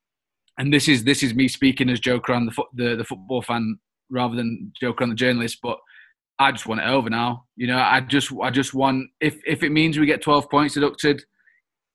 and 0.59 0.73
this 0.73 0.89
is 0.89 1.05
this 1.05 1.23
is 1.23 1.35
me 1.35 1.47
speaking 1.47 1.89
as 1.89 2.01
Joe 2.01 2.19
Crann, 2.19 2.47
the, 2.47 2.65
the 2.75 2.97
the 2.97 3.05
football 3.05 3.43
fan, 3.43 3.79
rather 4.11 4.35
than 4.35 4.73
Joe 4.81 4.93
Crann, 4.93 5.11
the 5.11 5.15
journalist. 5.15 5.59
But 5.63 5.79
I 6.39 6.51
just 6.53 6.67
want 6.67 6.81
it 6.81 6.89
over 6.89 7.11
now. 7.11 7.45
You 7.57 7.67
know, 7.69 7.79
I 7.79 8.01
just 8.01 8.33
I 8.43 8.51
just 8.51 8.75
want 8.75 9.11
if 9.21 9.37
if 9.47 9.63
it 9.63 9.71
means 9.71 9.99
we 9.99 10.07
get 10.07 10.23
twelve 10.23 10.51
points 10.51 10.75
deducted, 10.75 11.23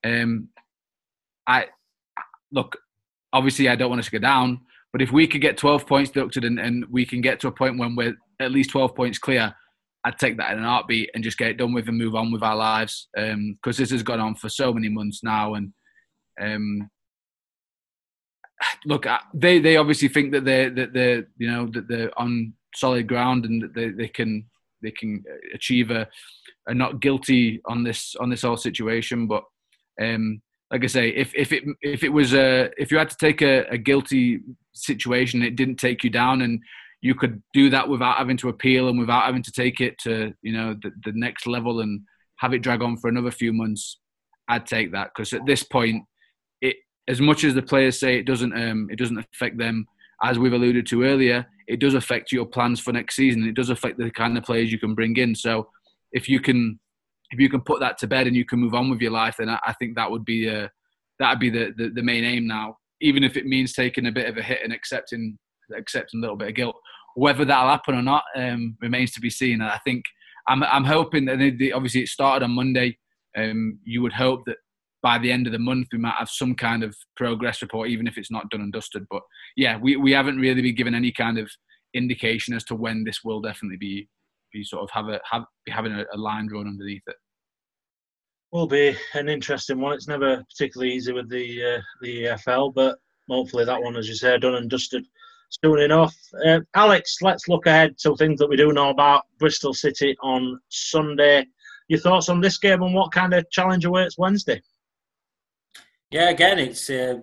um, 0.05 0.49
I 1.45 1.67
look. 2.51 2.77
Obviously, 3.33 3.67
I 3.67 3.75
don't 3.75 3.89
want 3.89 3.99
us 3.99 4.05
to 4.05 4.11
go 4.11 4.19
down, 4.19 4.61
but 4.93 5.01
if 5.01 5.11
we 5.11 5.27
could 5.27 5.41
get 5.41 5.57
twelve 5.57 5.85
points 5.85 6.11
deducted 6.11 6.45
and, 6.45 6.59
and 6.59 6.85
we 6.89 7.05
can 7.05 7.21
get 7.21 7.39
to 7.41 7.47
a 7.47 7.51
point 7.51 7.77
when 7.77 7.95
we're 7.95 8.15
at 8.39 8.51
least 8.51 8.69
twelve 8.69 8.95
points 8.95 9.19
clear, 9.19 9.53
I'd 10.05 10.17
take 10.17 10.37
that 10.37 10.53
in 10.53 10.59
an 10.59 10.63
heartbeat 10.63 11.09
and 11.13 11.23
just 11.23 11.37
get 11.37 11.49
it 11.49 11.57
done 11.57 11.73
with 11.73 11.89
and 11.89 11.97
move 11.97 12.15
on 12.15 12.31
with 12.31 12.43
our 12.43 12.55
lives. 12.55 13.09
Um, 13.17 13.57
Because 13.61 13.77
this 13.77 13.91
has 13.91 14.03
gone 14.03 14.21
on 14.21 14.35
for 14.35 14.47
so 14.47 14.73
many 14.73 14.87
months 14.87 15.23
now, 15.23 15.55
and 15.55 15.73
um, 16.39 16.89
look, 18.85 19.05
they 19.33 19.59
they 19.59 19.75
obviously 19.75 20.07
think 20.07 20.31
that 20.31 20.45
they 20.45 20.69
that 20.69 20.93
they 20.93 21.23
you 21.37 21.51
know 21.51 21.67
that 21.73 21.87
they're 21.89 22.17
on 22.17 22.53
solid 22.77 23.07
ground 23.07 23.45
and 23.45 23.73
they, 23.73 23.89
they 23.89 24.07
can 24.07 24.45
they 24.83 24.91
can 24.91 25.23
achieve 25.53 25.89
a, 25.89 26.07
a 26.67 26.73
not 26.73 27.01
guilty 27.01 27.61
on 27.65 27.83
this 27.83 28.15
on 28.19 28.29
this 28.29 28.43
whole 28.43 28.57
situation. 28.57 29.27
But 29.27 29.43
um, 30.01 30.41
like 30.71 30.83
I 30.83 30.87
say, 30.87 31.09
if 31.09 31.33
if 31.35 31.51
it 31.51 31.63
if 31.81 32.03
it 32.03 32.09
was 32.09 32.33
a 32.33 32.69
if 32.77 32.91
you 32.91 32.97
had 32.97 33.09
to 33.09 33.17
take 33.17 33.41
a, 33.41 33.65
a 33.69 33.77
guilty 33.77 34.41
situation, 34.73 35.41
it 35.41 35.55
didn't 35.55 35.77
take 35.77 36.03
you 36.03 36.09
down 36.09 36.41
and 36.41 36.59
you 37.01 37.15
could 37.15 37.41
do 37.53 37.69
that 37.69 37.87
without 37.87 38.17
having 38.17 38.37
to 38.37 38.49
appeal 38.49 38.89
and 38.89 38.99
without 38.99 39.25
having 39.25 39.43
to 39.43 39.51
take 39.51 39.81
it 39.81 39.97
to 39.99 40.33
you 40.41 40.53
know 40.53 40.75
the, 40.81 40.91
the 41.05 41.11
next 41.13 41.47
level 41.47 41.79
and 41.81 42.01
have 42.37 42.53
it 42.53 42.59
drag 42.59 42.81
on 42.81 42.97
for 42.97 43.07
another 43.07 43.31
few 43.31 43.53
months 43.53 43.99
i'd 44.49 44.65
take 44.65 44.91
that 44.91 45.09
because 45.13 45.33
at 45.33 45.45
this 45.45 45.63
point 45.63 46.03
it 46.61 46.75
as 47.07 47.21
much 47.21 47.43
as 47.43 47.53
the 47.53 47.61
players 47.61 47.99
say 47.99 48.17
it 48.17 48.25
doesn't 48.25 48.53
um, 48.53 48.87
it 48.91 48.97
doesn't 48.97 49.23
affect 49.33 49.57
them 49.57 49.85
as 50.23 50.39
we've 50.39 50.53
alluded 50.53 50.85
to 50.85 51.03
earlier 51.03 51.45
it 51.67 51.79
does 51.79 51.93
affect 51.93 52.31
your 52.31 52.45
plans 52.45 52.79
for 52.79 52.91
next 52.91 53.15
season 53.15 53.47
it 53.47 53.55
does 53.55 53.69
affect 53.69 53.97
the 53.97 54.11
kind 54.11 54.37
of 54.37 54.43
players 54.43 54.71
you 54.71 54.79
can 54.79 54.95
bring 54.95 55.15
in 55.17 55.35
so 55.35 55.67
if 56.11 56.27
you 56.29 56.39
can 56.39 56.79
if 57.31 57.39
you 57.39 57.49
can 57.49 57.61
put 57.61 57.79
that 57.79 57.97
to 57.97 58.07
bed 58.07 58.25
and 58.25 58.35
you 58.35 58.45
can 58.45 58.59
move 58.59 58.73
on 58.73 58.89
with 58.89 59.01
your 59.01 59.11
life 59.11 59.35
then 59.37 59.49
i, 59.49 59.59
I 59.65 59.73
think 59.73 59.95
that 59.95 60.09
would 60.09 60.25
be 60.25 60.49
uh, 60.49 60.67
that 61.19 61.31
would 61.31 61.39
be 61.39 61.49
the, 61.49 61.73
the 61.77 61.89
the 61.89 62.03
main 62.03 62.23
aim 62.23 62.47
now 62.47 62.77
even 63.01 63.23
if 63.23 63.37
it 63.37 63.45
means 63.45 63.73
taking 63.73 64.07
a 64.07 64.11
bit 64.11 64.27
of 64.27 64.37
a 64.37 64.41
hit 64.41 64.59
and 64.63 64.73
accepting 64.73 65.37
accepting 65.75 66.19
a 66.19 66.21
little 66.21 66.37
bit 66.37 66.49
of 66.49 66.55
guilt. 66.55 66.75
Whether 67.15 67.45
that'll 67.45 67.69
happen 67.69 67.95
or 67.95 68.01
not 68.01 68.23
um, 68.35 68.77
remains 68.81 69.11
to 69.13 69.21
be 69.21 69.29
seen. 69.29 69.61
And 69.61 69.69
I 69.69 69.79
think 69.83 70.05
I'm, 70.47 70.63
I'm 70.63 70.83
hoping 70.83 71.25
that 71.25 71.37
they, 71.37 71.71
obviously 71.71 72.01
it 72.01 72.09
started 72.09 72.45
on 72.45 72.51
Monday. 72.51 72.97
Um, 73.35 73.79
you 73.83 74.01
would 74.01 74.13
hope 74.13 74.41
that 74.45 74.57
by 75.07 75.17
the 75.17 75.31
end 75.31 75.47
of 75.47 75.53
the 75.53 75.59
month 75.59 75.87
we 75.93 75.97
might 75.97 76.15
have 76.19 76.27
some 76.27 76.53
kind 76.53 76.83
of 76.83 76.93
progress 77.15 77.61
report, 77.61 77.87
even 77.87 78.07
if 78.07 78.17
it's 78.17 78.29
not 78.29 78.49
done 78.49 78.59
and 78.59 78.73
dusted. 78.73 79.05
But 79.09 79.21
yeah, 79.55 79.77
we, 79.77 79.95
we 79.95 80.11
haven't 80.11 80.37
really 80.37 80.61
been 80.61 80.75
given 80.75 80.93
any 80.93 81.13
kind 81.13 81.37
of 81.37 81.49
indication 81.93 82.53
as 82.53 82.65
to 82.65 82.75
when 82.75 83.05
this 83.05 83.23
will 83.23 83.39
definitely 83.39 83.77
be 83.77 84.09
be 84.51 84.65
sort 84.65 84.83
of 84.83 84.89
have 84.91 85.07
a 85.07 85.21
have 85.31 85.43
be 85.65 85.71
having 85.71 85.93
a, 85.93 86.03
a 86.13 86.17
line 86.17 86.47
drawn 86.47 86.67
underneath 86.67 87.03
it. 87.07 87.15
Will 88.51 88.67
be 88.67 88.97
an 89.13 89.29
interesting 89.29 89.79
one. 89.79 89.93
It's 89.93 90.09
never 90.09 90.43
particularly 90.51 90.91
easy 90.91 91.13
with 91.13 91.29
the 91.29 91.75
uh, 91.77 91.81
the 92.01 92.23
EFL, 92.23 92.73
but 92.73 92.97
hopefully 93.29 93.63
that 93.63 93.81
one, 93.81 93.95
as 93.95 94.09
you 94.09 94.15
say, 94.15 94.37
done 94.37 94.55
and 94.55 94.69
dusted 94.69 95.05
soon 95.63 95.79
enough. 95.79 96.17
Uh, 96.45 96.59
Alex, 96.75 97.19
let's 97.21 97.47
look 97.47 97.65
ahead 97.65 97.97
to 97.99 98.13
things 98.17 98.39
that 98.39 98.49
we 98.49 98.57
do 98.57 98.73
know 98.73 98.89
about 98.89 99.23
Bristol 99.39 99.73
City 99.73 100.17
on 100.21 100.59
Sunday. 100.67 101.45
Your 101.87 102.01
thoughts 102.01 102.27
on 102.27 102.41
this 102.41 102.57
game 102.57 102.83
and 102.83 102.93
what 102.93 103.13
kind 103.13 103.33
of 103.33 103.49
challenge 103.51 103.85
awaits 103.85 104.17
Wednesday? 104.17 104.61
Yeah, 106.11 106.29
again, 106.29 106.59
it's 106.59 106.89
uh, 106.89 107.19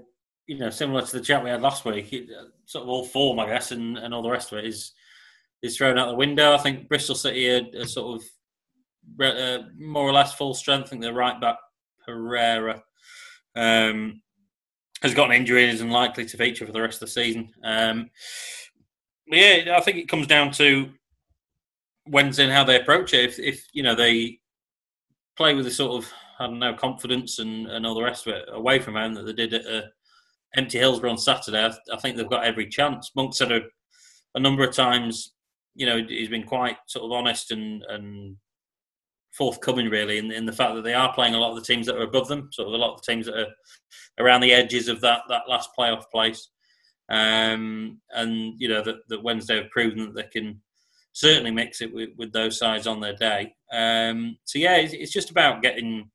you 0.46 0.58
know 0.58 0.70
similar 0.70 1.02
to 1.02 1.12
the 1.12 1.24
chat 1.24 1.42
we 1.42 1.50
had 1.50 1.62
last 1.62 1.84
week. 1.84 2.12
It, 2.12 2.28
uh, 2.30 2.46
sort 2.66 2.82
of 2.82 2.88
all 2.88 3.04
form, 3.04 3.40
I 3.40 3.46
guess, 3.46 3.70
and, 3.70 3.98
and 3.98 4.12
all 4.12 4.22
the 4.22 4.30
rest 4.30 4.52
of 4.52 4.58
it 4.58 4.66
is 4.66 4.92
is 5.62 5.76
thrown 5.76 5.98
out 5.98 6.08
the 6.08 6.14
window. 6.14 6.54
I 6.54 6.58
think 6.58 6.88
Bristol 6.88 7.14
City 7.14 7.50
are, 7.50 7.80
are 7.80 7.86
sort 7.86 8.20
of 8.20 9.24
uh, 9.24 9.62
more 9.78 10.08
or 10.08 10.12
less 10.12 10.34
full 10.34 10.54
strength. 10.54 10.86
I 10.86 10.90
think 10.90 11.02
they're 11.02 11.14
right 11.14 11.40
back 11.40 11.56
Pereira. 12.04 12.82
Um, 13.56 14.20
has 15.02 15.14
got 15.14 15.30
an 15.30 15.36
injury 15.36 15.64
and 15.64 15.72
is 15.72 15.80
unlikely 15.80 16.24
to 16.24 16.36
feature 16.36 16.66
for 16.66 16.72
the 16.72 16.80
rest 16.80 17.02
of 17.02 17.08
the 17.08 17.12
season. 17.12 17.50
Um, 17.62 18.10
yeah, 19.26 19.74
I 19.76 19.80
think 19.80 19.98
it 19.98 20.08
comes 20.08 20.26
down 20.26 20.50
to 20.52 20.90
Wednesday 22.08 22.44
and 22.44 22.52
how 22.52 22.64
they 22.64 22.80
approach 22.80 23.14
it. 23.14 23.24
If, 23.24 23.38
if 23.38 23.66
you 23.72 23.82
know 23.82 23.94
they 23.94 24.40
play 25.36 25.54
with 25.54 25.66
a 25.66 25.70
sort 25.70 26.02
of 26.02 26.12
Don't 26.38 26.58
know 26.58 26.74
confidence 26.74 27.38
and, 27.38 27.66
and 27.66 27.86
all 27.86 27.94
the 27.94 28.02
rest 28.02 28.26
of 28.26 28.34
it 28.34 28.48
away 28.52 28.78
from 28.78 28.94
home 28.94 29.14
that 29.14 29.26
they 29.26 29.32
did 29.32 29.54
at 29.54 29.66
uh, 29.66 29.86
Empty 30.56 30.78
Hillsborough 30.78 31.10
on 31.10 31.18
Saturday, 31.18 31.64
I, 31.64 31.72
I, 31.92 31.98
think 31.98 32.16
they've 32.16 32.28
got 32.28 32.44
every 32.44 32.68
chance. 32.68 33.10
Monk 33.16 33.34
said 33.34 33.52
a, 33.52 33.60
a 34.34 34.40
number 34.40 34.62
of 34.62 34.74
times, 34.74 35.32
you 35.74 35.86
know, 35.86 36.02
he's 36.08 36.28
been 36.28 36.44
quite 36.44 36.76
sort 36.86 37.04
of 37.04 37.12
honest 37.12 37.50
and 37.50 37.82
and 37.88 38.36
forthcoming 39.32 39.88
really 39.88 40.18
in, 40.18 40.30
in 40.30 40.46
the 40.46 40.52
fact 40.52 40.76
that 40.76 40.84
they 40.84 40.94
are 40.94 41.12
playing 41.12 41.34
a 41.34 41.38
lot 41.38 41.50
of 41.50 41.56
the 41.56 41.66
teams 41.66 41.86
that 41.86 41.96
are 41.96 42.04
above 42.04 42.28
them, 42.28 42.48
sort 42.52 42.68
of 42.68 42.74
a 42.74 42.76
lot 42.76 42.94
of 42.94 43.00
the 43.02 43.12
teams 43.12 43.26
that 43.26 43.36
are 43.36 43.48
around 44.20 44.40
the 44.40 44.52
edges 44.52 44.88
of 44.88 45.00
that 45.00 45.22
that 45.28 45.48
last 45.48 45.70
playoff 45.76 46.04
place. 46.12 46.50
Um, 47.08 48.00
and 48.12 48.54
you 48.58 48.68
know 48.68 48.82
that, 48.82 49.08
that 49.08 49.22
Wednesday 49.22 49.56
have 49.56 49.70
proven 49.70 49.98
that 50.06 50.14
they 50.14 50.40
can 50.40 50.60
certainly 51.12 51.50
mix 51.50 51.80
it 51.80 51.92
with, 51.92 52.10
with 52.16 52.32
those 52.32 52.58
sides 52.58 52.86
on 52.86 53.00
their 53.00 53.14
day. 53.14 53.54
Um, 53.72 54.36
so 54.44 54.58
yeah, 54.58 54.76
it's, 54.76 54.94
it's, 54.94 55.12
just 55.12 55.30
about 55.30 55.62
getting 55.62 56.10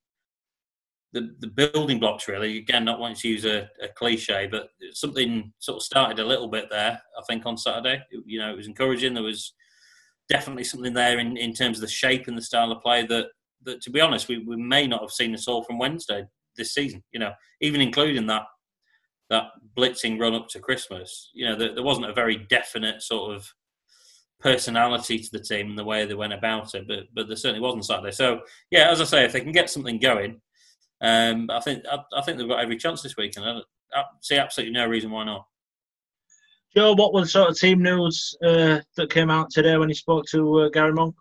the 1.14 1.36
the 1.39 1.47
building 1.47 1.99
blocks 1.99 2.28
really. 2.28 2.57
Again, 2.57 2.86
not 2.86 2.99
wanting 2.99 3.18
to 3.18 3.28
use 3.28 3.45
a, 3.45 3.70
a, 3.82 3.88
cliche, 3.95 4.47
but 4.49 4.70
something 4.93 5.51
sort 5.60 5.78
of 5.78 5.84
started 5.84 6.20
a 6.20 6.26
little 6.26 6.47
bit 6.47 6.70
there. 6.70 7.01
I 7.18 7.22
think 7.28 7.45
on 7.45 7.57
Saturday, 7.57 8.01
you 8.26 8.39
know, 8.39 8.51
it 8.51 8.57
was 8.57 8.68
encouraging. 8.68 9.14
There 9.14 9.24
was 9.24 9.53
definitely 10.30 10.64
something 10.64 10.93
there 10.93 11.20
in, 11.20 11.38
in 11.38 11.53
terms 11.53 11.78
of 11.78 11.82
the 11.82 11.88
shape 11.88 12.28
and 12.28 12.38
the 12.38 12.41
style 12.41 12.72
of 12.72 12.82
play 12.82 13.05
that, 13.07 13.28
that 13.64 13.82
to 13.82 13.89
be 13.89 14.01
honest, 14.01 14.28
we, 14.28 14.38
we 14.38 14.55
may 14.55 14.86
not 14.86 15.01
have 15.01 15.12
seen 15.12 15.32
this 15.32 15.47
all 15.47 15.64
from 15.64 15.80
Wednesday 15.80 16.26
this 16.55 16.74
season. 16.74 17.03
You 17.12 17.20
know, 17.20 17.34
even 17.62 17.82
including 17.82 18.28
that 18.28 18.43
that 19.30 19.45
blitzing 19.78 20.20
run 20.20 20.36
up 20.36 20.47
to 20.49 20.60
Christmas. 20.60 21.30
You 21.34 21.47
know, 21.47 21.55
there, 21.55 21.74
there 21.74 21.84
wasn't 21.84 22.10
a 22.10 22.14
very 22.14 22.45
definite 22.49 23.01
sort 23.01 23.36
of 23.36 23.51
personality 24.39 25.20
to 25.20 25.30
the 25.32 25.39
team 25.39 25.70
and 25.70 25.78
the 25.78 25.84
way 25.84 26.05
they 26.05 26.14
went 26.14 26.34
about 26.34 26.74
it, 26.76 26.88
but 26.88 27.05
but 27.14 27.28
there 27.28 27.38
certainly 27.38 27.62
wasn't 27.62 27.86
Saturday. 27.86 28.12
So 28.12 28.41
yeah, 28.70 28.89
as 28.89 29.01
I 29.01 29.05
say, 29.05 29.26
if 29.26 29.34
they 29.34 29.41
can 29.41 29.51
get 29.51 29.70
something 29.70 29.99
going, 29.99 30.39
um, 31.02 31.50
I 31.50 31.60
think 31.62 31.84
I, 31.89 32.00
I 32.16 32.22
think 32.22 32.38
they've 32.38 32.47
got 32.47 32.62
every 32.62 32.78
chance 32.78 33.02
this 33.02 33.18
weekend. 33.18 33.45
I, 33.45 33.62
I 33.93 34.04
see 34.22 34.38
absolutely 34.38 34.74
no 34.74 34.88
reason 34.88 35.12
why 35.12 35.26
not. 35.26 35.45
Joe, 36.76 36.93
what 36.93 37.14
was 37.14 37.32
sort 37.32 37.50
of 37.50 37.58
team 37.58 37.82
news 37.82 38.36
uh, 38.43 38.80
that 38.95 39.12
came 39.12 39.32
out 39.32 39.50
today 39.50 39.78
when 39.78 39.89
he 39.89 39.95
spoke 39.95 40.26
to 40.28 40.62
uh, 40.62 40.70
Gary 40.70 40.93
Monk? 40.93 41.16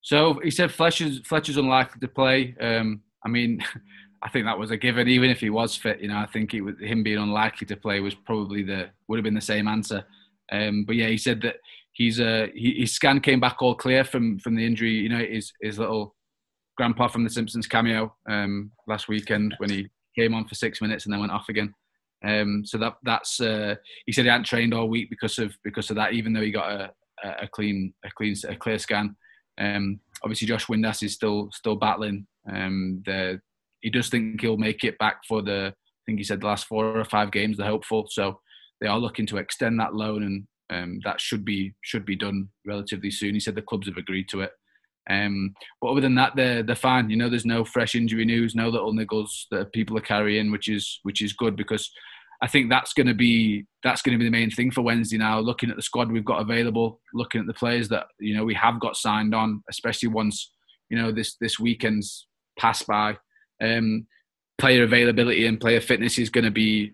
So 0.00 0.40
he 0.42 0.50
said 0.50 0.72
Fletcher's 0.72 1.20
Fletcher's 1.20 1.58
unlikely 1.58 2.00
to 2.00 2.08
play. 2.08 2.56
Um, 2.60 3.02
I 3.24 3.28
mean, 3.28 3.62
I 4.22 4.28
think 4.28 4.46
that 4.46 4.58
was 4.58 4.70
a 4.70 4.76
given. 4.76 5.08
Even 5.08 5.30
if 5.30 5.40
he 5.40 5.50
was 5.50 5.76
fit, 5.76 6.00
you 6.00 6.08
know, 6.08 6.18
I 6.18 6.26
think 6.26 6.54
it 6.54 6.62
was 6.62 6.76
him 6.80 7.02
being 7.02 7.18
unlikely 7.18 7.66
to 7.66 7.76
play 7.76 8.00
was 8.00 8.14
probably 8.14 8.62
the 8.62 8.90
would 9.06 9.18
have 9.18 9.24
been 9.24 9.34
the 9.34 9.40
same 9.40 9.68
answer. 9.68 10.04
Um, 10.50 10.84
but 10.84 10.96
yeah, 10.96 11.08
he 11.08 11.18
said 11.18 11.42
that 11.42 11.56
he's 11.92 12.20
uh, 12.20 12.46
he, 12.54 12.80
his 12.80 12.92
scan 12.92 13.20
came 13.20 13.40
back 13.40 13.60
all 13.60 13.74
clear 13.74 14.02
from 14.02 14.38
from 14.38 14.54
the 14.54 14.64
injury. 14.64 14.92
You 14.92 15.10
know, 15.10 15.24
his 15.24 15.52
his 15.60 15.78
little 15.78 16.16
grandpa 16.78 17.08
from 17.08 17.24
The 17.24 17.30
Simpsons 17.30 17.66
cameo 17.66 18.14
um, 18.30 18.70
last 18.86 19.08
weekend 19.08 19.54
when 19.58 19.68
he 19.68 19.88
came 20.16 20.32
on 20.32 20.46
for 20.46 20.54
six 20.54 20.80
minutes 20.80 21.04
and 21.04 21.12
then 21.12 21.20
went 21.20 21.32
off 21.32 21.50
again. 21.50 21.74
Um, 22.24 22.62
so 22.64 22.78
that 22.78 22.94
that's 23.02 23.40
uh, 23.40 23.74
he 24.06 24.12
said 24.12 24.24
he 24.24 24.30
hadn't 24.30 24.46
trained 24.46 24.72
all 24.72 24.88
week 24.88 25.10
because 25.10 25.38
of 25.38 25.52
because 25.62 25.90
of 25.90 25.96
that. 25.96 26.14
Even 26.14 26.32
though 26.32 26.40
he 26.40 26.50
got 26.50 26.70
a, 26.70 26.90
a 27.42 27.48
clean 27.48 27.92
a 28.04 28.10
clean 28.16 28.34
a 28.48 28.56
clear 28.56 28.78
scan. 28.78 29.16
Um, 29.60 30.00
obviously, 30.22 30.46
Josh 30.46 30.66
Windass 30.66 31.02
is 31.02 31.14
still 31.14 31.50
still 31.52 31.76
battling. 31.76 32.26
Um, 32.50 33.02
the, 33.04 33.40
he 33.80 33.90
does 33.90 34.08
think 34.08 34.40
he'll 34.40 34.56
make 34.56 34.84
it 34.84 34.98
back 34.98 35.18
for 35.28 35.42
the. 35.42 35.72
I 35.74 36.02
think 36.06 36.18
he 36.18 36.24
said 36.24 36.40
the 36.40 36.46
last 36.46 36.66
four 36.66 36.98
or 36.98 37.04
five 37.04 37.30
games. 37.30 37.58
They're 37.58 37.66
hopeful, 37.66 38.06
so 38.08 38.40
they 38.80 38.86
are 38.86 38.98
looking 38.98 39.26
to 39.26 39.36
extend 39.36 39.78
that 39.78 39.94
loan, 39.94 40.22
and 40.22 40.46
um, 40.70 41.00
that 41.04 41.20
should 41.20 41.44
be 41.44 41.74
should 41.82 42.06
be 42.06 42.16
done 42.16 42.48
relatively 42.66 43.10
soon. 43.10 43.34
He 43.34 43.40
said 43.40 43.54
the 43.54 43.62
clubs 43.62 43.86
have 43.88 43.96
agreed 43.96 44.28
to 44.30 44.40
it. 44.40 44.52
Um, 45.10 45.54
but 45.80 45.88
other 45.88 46.00
than 46.00 46.14
that, 46.16 46.36
they're 46.36 46.62
they're 46.62 46.76
fine. 46.76 47.10
You 47.10 47.16
know, 47.16 47.28
there's 47.28 47.46
no 47.46 47.64
fresh 47.64 47.94
injury 47.94 48.24
news, 48.24 48.54
no 48.54 48.68
little 48.68 48.92
niggles 48.92 49.30
that 49.50 49.72
people 49.72 49.96
are 49.96 50.02
carrying, 50.02 50.50
which 50.50 50.68
is 50.68 51.00
which 51.02 51.22
is 51.22 51.32
good 51.32 51.56
because 51.56 51.90
I 52.40 52.46
think 52.46 52.70
that's 52.70 52.92
going 52.92 53.06
to 53.06 53.14
be 53.14 53.66
that's 53.82 54.02
going 54.02 54.16
to 54.16 54.18
be 54.18 54.24
the 54.24 54.36
main 54.36 54.50
thing 54.50 54.70
for 54.70 54.82
Wednesday 54.82 55.18
now. 55.18 55.40
Looking 55.40 55.70
at 55.70 55.76
the 55.76 55.82
squad 55.82 56.12
we've 56.12 56.24
got 56.24 56.40
available, 56.40 57.00
looking 57.14 57.40
at 57.40 57.46
the 57.46 57.54
players 57.54 57.88
that 57.88 58.06
you 58.20 58.36
know 58.36 58.44
we 58.44 58.54
have 58.54 58.80
got 58.80 58.96
signed 58.96 59.34
on, 59.34 59.62
especially 59.68 60.08
once 60.08 60.52
you 60.88 60.98
know 60.98 61.10
this 61.10 61.36
this 61.40 61.58
weekend's 61.58 62.26
passed 62.58 62.86
by. 62.86 63.16
Um, 63.60 64.06
player 64.58 64.84
availability 64.84 65.46
and 65.46 65.60
player 65.60 65.80
fitness 65.80 66.18
is 66.18 66.30
going 66.30 66.44
to 66.44 66.50
be 66.50 66.92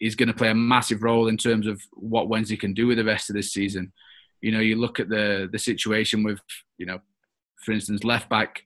is 0.00 0.16
going 0.16 0.28
to 0.28 0.34
play 0.34 0.50
a 0.50 0.54
massive 0.54 1.02
role 1.02 1.28
in 1.28 1.36
terms 1.36 1.66
of 1.66 1.80
what 1.92 2.28
Wednesday 2.28 2.56
can 2.56 2.74
do 2.74 2.88
with 2.88 2.98
the 2.98 3.04
rest 3.04 3.30
of 3.30 3.36
this 3.36 3.52
season. 3.52 3.92
You 4.40 4.50
know, 4.50 4.60
you 4.60 4.76
look 4.76 5.00
at 5.00 5.08
the 5.08 5.48
the 5.50 5.58
situation 5.58 6.22
with 6.22 6.40
you 6.76 6.84
know 6.84 6.98
for 7.64 7.72
instance, 7.72 8.04
left 8.04 8.28
back, 8.28 8.62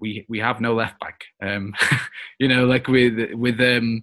we 0.00 0.26
we 0.28 0.38
have 0.40 0.60
no 0.60 0.74
left 0.74 0.98
back. 1.00 1.24
Um, 1.42 1.74
you 2.38 2.48
know, 2.48 2.66
like 2.66 2.88
with 2.88 3.32
with 3.34 3.60
um, 3.60 4.02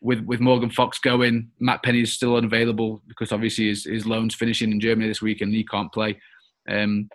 with 0.00 0.20
with 0.20 0.40
Morgan 0.40 0.70
Fox 0.70 0.98
going, 0.98 1.50
Matt 1.58 1.82
Penney 1.82 2.02
is 2.02 2.12
still 2.12 2.36
unavailable 2.36 3.02
because 3.08 3.32
obviously 3.32 3.68
his 3.68 3.84
his 3.84 4.06
loan's 4.06 4.34
finishing 4.34 4.70
in 4.70 4.80
Germany 4.80 5.08
this 5.08 5.22
week 5.22 5.40
and 5.40 5.52
he 5.52 5.64
can't 5.64 5.92
play. 5.92 6.20
Um, 6.68 7.08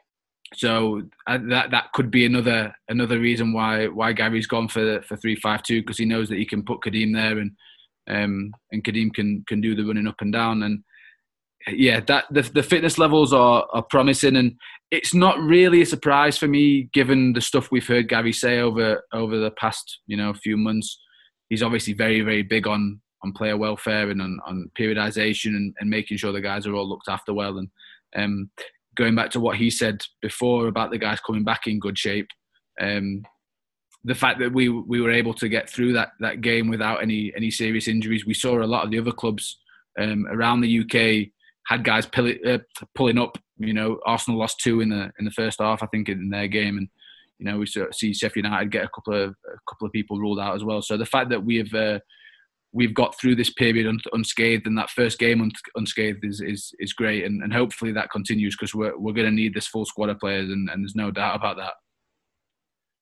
so 0.54 1.04
uh, 1.28 1.40
that 1.50 1.72
that 1.72 1.92
could 1.94 2.12
be 2.12 2.26
another 2.26 2.76
another 2.90 3.20
reason 3.20 3.54
why 3.54 3.88
why 3.88 4.12
Gary's 4.14 4.48
gone 4.48 4.68
for 4.68 5.02
for 5.04 5.16
three 5.16 5.36
five 5.36 5.64
two 5.64 5.82
because 5.82 5.98
he 5.98 6.06
knows 6.06 6.30
that 6.30 6.38
he 6.38 6.46
can 6.46 6.64
put 6.64 6.82
Kadeem 6.82 7.14
there 7.14 7.40
and 7.40 7.52
um, 8.10 8.52
and 8.72 8.84
Kadeem 8.84 9.14
can 9.14 9.44
can 9.48 9.62
do 9.62 9.76
the 9.76 9.86
running 9.86 10.08
up 10.08 10.20
and 10.20 10.34
down 10.34 10.64
and 10.64 10.84
yeah, 11.68 12.00
that 12.08 12.26
the, 12.32 12.42
the 12.42 12.64
fitness 12.64 12.98
levels 12.98 13.34
are, 13.34 13.68
are 13.74 13.84
promising, 13.84 14.36
and 14.36 14.56
it's 14.90 15.14
not 15.14 15.40
really 15.40 15.82
a 15.82 15.86
surprise 15.86 16.38
for 16.38 16.48
me 16.48 16.90
given 16.94 17.34
the 17.34 17.42
stuff 17.42 17.72
we've 17.72 17.88
heard 17.88 18.10
Gary 18.10 18.34
say 18.34 18.60
over 18.60 19.04
over 19.14 19.38
the 19.38 19.52
past 19.52 20.00
you 20.08 20.18
know 20.18 20.34
few 20.34 20.58
months. 20.58 21.00
He's 21.50 21.64
obviously 21.64 21.94
very 21.94 22.22
very 22.22 22.44
big 22.44 22.68
on 22.68 23.02
on 23.24 23.34
player 23.34 23.58
welfare 23.58 24.10
and 24.10 24.22
on, 24.22 24.40
on 24.46 24.72
periodization 24.80 25.50
and, 25.50 25.74
and 25.80 25.90
making 25.90 26.18
sure 26.18 26.32
the 26.32 26.42
guys 26.42 26.66
are 26.66 26.74
all 26.74 26.90
looked 26.90 27.08
after 27.08 27.34
well. 27.34 27.58
And 27.58 27.70
um, 28.16 28.50
going 28.96 29.16
back 29.16 29.30
to 29.32 29.40
what 29.40 29.58
he 29.58 29.70
said 29.70 30.02
before 30.22 30.68
about 30.68 30.92
the 30.92 30.98
guys 30.98 31.20
coming 31.20 31.44
back 31.44 31.68
in 31.68 31.80
good 31.80 31.98
shape, 31.98 32.28
um, 32.80 33.24
the 34.04 34.16
fact 34.16 34.40
that 34.40 34.52
we 34.52 34.70
we 34.70 35.00
were 35.00 35.12
able 35.12 35.34
to 35.36 35.48
get 35.48 35.70
through 35.70 35.94
that 35.94 36.10
that 36.20 36.42
game 36.42 36.68
without 36.68 37.04
any 37.04 37.32
any 37.36 37.52
serious 37.52 37.88
injuries. 37.88 38.26
We 38.26 38.34
saw 38.34 38.62
a 38.62 38.66
lot 38.66 38.84
of 38.84 38.92
the 38.92 39.00
other 39.00 39.12
clubs 39.12 39.60
um, 40.00 40.26
around 40.28 40.62
the 40.62 40.80
UK 40.80 41.32
had 41.68 41.84
guys 41.84 42.08
uh, 42.18 42.58
pulling 42.96 43.18
up. 43.18 43.38
You 43.58 43.74
know, 43.74 44.00
Arsenal 44.06 44.40
lost 44.40 44.60
two 44.60 44.82
in 44.82 44.90
the 44.90 45.12
in 45.20 45.26
the 45.26 45.32
first 45.32 45.60
half, 45.60 45.84
I 45.84 45.88
think, 45.88 46.10
in 46.10 46.30
their 46.30 46.48
game, 46.48 46.78
and 46.78 46.88
you 47.40 47.46
know 47.46 47.58
we 47.58 47.66
see 47.66 48.14
Sheffield 48.14 48.46
United 48.46 48.72
get 48.72 48.86
a 48.86 48.90
couple 48.90 49.14
of 49.14 49.30
a 49.32 49.58
couple 49.70 49.86
of 49.86 49.94
people 49.94 50.20
ruled 50.20 50.40
out 50.40 50.56
as 50.56 50.64
well. 50.64 50.82
So 50.82 50.98
the 50.98 51.06
fact 51.06 51.30
that 51.30 51.44
we've 51.44 51.74
uh, 51.74 52.00
we've 52.74 52.94
got 52.94 53.20
through 53.20 53.36
this 53.36 53.52
period 53.52 54.02
unscathed, 54.14 54.66
and 54.66 54.78
that 54.78 54.90
first 54.90 55.20
game 55.20 55.52
unscathed 55.76 56.24
is 56.24 56.42
is, 56.42 56.74
is 56.80 56.94
great, 56.94 57.26
and, 57.26 57.44
and 57.44 57.54
hopefully 57.54 57.92
that 57.92 58.12
continues 58.12 58.56
because 58.56 58.74
we're 58.74 58.98
we're 58.98 59.14
going 59.14 59.28
to 59.28 59.32
need 59.32 59.54
this 59.54 59.68
full 59.68 59.86
squad 59.86 60.10
of 60.10 60.20
players, 60.20 60.50
and, 60.50 60.70
and 60.70 60.84
there's 60.84 60.96
no 60.96 61.12
doubt 61.12 61.36
about 61.36 61.58
that. 61.58 61.74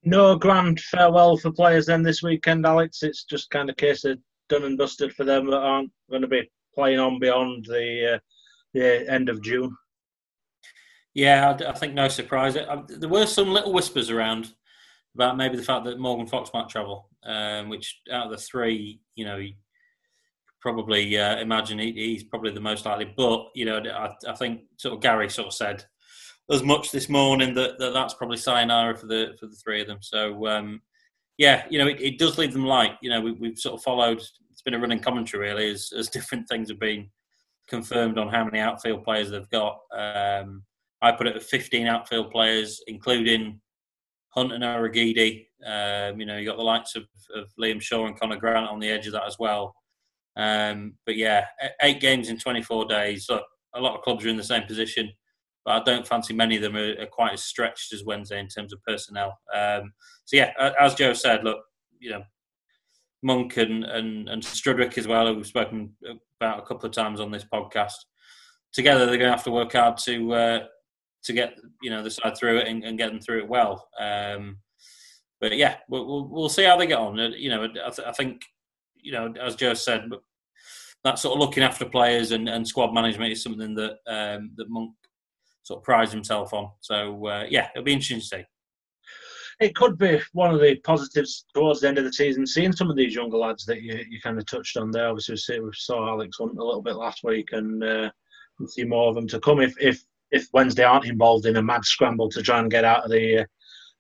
No 0.04 0.38
grand 0.38 0.80
farewell 0.80 1.38
for 1.38 1.52
players 1.52 1.88
then 1.88 2.04
this 2.04 2.24
weekend, 2.24 2.66
Alex. 2.66 3.04
It's 3.04 3.26
just 3.26 3.50
kind 3.50 3.70
of 3.70 3.76
case 3.78 4.06
of 4.06 4.18
done 4.48 4.64
and 4.64 4.78
dusted 4.78 5.14
for 5.14 5.26
them 5.26 5.48
that 5.48 5.58
aren't 5.58 5.92
going 6.10 6.22
to 6.22 6.28
be 6.28 6.50
playing 6.74 7.00
on 7.00 7.20
beyond 7.20 7.66
the 7.66 8.16
uh, 8.16 8.20
the 8.74 9.10
end 9.10 9.30
of 9.30 9.42
June. 9.42 9.76
Yeah, 11.14 11.58
I, 11.68 11.74
think 11.74 11.94
no 11.94 12.08
surprise. 12.08 12.54
There 12.54 13.10
were 13.10 13.26
some 13.26 13.50
little 13.50 13.74
whispers 13.74 14.10
around 14.10 14.54
about 15.16 15.38
maybe 15.38 15.58
the 15.58 15.64
fact 15.64 15.86
that 15.86 16.00
Morgan 16.00 16.28
Fox 16.28 16.52
might 16.54 16.70
travel, 16.70 17.10
um, 17.24 17.68
which 17.70 18.00
out 18.12 18.26
of 18.26 18.32
the 18.32 18.38
three, 18.38 19.02
you 19.16 19.26
know, 19.26 19.44
probably 20.62 21.18
uh, 21.18 21.38
imagine 21.40 21.80
he, 21.80 21.92
he's 21.92 22.24
probably 22.24 22.52
the 22.52 22.60
most 22.60 22.86
likely. 22.86 23.12
But 23.18 23.48
you 23.56 23.66
know, 23.66 23.80
I, 23.80 24.14
I, 24.28 24.36
think 24.36 24.62
sort 24.78 24.94
of 24.94 25.02
Gary 25.02 25.30
sort 25.30 25.48
of 25.48 25.54
said 25.54 25.84
as 26.52 26.64
much 26.64 26.92
this 26.92 27.10
morning 27.10 27.54
that, 27.56 27.80
that 27.80 27.94
that's 27.94 28.14
probably 28.14 28.38
sayonara 28.38 28.96
for 28.96 29.08
the 29.08 29.36
for 29.40 29.48
the 29.48 29.56
three 29.56 29.82
of 29.82 29.88
them. 29.88 30.00
So 30.02 30.48
um, 30.48 30.82
yeah, 31.38 31.66
you 31.70 31.80
know, 31.80 31.88
it, 31.88 32.02
it, 32.02 32.20
does 32.20 32.38
leave 32.38 32.54
them 32.54 32.66
light. 32.66 32.98
You 33.02 33.10
know, 33.10 33.22
we, 33.22 33.48
have 33.48 33.58
sort 33.58 33.76
of 33.76 33.84
followed. 33.84 34.22
It's 34.52 34.62
been 34.64 34.74
a 34.74 34.80
running 34.80 35.00
commentary 35.00 35.50
really 35.50 35.72
as, 35.72 35.92
as 35.98 36.10
different 36.10 36.48
things 36.48 36.70
have 36.70 36.80
been 36.80 37.10
confirmed 37.70 38.18
on 38.18 38.30
how 38.30 38.44
many 38.44 38.60
outfield 38.60 39.04
players 39.04 39.30
they've 39.30 39.50
got. 39.50 39.80
Um, 39.96 40.64
I 41.02 41.12
put 41.12 41.28
it 41.28 41.36
at 41.36 41.44
15 41.44 41.88
outfield 41.88 42.32
players, 42.32 42.82
including 42.88 43.62
Hunt 44.30 44.52
and 44.52 44.64
Urhoghide. 44.64 45.46
Um, 45.66 46.20
you 46.20 46.26
know, 46.26 46.38
you 46.38 46.46
got 46.46 46.58
the 46.58 46.64
likes 46.64 46.96
of, 46.96 47.04
of, 47.36 47.50
Liam 47.60 47.82
Shaw 47.82 48.06
and 48.06 48.20
Conor 48.20 48.38
Grant 48.38 48.70
on 48.70 48.80
the 48.80 48.90
edge 48.90 49.08
of 49.08 49.14
that 49.14 49.28
as 49.28 49.38
well. 49.40 49.76
Um, 50.36 50.96
but 51.06 51.16
yeah, 51.16 51.46
eight 51.82 52.00
games 52.00 52.30
in 52.30 52.38
24 52.38 52.86
days. 52.86 53.26
So 53.26 53.42
a 53.74 53.82
lot 53.82 53.96
of 53.96 54.04
clubs 54.04 54.26
are 54.26 54.30
in 54.30 54.38
the 54.38 54.44
same 54.44 54.64
position, 54.64 55.12
but 55.66 55.82
I 55.82 55.84
don't 55.84 56.08
fancy 56.08 56.34
many 56.34 56.56
of 56.56 56.62
them 56.62 56.78
are, 56.78 57.02
are 57.02 57.08
quite 57.08 57.34
as 57.34 57.44
stretched 57.44 57.94
as 57.94 58.06
Wednesday 58.06 58.40
in 58.40 58.48
terms 58.48 58.74
of 58.74 58.84
personnel. 58.84 59.38
Um, 59.54 59.94
so 60.26 60.38
yeah, 60.38 60.54
as 60.80 60.96
Joe 60.96 61.14
said, 61.14 61.44
look, 61.44 61.60
you 62.00 62.12
know, 62.12 62.24
Monk 63.22 63.58
and, 63.58 63.84
and, 63.84 64.30
and 64.30 64.42
Strudwick 64.42 64.98
as 64.98 65.08
well, 65.08 65.28
who 65.28 65.36
we've 65.36 65.46
spoken 65.46 65.92
about 66.40 66.60
a 66.60 66.66
couple 66.66 66.88
of 66.88 66.94
times 66.94 67.20
on 67.20 67.32
this 67.32 67.46
podcast. 67.52 67.94
Together, 68.72 69.06
they're 69.06 69.18
going 69.18 69.32
to 69.32 69.36
have 69.36 69.44
to 69.44 69.52
work 69.52 69.74
hard 69.74 69.98
to 69.98 70.34
uh, 70.34 70.60
to 71.24 71.34
get 71.34 71.56
you 71.82 71.90
know 71.90 72.04
the 72.04 72.12
side 72.12 72.38
through 72.38 72.60
it 72.60 72.68
and, 72.68 72.84
and 72.84 72.98
get 72.98 73.12
them 73.12 73.20
through 73.20 73.40
it 73.40 73.50
well. 73.50 73.90
Um, 74.00 74.58
but 75.42 75.56
yeah, 75.56 75.78
we'll, 75.90 76.28
we'll, 76.28 76.50
see 76.50 76.66
how 76.66 76.78
they 76.78 76.88
get 76.88 77.00
on. 77.00 77.20
Uh, 77.20 77.30
you 77.30 77.50
know, 77.50 77.64
I, 77.64 77.90
th- 77.90 78.08
I, 78.08 78.12
think 78.12 78.42
you 78.96 79.12
know 79.12 79.34
as 79.42 79.56
Joe 79.56 79.74
said, 79.74 80.10
that 81.04 81.18
sort 81.18 81.34
of 81.34 81.40
looking 81.40 81.64
after 81.64 81.86
players 81.86 82.32
and, 82.32 82.48
and 82.48 82.68
squad 82.68 82.94
management 82.94 83.32
is 83.32 83.42
something 83.42 83.74
that 83.76 83.98
um, 84.08 84.52
that 84.56 84.70
Monk 84.70 84.92
sort 85.64 85.80
of 85.80 85.84
prides 85.84 86.12
himself 86.12 86.54
on. 86.54 86.70
So 86.82 87.26
uh, 87.28 87.46
yeah, 87.50 87.70
it'll 87.74 87.86
be 87.86 87.94
interesting 87.94 88.20
to 88.20 88.26
see 88.26 88.44
it 89.60 89.76
could 89.76 89.98
be 89.98 90.22
one 90.34 90.54
of 90.54 90.62
the 90.62 90.76
positives 90.78 91.46
towards 91.54 91.82
the 91.82 91.88
end 91.88 91.98
of 91.98 92.06
the 92.06 92.14
season, 92.14 92.48
seeing 92.48 92.72
some 92.72 92.90
of 92.90 92.96
these 92.96 93.14
younger 93.14 93.38
lads 93.38 93.66
that 93.66 93.82
you, 93.82 94.04
you 94.10 94.22
kind 94.22 94.38
of 94.38 94.46
touched 94.46 94.78
on 94.78 94.90
there. 94.90 95.10
Obviously, 95.10 95.60
we 95.60 95.70
saw 95.74 96.08
Alex 96.08 96.38
Hunt 96.40 96.58
a 96.58 96.64
little 96.64 96.82
bit 96.82 96.96
last 96.96 97.24
week, 97.24 97.50
and 97.52 97.84
uh, 97.84 98.10
we'll 98.58 98.70
see 98.70 98.86
more 98.86 99.10
of 99.10 99.16
them 99.16 99.28
to 99.28 99.40
come 99.40 99.60
if, 99.60 99.76
if 99.82 100.04
if 100.32 100.48
Wednesday 100.54 100.84
aren't 100.84 101.08
involved 101.08 101.48
in 101.48 101.58
a 101.58 101.62
mad 101.62 101.84
scramble 101.84 102.30
to 102.30 102.42
try 102.42 102.60
and 102.60 102.72
get 102.72 102.86
out 102.86 103.04
of 103.04 103.12
the 103.12 103.40
uh, 103.40 103.46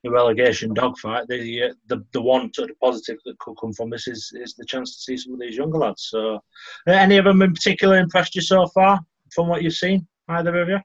the 0.04 0.12
relegation 0.12 0.74
dogfight. 0.74 1.28
The, 1.28 1.64
uh, 1.64 1.74
the 1.88 2.06
the 2.14 2.22
one 2.22 2.54
sort 2.54 2.70
of 2.70 2.80
positive 2.80 3.18
that 3.26 3.40
could 3.40 3.56
come 3.60 3.74
from 3.74 3.90
this 3.90 4.08
is 4.08 4.32
is 4.42 4.54
the 4.54 4.66
chance 4.66 4.96
to 4.96 5.02
see 5.02 5.18
some 5.18 5.34
of 5.34 5.40
these 5.40 5.58
younger 5.58 5.80
lads. 5.80 6.08
So, 6.10 6.36
uh, 6.36 6.92
any 6.92 7.18
of 7.18 7.26
them 7.26 7.42
in 7.42 7.54
particular 7.54 7.98
impressed 7.98 8.36
you 8.36 8.42
so 8.42 8.66
far 8.68 9.00
from 9.34 9.50
what 9.50 9.62
you've 9.62 9.74
seen, 9.74 10.08
either 10.30 10.56
of 10.58 10.70
you? 10.70 10.80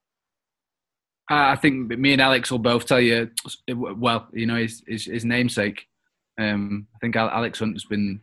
I 1.28 1.56
think 1.56 1.88
me 1.98 2.12
and 2.12 2.20
Alex 2.20 2.50
will 2.50 2.58
both 2.58 2.86
tell 2.86 3.00
you. 3.00 3.30
Well, 3.68 4.28
you 4.32 4.46
know 4.46 4.56
his 4.56 4.82
his, 4.86 5.04
his 5.06 5.24
namesake. 5.24 5.86
Um, 6.38 6.86
I 6.94 6.98
think 6.98 7.16
Alex 7.16 7.58
Hunt's 7.58 7.84
been. 7.84 8.20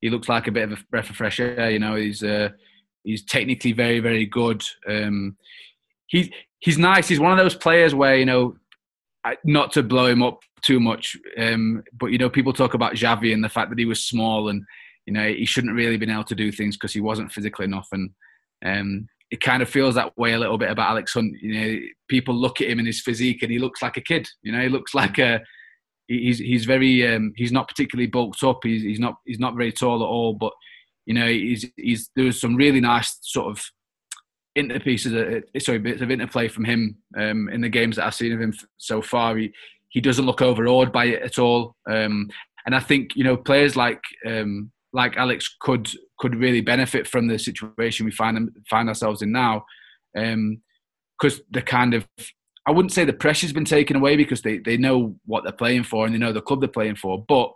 He 0.00 0.10
looks 0.10 0.28
like 0.28 0.48
a 0.48 0.52
bit 0.52 0.64
of 0.64 0.78
a 0.78 0.82
breath 0.90 1.10
of 1.10 1.16
fresh 1.16 1.38
air. 1.40 1.70
You 1.70 1.78
know, 1.78 1.94
he's 1.94 2.22
uh, 2.22 2.50
he's 3.04 3.24
technically 3.24 3.72
very 3.72 4.00
very 4.00 4.26
good. 4.26 4.64
Um, 4.88 5.36
he's 6.06 6.30
he's 6.60 6.78
nice. 6.78 7.08
He's 7.08 7.20
one 7.20 7.32
of 7.32 7.38
those 7.38 7.54
players 7.54 7.94
where 7.94 8.16
you 8.16 8.24
know, 8.24 8.56
not 9.44 9.72
to 9.72 9.82
blow 9.82 10.06
him 10.06 10.22
up 10.22 10.40
too 10.62 10.80
much, 10.80 11.16
um, 11.38 11.82
but 11.98 12.06
you 12.06 12.18
know, 12.18 12.30
people 12.30 12.52
talk 12.52 12.74
about 12.74 12.94
Xavi 12.94 13.34
and 13.34 13.44
the 13.44 13.48
fact 13.48 13.68
that 13.70 13.78
he 13.78 13.84
was 13.84 14.04
small 14.04 14.48
and 14.48 14.64
you 15.06 15.12
know 15.12 15.26
he 15.26 15.44
shouldn't 15.44 15.74
really 15.74 15.96
been 15.96 16.10
able 16.10 16.24
to 16.24 16.34
do 16.34 16.50
things 16.50 16.76
because 16.76 16.92
he 16.92 17.00
wasn't 17.00 17.30
physical 17.30 17.64
enough, 17.64 17.88
and 17.92 18.10
um, 18.64 19.08
it 19.32 19.40
kind 19.40 19.62
of 19.62 19.68
feels 19.68 19.94
that 19.94 20.16
way 20.18 20.34
a 20.34 20.38
little 20.38 20.58
bit 20.58 20.70
about 20.70 20.90
Alex 20.90 21.14
Hunt. 21.14 21.34
You 21.40 21.54
know, 21.54 21.78
people 22.06 22.34
look 22.34 22.60
at 22.60 22.68
him 22.68 22.78
and 22.78 22.86
his 22.86 23.00
physique, 23.00 23.42
and 23.42 23.50
he 23.50 23.58
looks 23.58 23.80
like 23.80 23.96
a 23.96 24.02
kid. 24.02 24.28
You 24.42 24.52
know, 24.52 24.60
he 24.60 24.68
looks 24.68 24.94
like 24.94 25.18
a 25.18 25.40
he's 26.06 26.38
he's 26.38 26.66
very 26.66 27.08
um, 27.08 27.32
he's 27.34 27.50
not 27.50 27.66
particularly 27.66 28.08
bulked 28.08 28.42
up. 28.42 28.60
He's 28.62 28.82
he's 28.82 29.00
not 29.00 29.14
he's 29.24 29.38
not 29.38 29.56
very 29.56 29.72
tall 29.72 30.02
at 30.02 30.06
all, 30.06 30.34
but 30.34 30.52
you 31.06 31.14
know 31.14 31.26
he's 31.26 31.64
he's 31.78 32.10
there 32.14 32.26
was 32.26 32.38
some 32.38 32.56
really 32.56 32.80
nice 32.80 33.16
sort 33.22 33.50
of 33.50 33.64
interpieces, 34.54 35.14
uh, 35.14 35.40
sorry, 35.58 35.78
bits 35.78 36.02
of 36.02 36.10
interplay 36.10 36.46
from 36.46 36.66
him 36.66 36.98
um, 37.16 37.48
in 37.48 37.62
the 37.62 37.70
games 37.70 37.96
that 37.96 38.06
I've 38.06 38.14
seen 38.14 38.34
of 38.34 38.40
him 38.40 38.52
so 38.76 39.00
far. 39.00 39.34
He 39.38 39.50
he 39.88 40.02
doesn't 40.02 40.26
look 40.26 40.42
overawed 40.42 40.92
by 40.92 41.06
it 41.06 41.22
at 41.22 41.38
all, 41.38 41.74
um, 41.88 42.28
and 42.66 42.74
I 42.74 42.80
think 42.80 43.16
you 43.16 43.24
know 43.24 43.38
players 43.38 43.76
like 43.76 44.02
um, 44.26 44.70
like 44.92 45.16
Alex 45.16 45.56
could 45.60 45.88
could 46.18 46.34
really 46.36 46.60
benefit 46.60 47.06
from 47.06 47.28
the 47.28 47.38
situation 47.38 48.06
we 48.06 48.12
find 48.12 48.50
find 48.68 48.88
ourselves 48.88 49.22
in 49.22 49.32
now, 49.32 49.64
because 50.14 51.38
um, 51.38 51.44
the 51.50 51.62
kind 51.62 51.94
of 51.94 52.06
I 52.66 52.70
wouldn't 52.70 52.92
say 52.92 53.04
the 53.04 53.12
pressure's 53.12 53.52
been 53.52 53.64
taken 53.64 53.96
away 53.96 54.16
because 54.16 54.42
they, 54.42 54.58
they 54.58 54.76
know 54.76 55.16
what 55.26 55.42
they're 55.42 55.52
playing 55.52 55.84
for 55.84 56.06
and 56.06 56.14
they 56.14 56.18
know 56.18 56.32
the 56.32 56.40
club 56.40 56.60
they're 56.60 56.68
playing 56.68 56.96
for, 56.96 57.24
but 57.26 57.52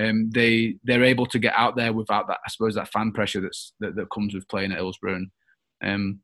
um, 0.00 0.30
they 0.32 0.76
they're 0.84 1.04
able 1.04 1.26
to 1.26 1.38
get 1.38 1.54
out 1.54 1.76
there 1.76 1.92
without 1.92 2.28
that 2.28 2.38
I 2.46 2.50
suppose 2.50 2.74
that 2.76 2.92
fan 2.92 3.12
pressure 3.12 3.40
that's 3.40 3.72
that, 3.80 3.96
that 3.96 4.10
comes 4.10 4.34
with 4.34 4.48
playing 4.48 4.72
at 4.72 4.78
Hillsborough. 4.78 5.16
And, 5.16 5.30
um, 5.82 6.20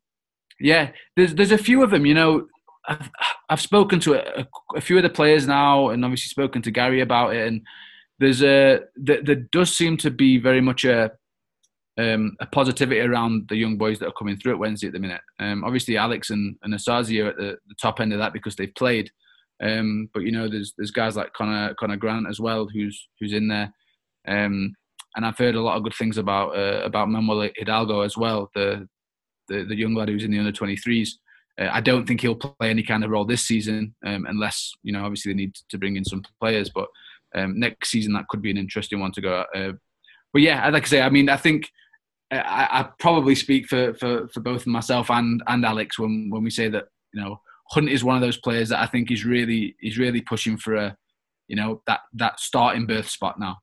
yeah, 0.59 0.91
there's 1.15 1.35
there's 1.35 1.51
a 1.51 1.57
few 1.57 1.83
of 1.83 1.91
them. 1.91 2.05
You 2.05 2.13
know, 2.13 2.47
I've, 2.87 3.09
I've 3.49 3.61
spoken 3.61 3.99
to 4.01 4.15
a, 4.15 4.47
a, 4.75 4.81
few 4.81 4.97
of 4.97 5.03
the 5.03 5.09
players 5.09 5.45
now, 5.45 5.89
and 5.89 6.03
obviously 6.03 6.29
spoken 6.29 6.61
to 6.63 6.71
Gary 6.71 7.01
about 7.01 7.35
it. 7.35 7.47
And 7.47 7.61
there's 8.19 8.41
a 8.43 8.81
there, 8.95 9.21
there 9.21 9.35
does 9.51 9.75
seem 9.75 9.97
to 9.97 10.11
be 10.11 10.37
very 10.37 10.61
much 10.61 10.85
a 10.85 11.11
um, 11.97 12.35
a 12.41 12.45
positivity 12.45 12.99
around 12.99 13.47
the 13.47 13.55
young 13.55 13.77
boys 13.77 13.99
that 13.99 14.07
are 14.07 14.13
coming 14.17 14.35
through 14.35 14.53
at 14.53 14.59
Wednesday 14.59 14.87
at 14.87 14.93
the 14.93 14.99
minute. 14.99 15.21
Um, 15.39 15.63
obviously, 15.63 15.95
Alex 15.95 16.29
and, 16.29 16.57
and 16.61 16.73
Osaze 16.73 17.23
are 17.23 17.29
at 17.29 17.37
the, 17.37 17.57
the, 17.67 17.75
top 17.81 18.01
end 18.01 18.11
of 18.11 18.19
that 18.19 18.33
because 18.33 18.55
they've 18.57 18.75
played. 18.75 19.09
Um, 19.63 20.09
but 20.13 20.23
you 20.23 20.31
know, 20.31 20.49
there's 20.49 20.73
there's 20.77 20.91
guys 20.91 21.15
like 21.15 21.31
Connor 21.33 21.73
Connor 21.75 21.95
Grant 21.97 22.27
as 22.29 22.39
well, 22.39 22.67
who's 22.67 23.07
who's 23.19 23.33
in 23.33 23.47
there. 23.47 23.71
Um, 24.27 24.73
and 25.15 25.25
I've 25.25 25.37
heard 25.37 25.55
a 25.55 25.61
lot 25.61 25.77
of 25.77 25.83
good 25.83 25.95
things 25.95 26.17
about 26.17 26.57
uh, 26.57 26.81
about 26.83 27.09
Manuel 27.09 27.49
Hidalgo 27.55 28.01
as 28.01 28.17
well, 28.17 28.49
the, 28.53 28.87
the 29.47 29.63
the 29.63 29.75
young 29.75 29.95
lad 29.95 30.09
who's 30.09 30.25
in 30.25 30.31
the 30.31 30.39
under 30.39 30.51
23s. 30.51 31.09
Uh, 31.59 31.69
I 31.71 31.79
don't 31.79 32.05
think 32.05 32.19
he'll 32.19 32.35
play 32.35 32.69
any 32.69 32.83
kind 32.83 33.05
of 33.05 33.11
role 33.11 33.23
this 33.23 33.45
season, 33.45 33.95
um, 34.05 34.25
unless 34.27 34.71
you 34.83 34.91
know, 34.91 35.05
obviously 35.05 35.31
they 35.31 35.37
need 35.37 35.55
to 35.69 35.77
bring 35.77 35.95
in 35.95 36.03
some 36.03 36.23
players. 36.41 36.69
But 36.73 36.89
um, 37.35 37.59
next 37.59 37.89
season 37.89 38.13
that 38.13 38.27
could 38.29 38.41
be 38.41 38.51
an 38.51 38.57
interesting 38.57 38.99
one 38.99 39.11
to 39.13 39.21
go. 39.21 39.45
At. 39.53 39.59
Uh, 39.59 39.73
but 40.33 40.41
yeah, 40.41 40.67
like 40.69 40.83
I 40.83 40.87
say, 40.87 41.01
I 41.01 41.09
mean, 41.09 41.29
I 41.29 41.37
think 41.37 41.69
I, 42.31 42.67
I, 42.71 42.89
probably 42.99 43.35
speak 43.35 43.67
for, 43.67 43.93
for, 43.93 44.27
for 44.29 44.39
both 44.39 44.65
myself 44.65 45.09
and, 45.09 45.43
and 45.47 45.65
Alex 45.65 45.99
when, 45.99 46.29
when 46.29 46.43
we 46.43 46.49
say 46.49 46.69
that 46.69 46.85
you 47.13 47.21
know 47.21 47.39
Hunt 47.69 47.89
is 47.89 48.03
one 48.03 48.15
of 48.15 48.21
those 48.21 48.37
players 48.37 48.69
that 48.69 48.79
I 48.79 48.85
think 48.85 49.11
is 49.11 49.25
really 49.25 49.75
is 49.81 49.97
really 49.97 50.21
pushing 50.21 50.57
for 50.57 50.75
a 50.75 50.97
you 51.47 51.55
know 51.55 51.81
that 51.87 52.01
that 52.13 52.39
starting 52.39 52.85
berth 52.85 53.09
spot 53.09 53.39
now. 53.39 53.57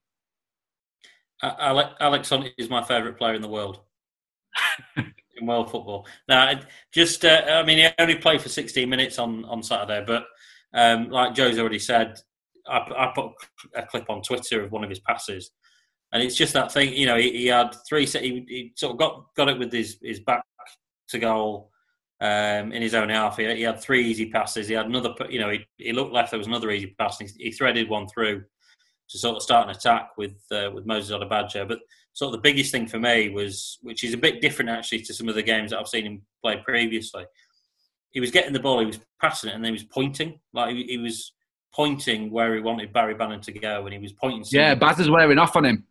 Uh, 1.41 1.91
Alex 1.99 2.29
Hunt 2.29 2.49
is 2.57 2.69
my 2.69 2.83
favourite 2.83 3.17
player 3.17 3.33
in 3.33 3.41
the 3.41 3.49
world 3.49 3.81
in 4.97 5.45
world 5.45 5.71
football. 5.71 6.07
Now, 6.27 6.59
just 6.93 7.25
uh, 7.25 7.43
I 7.49 7.63
mean, 7.63 7.77
he 7.79 7.87
only 7.99 8.15
played 8.15 8.41
for 8.41 8.49
16 8.49 8.89
minutes 8.89 9.19
on 9.19 9.45
on 9.45 9.63
Saturday, 9.63 10.03
but 10.05 10.25
um, 10.73 11.09
like 11.09 11.33
Joe's 11.33 11.59
already 11.59 11.79
said, 11.79 12.19
I, 12.67 12.77
I 12.77 13.11
put 13.13 13.31
a 13.75 13.83
clip 13.83 14.09
on 14.09 14.21
Twitter 14.21 14.63
of 14.63 14.71
one 14.71 14.83
of 14.83 14.89
his 14.89 14.99
passes 14.99 15.51
and 16.13 16.21
it's 16.21 16.35
just 16.35 16.53
that 16.53 16.71
thing. 16.71 16.93
You 16.93 17.07
know, 17.07 17.17
he, 17.17 17.31
he 17.31 17.47
had 17.47 17.75
three. 17.87 18.05
He, 18.05 18.45
he, 18.47 18.73
sort 18.75 18.93
of 18.93 18.99
got 18.99 19.25
got 19.35 19.49
it 19.49 19.59
with 19.59 19.73
his 19.73 19.97
his 20.01 20.19
back 20.19 20.43
to 21.09 21.19
goal 21.19 21.71
um, 22.21 22.71
in 22.71 22.81
his 22.81 22.93
own 22.93 23.09
half. 23.09 23.37
He, 23.37 23.53
he, 23.55 23.63
had 23.63 23.81
three 23.81 24.05
easy 24.05 24.29
passes. 24.29 24.67
He 24.67 24.75
had 24.75 24.85
another. 24.85 25.13
You 25.27 25.39
know, 25.39 25.49
he, 25.49 25.65
he 25.77 25.91
looked 25.91 26.13
left. 26.13 26.29
There 26.29 26.37
was 26.37 26.47
another 26.47 26.69
easy 26.69 26.95
pass. 26.99 27.17
He, 27.17 27.27
he, 27.37 27.51
threaded 27.51 27.89
one 27.89 28.07
through 28.07 28.43
to 29.09 29.17
sort 29.17 29.37
of 29.37 29.41
start 29.41 29.67
an 29.67 29.75
attack 29.75 30.11
with 30.15 30.35
uh, 30.51 30.69
with 30.71 30.85
Moses 30.85 31.15
Odubajo. 31.15 31.67
But 31.67 31.79
sort 32.13 32.27
of 32.27 32.33
the 32.33 32.47
biggest 32.47 32.71
thing 32.71 32.87
for 32.87 32.99
me 32.99 33.29
was, 33.29 33.79
which 33.81 34.03
is 34.03 34.13
a 34.13 34.17
bit 34.17 34.39
different 34.39 34.69
actually 34.69 35.01
to 35.01 35.15
some 35.15 35.29
of 35.29 35.35
the 35.35 35.41
games 35.41 35.71
that 35.71 35.79
I've 35.79 35.87
seen 35.87 36.05
him 36.05 36.21
play 36.43 36.61
previously. 36.63 37.25
He 38.11 38.19
was 38.19 38.29
getting 38.29 38.53
the 38.53 38.59
ball, 38.59 38.81
he 38.81 38.85
was 38.85 38.99
passing 39.19 39.49
it, 39.49 39.55
and 39.55 39.65
then 39.65 39.73
he 39.73 39.79
was 39.79 39.89
pointing. 39.91 40.39
Like 40.53 40.75
he, 40.75 40.83
he 40.83 40.97
was 40.99 41.33
pointing 41.73 42.31
where 42.31 42.55
he 42.55 42.61
wanted 42.61 42.93
Barry 42.93 43.15
Bannan 43.15 43.41
to 43.41 43.51
go, 43.51 43.85
and 43.85 43.93
he 43.93 43.99
was 43.99 44.13
pointing. 44.13 44.43
Yeah, 44.51 44.75
Baz 44.75 44.99
is 44.99 45.09
wearing 45.09 45.37
off 45.37 45.55
on 45.55 45.65
him. 45.65 45.85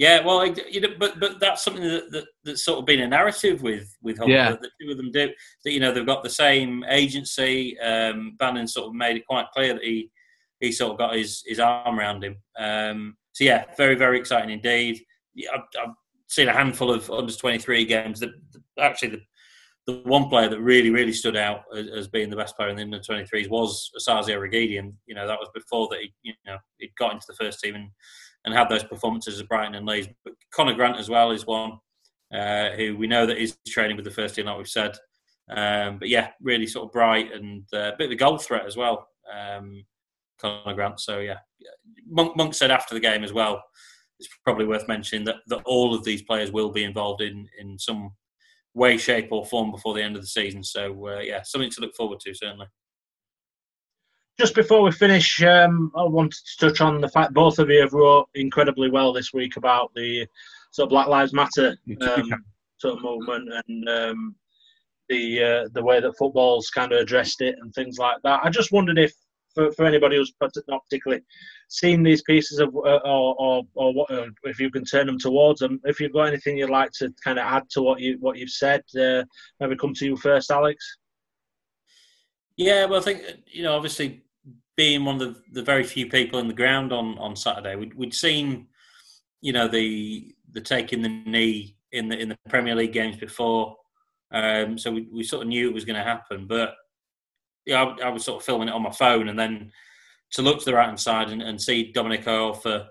Yeah, 0.00 0.24
well, 0.24 0.46
you 0.46 0.80
know, 0.80 0.88
but 0.98 1.20
but 1.20 1.40
that's 1.40 1.62
something 1.62 1.82
that, 1.82 2.10
that 2.12 2.24
that's 2.42 2.64
sort 2.64 2.78
of 2.78 2.86
been 2.86 3.00
a 3.00 3.06
narrative 3.06 3.60
with 3.62 3.94
with 4.02 4.18
yeah. 4.26 4.50
that 4.50 4.62
the 4.62 4.70
two 4.80 4.90
of 4.90 4.96
them 4.96 5.10
do. 5.12 5.28
That 5.64 5.72
you 5.72 5.78
know 5.78 5.92
they've 5.92 6.06
got 6.06 6.22
the 6.22 6.30
same 6.30 6.84
agency. 6.88 7.78
Um, 7.80 8.34
Bannan 8.38 8.66
sort 8.66 8.88
of 8.88 8.94
made 8.94 9.16
it 9.16 9.26
quite 9.26 9.50
clear 9.52 9.74
that 9.74 9.84
he 9.84 10.10
he 10.58 10.72
sort 10.72 10.92
of 10.92 10.98
got 10.98 11.16
his 11.16 11.42
his 11.46 11.60
arm 11.60 11.98
around 11.98 12.24
him. 12.24 12.36
Um, 12.58 13.16
so 13.32 13.44
yeah, 13.44 13.64
very 13.76 13.94
very 13.94 14.18
exciting 14.18 14.50
indeed. 14.50 15.02
Yeah, 15.34 15.50
I've, 15.54 15.64
I've 15.78 15.94
seen 16.28 16.48
a 16.48 16.52
handful 16.52 16.90
of 16.90 17.10
under 17.10 17.34
twenty 17.34 17.58
three 17.58 17.84
games. 17.84 18.20
That 18.20 18.30
actually 18.78 19.10
the 19.10 19.22
the 19.90 20.08
one 20.08 20.28
player 20.28 20.48
that 20.48 20.60
really 20.60 20.90
really 20.90 21.12
stood 21.12 21.36
out 21.36 21.62
as, 21.76 21.86
as 21.88 22.08
being 22.08 22.30
the 22.30 22.36
best 22.36 22.56
player 22.56 22.68
in 22.68 22.76
the 22.76 22.82
under 22.82 23.00
twenty 23.00 23.24
threes 23.24 23.48
was 23.48 23.90
Osaze 23.98 24.28
Urhoghide. 24.28 24.92
You 25.06 25.14
know 25.14 25.26
that 25.26 25.38
was 25.38 25.48
before 25.54 25.88
that 25.90 26.00
he 26.00 26.12
you 26.22 26.34
know 26.46 26.58
he'd 26.78 26.94
got 26.98 27.12
into 27.12 27.26
the 27.28 27.34
first 27.34 27.60
team 27.60 27.74
and 27.74 27.90
and 28.44 28.54
have 28.54 28.68
those 28.68 28.84
performances 28.84 29.40
at 29.40 29.48
Brighton 29.48 29.74
and 29.74 29.86
Leeds. 29.86 30.08
But 30.24 30.34
Connor 30.52 30.74
Grant 30.74 30.98
as 30.98 31.08
well 31.08 31.30
is 31.30 31.46
one 31.46 31.78
uh, 32.34 32.70
who 32.70 32.96
we 32.96 33.06
know 33.06 33.26
that 33.26 33.38
is 33.38 33.56
training 33.68 33.96
with 33.96 34.04
the 34.04 34.10
first 34.10 34.34
team, 34.34 34.46
like 34.46 34.56
we've 34.56 34.68
said. 34.68 34.96
Um, 35.50 35.98
but 35.98 36.08
yeah, 36.08 36.30
really 36.40 36.66
sort 36.66 36.86
of 36.86 36.92
bright 36.92 37.32
and 37.32 37.64
uh, 37.74 37.92
a 37.92 37.96
bit 37.98 38.06
of 38.06 38.12
a 38.12 38.16
goal 38.16 38.38
threat 38.38 38.66
as 38.66 38.76
well, 38.76 39.08
um, 39.34 39.84
Connor 40.40 40.74
Grant. 40.74 41.00
So 41.00 41.18
yeah, 41.18 41.38
Monk, 42.08 42.36
Monk, 42.36 42.54
said 42.54 42.70
after 42.70 42.94
the 42.94 43.00
game 43.00 43.24
as 43.24 43.32
well. 43.32 43.62
It's 44.18 44.28
probably 44.44 44.66
worth 44.66 44.86
mentioning 44.86 45.24
that, 45.24 45.36
that 45.46 45.62
all 45.64 45.94
of 45.94 46.04
these 46.04 46.22
players 46.22 46.52
will 46.52 46.70
be 46.70 46.84
involved 46.84 47.22
in 47.22 47.48
in 47.58 47.78
some 47.78 48.12
way, 48.74 48.96
shape, 48.96 49.28
or 49.30 49.44
form 49.44 49.70
before 49.70 49.94
the 49.94 50.02
end 50.02 50.16
of 50.16 50.22
the 50.22 50.28
season. 50.28 50.62
So 50.62 51.08
uh, 51.08 51.20
yeah, 51.20 51.42
something 51.42 51.70
to 51.70 51.80
look 51.80 51.94
forward 51.94 52.20
to 52.20 52.34
certainly. 52.34 52.66
Just 54.38 54.54
before 54.54 54.82
we 54.82 54.92
finish, 54.92 55.42
um, 55.42 55.92
I 55.94 56.02
wanted 56.04 56.32
to 56.32 56.68
touch 56.68 56.80
on 56.80 57.00
the 57.00 57.08
fact 57.08 57.34
both 57.34 57.58
of 57.58 57.68
you 57.68 57.80
have 57.80 57.92
wrote 57.92 58.28
incredibly 58.34 58.90
well 58.90 59.12
this 59.12 59.34
week 59.34 59.56
about 59.56 59.90
the 59.94 60.26
sort 60.70 60.86
of 60.86 60.90
Black 60.90 61.08
Lives 61.08 61.34
Matter 61.34 61.76
um, 62.00 62.44
sort 62.78 62.96
of 62.96 63.02
movement 63.02 63.50
and 63.66 63.88
um, 63.88 64.34
the 65.10 65.42
uh, 65.42 65.68
the 65.74 65.82
way 65.82 66.00
that 66.00 66.16
football's 66.16 66.70
kind 66.70 66.92
of 66.92 67.00
addressed 67.00 67.42
it 67.42 67.56
and 67.60 67.74
things 67.74 67.98
like 67.98 68.16
that. 68.24 68.40
I 68.42 68.48
just 68.48 68.72
wondered 68.72 68.98
if, 68.98 69.12
for, 69.54 69.72
for 69.72 69.84
anybody 69.84 70.16
who's 70.16 70.32
not 70.68 70.84
particularly 70.84 71.22
seen 71.68 72.02
these 72.02 72.22
pieces 72.22 72.58
of, 72.58 72.74
uh, 72.74 73.00
or, 73.04 73.34
or, 73.38 73.62
or 73.74 73.94
what, 73.94 74.10
uh, 74.10 74.26
if 74.44 74.58
you 74.60 74.70
can 74.70 74.84
turn 74.84 75.06
them 75.06 75.18
towards 75.18 75.60
them, 75.60 75.80
if 75.84 76.00
you've 76.00 76.12
got 76.12 76.24
anything 76.24 76.56
you'd 76.56 76.70
like 76.70 76.92
to 76.92 77.12
kind 77.22 77.38
of 77.38 77.44
add 77.44 77.68
to 77.70 77.82
what 77.82 78.00
you 78.00 78.16
what 78.20 78.38
you've 78.38 78.50
said, 78.50 78.82
uh, 79.00 79.22
maybe 79.58 79.76
come 79.76 79.94
to 79.94 80.04
you 80.04 80.16
first, 80.16 80.50
Alex. 80.50 80.98
Yeah, 82.56 82.84
well, 82.86 83.00
I 83.00 83.02
think 83.02 83.22
you 83.46 83.62
know, 83.62 83.74
obviously, 83.74 84.22
being 84.76 85.04
one 85.04 85.20
of 85.20 85.20
the, 85.20 85.42
the 85.52 85.62
very 85.62 85.84
few 85.84 86.08
people 86.08 86.38
in 86.38 86.48
the 86.48 86.54
ground 86.54 86.92
on, 86.92 87.18
on 87.18 87.36
Saturday, 87.36 87.76
we'd, 87.76 87.94
we'd 87.94 88.14
seen, 88.14 88.66
you 89.40 89.52
know, 89.52 89.68
the 89.68 90.34
the 90.52 90.60
taking 90.60 91.02
the 91.02 91.08
knee 91.08 91.76
in 91.92 92.08
the 92.08 92.18
in 92.18 92.28
the 92.28 92.38
Premier 92.48 92.74
League 92.74 92.92
games 92.92 93.16
before, 93.16 93.76
um, 94.32 94.78
so 94.78 94.90
we, 94.92 95.08
we 95.12 95.22
sort 95.22 95.42
of 95.42 95.48
knew 95.48 95.68
it 95.68 95.74
was 95.74 95.84
going 95.84 95.96
to 95.96 96.02
happen. 96.02 96.46
But 96.46 96.74
yeah, 97.70 97.84
I, 97.84 98.06
I, 98.06 98.10
was 98.10 98.24
sort 98.24 98.40
of 98.40 98.44
filming 98.44 98.68
it 98.68 98.74
on 98.74 98.82
my 98.82 98.90
phone, 98.90 99.28
and 99.28 99.38
then 99.38 99.70
to 100.32 100.42
look 100.42 100.58
to 100.58 100.64
the 100.64 100.74
right 100.74 100.86
hand 100.86 100.98
side 100.98 101.30
and, 101.30 101.40
and 101.40 101.60
see 101.60 101.92
Dominic 101.92 102.24
Iorfa, 102.24 102.86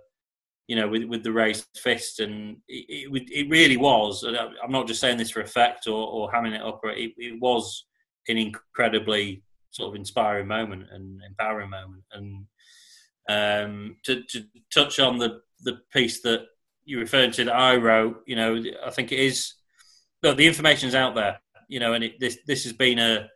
you 0.68 0.76
know, 0.78 0.88
with 0.88 1.04
with 1.04 1.24
the 1.24 1.34
raised 1.34 1.66
fist, 1.78 2.22
and 2.22 2.58
it, 2.68 3.10
it, 3.12 3.30
it 3.30 3.50
really 3.50 3.78
was. 3.78 4.24
I'm 4.24 4.72
not 4.72 4.88
just 4.88 5.02
saying 5.02 5.18
this 5.18 5.32
for 5.32 5.42
effect 5.42 5.88
or, 5.88 6.08
or 6.08 6.32
hamming 6.32 6.56
it 6.56 6.62
up. 6.62 6.80
It, 6.86 7.12
it 7.18 7.40
was 7.42 7.86
an 8.30 8.38
incredibly 8.38 9.44
sort 9.72 9.90
of 9.90 9.96
inspiring 9.96 10.48
moment 10.48 10.88
and 10.92 11.22
empowering 11.28 11.70
moment. 11.70 12.04
And 12.14 12.46
um, 13.28 13.98
to, 14.06 14.24
to, 14.24 14.46
touch 14.74 15.00
on 15.00 15.18
the 15.18 15.42
the 15.62 15.80
piece 15.92 16.22
that 16.22 16.46
you 16.86 17.00
referred 17.00 17.34
to 17.34 17.44
that 17.46 17.56
I 17.56 17.76
wrote, 17.76 18.24
you 18.26 18.38
know, 18.38 18.64
I 18.86 18.92
think 18.92 19.12
it 19.12 19.20
is. 19.20 19.56
Look, 20.24 20.38
the 20.38 20.48
information's 20.48 20.96
out 20.96 21.16
there, 21.16 21.40
you 21.68 21.80
know, 21.80 21.94
and 21.94 22.04
it, 22.06 22.20
this 22.20 22.38
this 22.48 22.64
has 22.64 22.74
been 22.74 23.00
a 23.00 23.30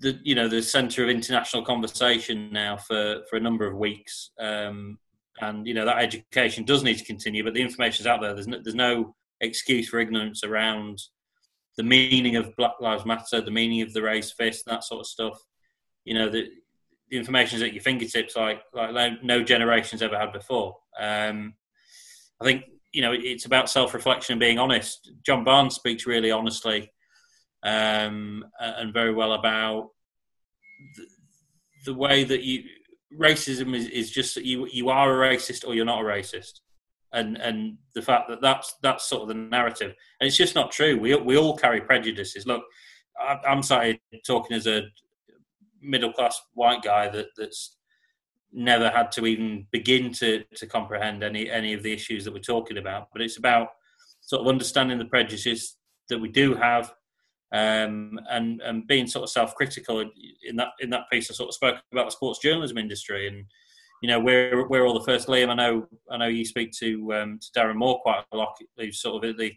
the 0.00 0.18
you 0.22 0.34
know 0.34 0.48
the 0.48 0.62
centre 0.62 1.02
of 1.02 1.10
international 1.10 1.64
conversation 1.64 2.52
now 2.52 2.76
for 2.76 3.22
for 3.28 3.36
a 3.36 3.40
number 3.40 3.66
of 3.66 3.76
weeks. 3.76 4.30
Um, 4.38 4.98
and 5.40 5.66
you 5.66 5.74
know 5.74 5.84
that 5.84 5.98
education 5.98 6.64
does 6.64 6.82
need 6.82 6.98
to 6.98 7.04
continue, 7.04 7.44
but 7.44 7.54
the 7.54 7.62
information's 7.62 8.06
out 8.06 8.20
there. 8.20 8.34
There's 8.34 8.48
no, 8.48 8.58
there's 8.62 8.74
no 8.74 9.14
excuse 9.40 9.88
for 9.88 9.98
ignorance 9.98 10.44
around 10.44 10.98
the 11.76 11.82
meaning 11.82 12.36
of 12.36 12.56
Black 12.56 12.72
Lives 12.80 13.04
Matter, 13.04 13.40
the 13.40 13.50
meaning 13.50 13.82
of 13.82 13.92
the 13.92 14.02
raised 14.02 14.34
fist, 14.34 14.64
that 14.66 14.84
sort 14.84 15.00
of 15.00 15.06
stuff. 15.06 15.38
You 16.04 16.14
know, 16.14 16.30
the, 16.30 16.48
the 17.10 17.18
information 17.18 17.56
is 17.56 17.62
at 17.62 17.74
your 17.74 17.82
fingertips, 17.82 18.36
like 18.36 18.62
like 18.72 19.22
no 19.22 19.42
generations 19.42 20.02
ever 20.02 20.18
had 20.18 20.32
before. 20.32 20.76
Um, 20.98 21.54
I 22.40 22.44
think 22.44 22.64
you 22.92 23.02
know 23.02 23.12
it's 23.12 23.44
about 23.44 23.70
self-reflection 23.70 24.34
and 24.34 24.40
being 24.40 24.58
honest. 24.58 25.10
John 25.24 25.44
Barnes 25.44 25.74
speaks 25.74 26.06
really 26.06 26.30
honestly 26.30 26.90
um, 27.62 28.44
and 28.60 28.92
very 28.92 29.12
well 29.12 29.32
about 29.32 29.90
the, 30.96 31.06
the 31.86 31.94
way 31.94 32.24
that 32.24 32.42
you 32.42 32.64
racism 33.18 33.74
is, 33.74 33.88
is 33.88 34.10
just 34.10 34.36
you 34.36 34.66
you 34.66 34.88
are 34.88 35.22
a 35.22 35.28
racist 35.28 35.66
or 35.66 35.74
you're 35.74 35.84
not 35.84 36.02
a 36.02 36.04
racist 36.04 36.60
and 37.12 37.36
and 37.38 37.78
the 37.94 38.02
fact 38.02 38.28
that 38.28 38.40
that's 38.40 38.74
that's 38.82 39.08
sort 39.08 39.22
of 39.22 39.28
the 39.28 39.34
narrative, 39.34 39.94
and 40.20 40.28
it's 40.28 40.36
just 40.36 40.54
not 40.54 40.70
true. 40.70 40.98
We 40.98 41.14
we 41.16 41.36
all 41.36 41.56
carry 41.56 41.80
prejudices. 41.80 42.46
Look, 42.46 42.62
I, 43.18 43.38
I'm 43.46 43.62
sorry 43.62 44.00
talking 44.26 44.56
as 44.56 44.66
a 44.66 44.82
middle 45.80 46.12
class 46.12 46.40
white 46.54 46.82
guy 46.82 47.08
that 47.08 47.28
that's 47.36 47.76
never 48.52 48.90
had 48.90 49.12
to 49.12 49.26
even 49.26 49.66
begin 49.70 50.12
to 50.12 50.44
to 50.56 50.66
comprehend 50.66 51.22
any 51.22 51.50
any 51.50 51.72
of 51.72 51.82
the 51.82 51.92
issues 51.92 52.24
that 52.24 52.34
we're 52.34 52.40
talking 52.40 52.78
about. 52.78 53.08
But 53.12 53.22
it's 53.22 53.38
about 53.38 53.68
sort 54.20 54.42
of 54.42 54.48
understanding 54.48 54.98
the 54.98 55.04
prejudices 55.06 55.76
that 56.08 56.18
we 56.18 56.28
do 56.28 56.54
have, 56.54 56.92
um, 57.52 58.18
and 58.30 58.60
and 58.62 58.86
being 58.86 59.06
sort 59.06 59.24
of 59.24 59.30
self 59.30 59.54
critical. 59.54 60.00
In 60.00 60.56
that 60.56 60.68
in 60.80 60.90
that 60.90 61.10
piece, 61.10 61.30
I 61.30 61.34
sort 61.34 61.48
of 61.48 61.54
spoke 61.54 61.76
about 61.92 62.06
the 62.06 62.12
sports 62.12 62.40
journalism 62.40 62.78
industry 62.78 63.28
and 63.28 63.44
you 64.02 64.08
know, 64.08 64.20
we're 64.20 64.68
we're 64.68 64.84
all 64.84 64.98
the 64.98 65.04
first. 65.04 65.28
Liam, 65.28 65.48
I 65.48 65.54
know 65.54 65.86
I 66.10 66.16
know 66.16 66.26
you 66.26 66.44
speak 66.44 66.72
to 66.78 67.14
um, 67.14 67.38
to 67.40 67.58
Darren 67.58 67.76
Moore 67.76 68.00
quite 68.00 68.24
a 68.32 68.36
lot. 68.36 68.56
He's 68.76 69.00
sort 69.00 69.24
of 69.24 69.30
at 69.30 69.38
the 69.38 69.52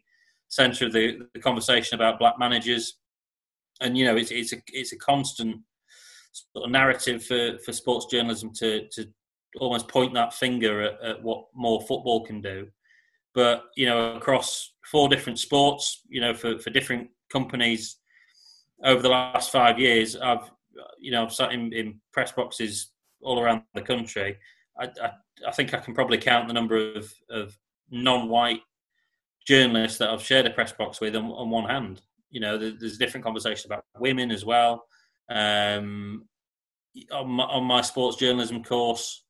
centre 0.47 0.85
of 0.85 0.93
the, 0.93 1.19
the 1.33 1.39
conversation 1.39 1.95
about 1.95 2.19
black 2.19 2.39
managers, 2.39 2.97
and 3.81 3.97
you 3.97 4.05
know, 4.05 4.15
it's 4.15 4.31
it's 4.31 4.53
a 4.53 4.57
it's 4.67 4.93
a 4.93 4.97
constant 4.97 5.57
sort 6.31 6.65
of 6.65 6.71
narrative 6.71 7.23
for, 7.25 7.57
for 7.65 7.73
sports 7.73 8.05
journalism 8.05 8.51
to 8.55 8.87
to 8.93 9.07
almost 9.59 9.89
point 9.89 10.13
that 10.13 10.33
finger 10.33 10.83
at, 10.83 11.01
at 11.03 11.23
what 11.23 11.45
more 11.53 11.81
football 11.81 12.25
can 12.25 12.41
do. 12.41 12.67
But 13.35 13.63
you 13.75 13.87
know, 13.87 14.15
across 14.15 14.73
four 14.89 15.09
different 15.09 15.37
sports, 15.37 16.01
you 16.07 16.21
know, 16.21 16.33
for, 16.33 16.57
for 16.59 16.69
different 16.69 17.09
companies 17.32 17.97
over 18.84 19.01
the 19.01 19.09
last 19.09 19.51
five 19.51 19.80
years, 19.80 20.15
I've 20.15 20.49
you 20.99 21.11
know 21.11 21.23
I've 21.23 21.34
sat 21.34 21.51
in, 21.51 21.73
in 21.73 21.99
press 22.13 22.32
boxes 22.32 22.91
all 23.21 23.39
around 23.39 23.63
the 23.73 23.82
country, 23.82 24.38
I, 24.80 24.86
I, 25.01 25.11
I 25.47 25.51
think 25.51 25.73
I 25.73 25.80
can 25.80 25.93
probably 25.93 26.17
count 26.17 26.47
the 26.47 26.53
number 26.53 26.93
of, 26.93 27.13
of 27.30 27.57
non-white 27.91 28.61
journalists 29.45 29.97
that 29.97 30.09
I've 30.09 30.23
shared 30.23 30.45
a 30.45 30.51
press 30.51 30.71
box 30.71 31.01
with 31.01 31.15
on, 31.15 31.25
on 31.25 31.49
one 31.49 31.69
hand. 31.69 32.01
You 32.30 32.39
know, 32.39 32.57
there's 32.57 32.97
different 32.97 33.25
conversations 33.25 33.65
about 33.65 33.84
women 33.99 34.32
as 34.32 34.45
well. 34.45 34.86
Um, 35.30 36.27
on, 37.11 37.30
my, 37.30 37.43
on 37.45 37.63
my 37.63 37.82
sports 37.82 38.17
journalism 38.17 38.63
course, 38.63 39.23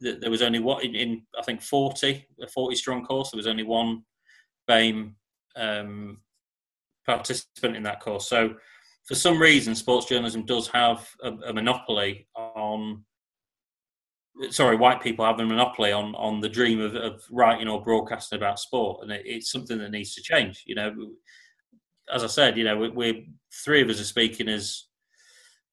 there 0.00 0.30
was 0.30 0.42
only 0.42 0.60
what 0.60 0.82
in, 0.82 0.94
in, 0.94 1.22
I 1.38 1.42
think 1.42 1.60
40 1.60 2.26
a 2.42 2.46
40 2.46 2.74
strong 2.74 3.04
course 3.04 3.30
there 3.30 3.36
was 3.36 3.46
only 3.46 3.64
one 3.64 4.02
BAME 4.66 5.12
um, 5.56 6.22
participant 7.06 7.76
in 7.76 7.82
that 7.82 8.00
course 8.00 8.28
so 8.28 8.54
for 9.06 9.14
some 9.14 9.40
reason 9.40 9.74
sports 9.74 10.06
journalism 10.06 10.44
does 10.44 10.68
have 10.68 11.08
a, 11.22 11.32
a 11.46 11.52
monopoly 11.52 12.26
on 12.34 13.02
sorry, 14.48 14.76
white 14.76 15.02
people 15.02 15.24
have 15.24 15.38
a 15.38 15.44
monopoly 15.44 15.92
on 15.92 16.14
on 16.14 16.40
the 16.40 16.48
dream 16.48 16.80
of, 16.80 16.94
of 16.94 17.22
writing 17.30 17.68
or 17.68 17.82
broadcasting 17.82 18.38
about 18.38 18.58
sport, 18.58 19.02
and 19.02 19.12
it, 19.12 19.22
it's 19.24 19.50
something 19.50 19.78
that 19.78 19.90
needs 19.90 20.14
to 20.14 20.22
change. 20.22 20.62
You 20.66 20.74
know, 20.76 20.94
as 22.12 22.24
I 22.24 22.28
said, 22.28 22.56
you 22.56 22.64
know, 22.64 22.76
we're, 22.76 22.92
we're, 22.92 23.22
three 23.64 23.82
of 23.82 23.90
us 23.90 24.00
are 24.00 24.04
speaking 24.04 24.48
as 24.48 24.84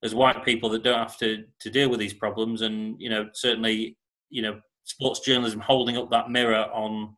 as 0.04 0.14
white 0.14 0.46
people 0.46 0.70
that 0.70 0.84
don't 0.84 1.00
have 1.00 1.18
to 1.20 1.46
to 1.62 1.70
deal 1.70 1.90
with 1.90 2.00
these 2.00 2.14
problems, 2.14 2.62
and 2.62 3.00
you 3.00 3.10
know, 3.10 3.30
certainly, 3.34 3.98
you 4.30 4.42
know, 4.42 4.60
sports 4.84 5.22
journalism 5.22 5.60
holding 5.60 5.98
up 5.98 6.10
that 6.12 6.30
mirror 6.30 6.66
on 6.74 7.16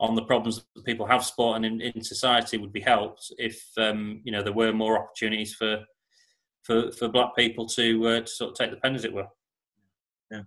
on 0.00 0.14
the 0.14 0.22
problems 0.22 0.64
that 0.74 0.84
people 0.84 1.06
have 1.06 1.24
sport 1.24 1.56
and 1.56 1.66
in, 1.66 1.80
in 1.80 2.02
society 2.02 2.56
would 2.56 2.72
be 2.72 2.80
helped 2.80 3.32
if 3.38 3.62
um, 3.76 4.20
you 4.24 4.32
know 4.32 4.42
there 4.42 4.52
were 4.52 4.72
more 4.72 4.98
opportunities 4.98 5.54
for 5.54 5.84
for 6.62 6.90
for 6.92 7.08
black 7.08 7.36
people 7.36 7.66
to 7.66 8.06
uh, 8.08 8.20
to 8.20 8.26
sort 8.26 8.50
of 8.50 8.56
take 8.56 8.70
the 8.70 8.78
pen 8.78 8.94
as 8.94 9.04
it 9.04 9.12
were. 9.12 9.26
Yeah. 10.30 10.42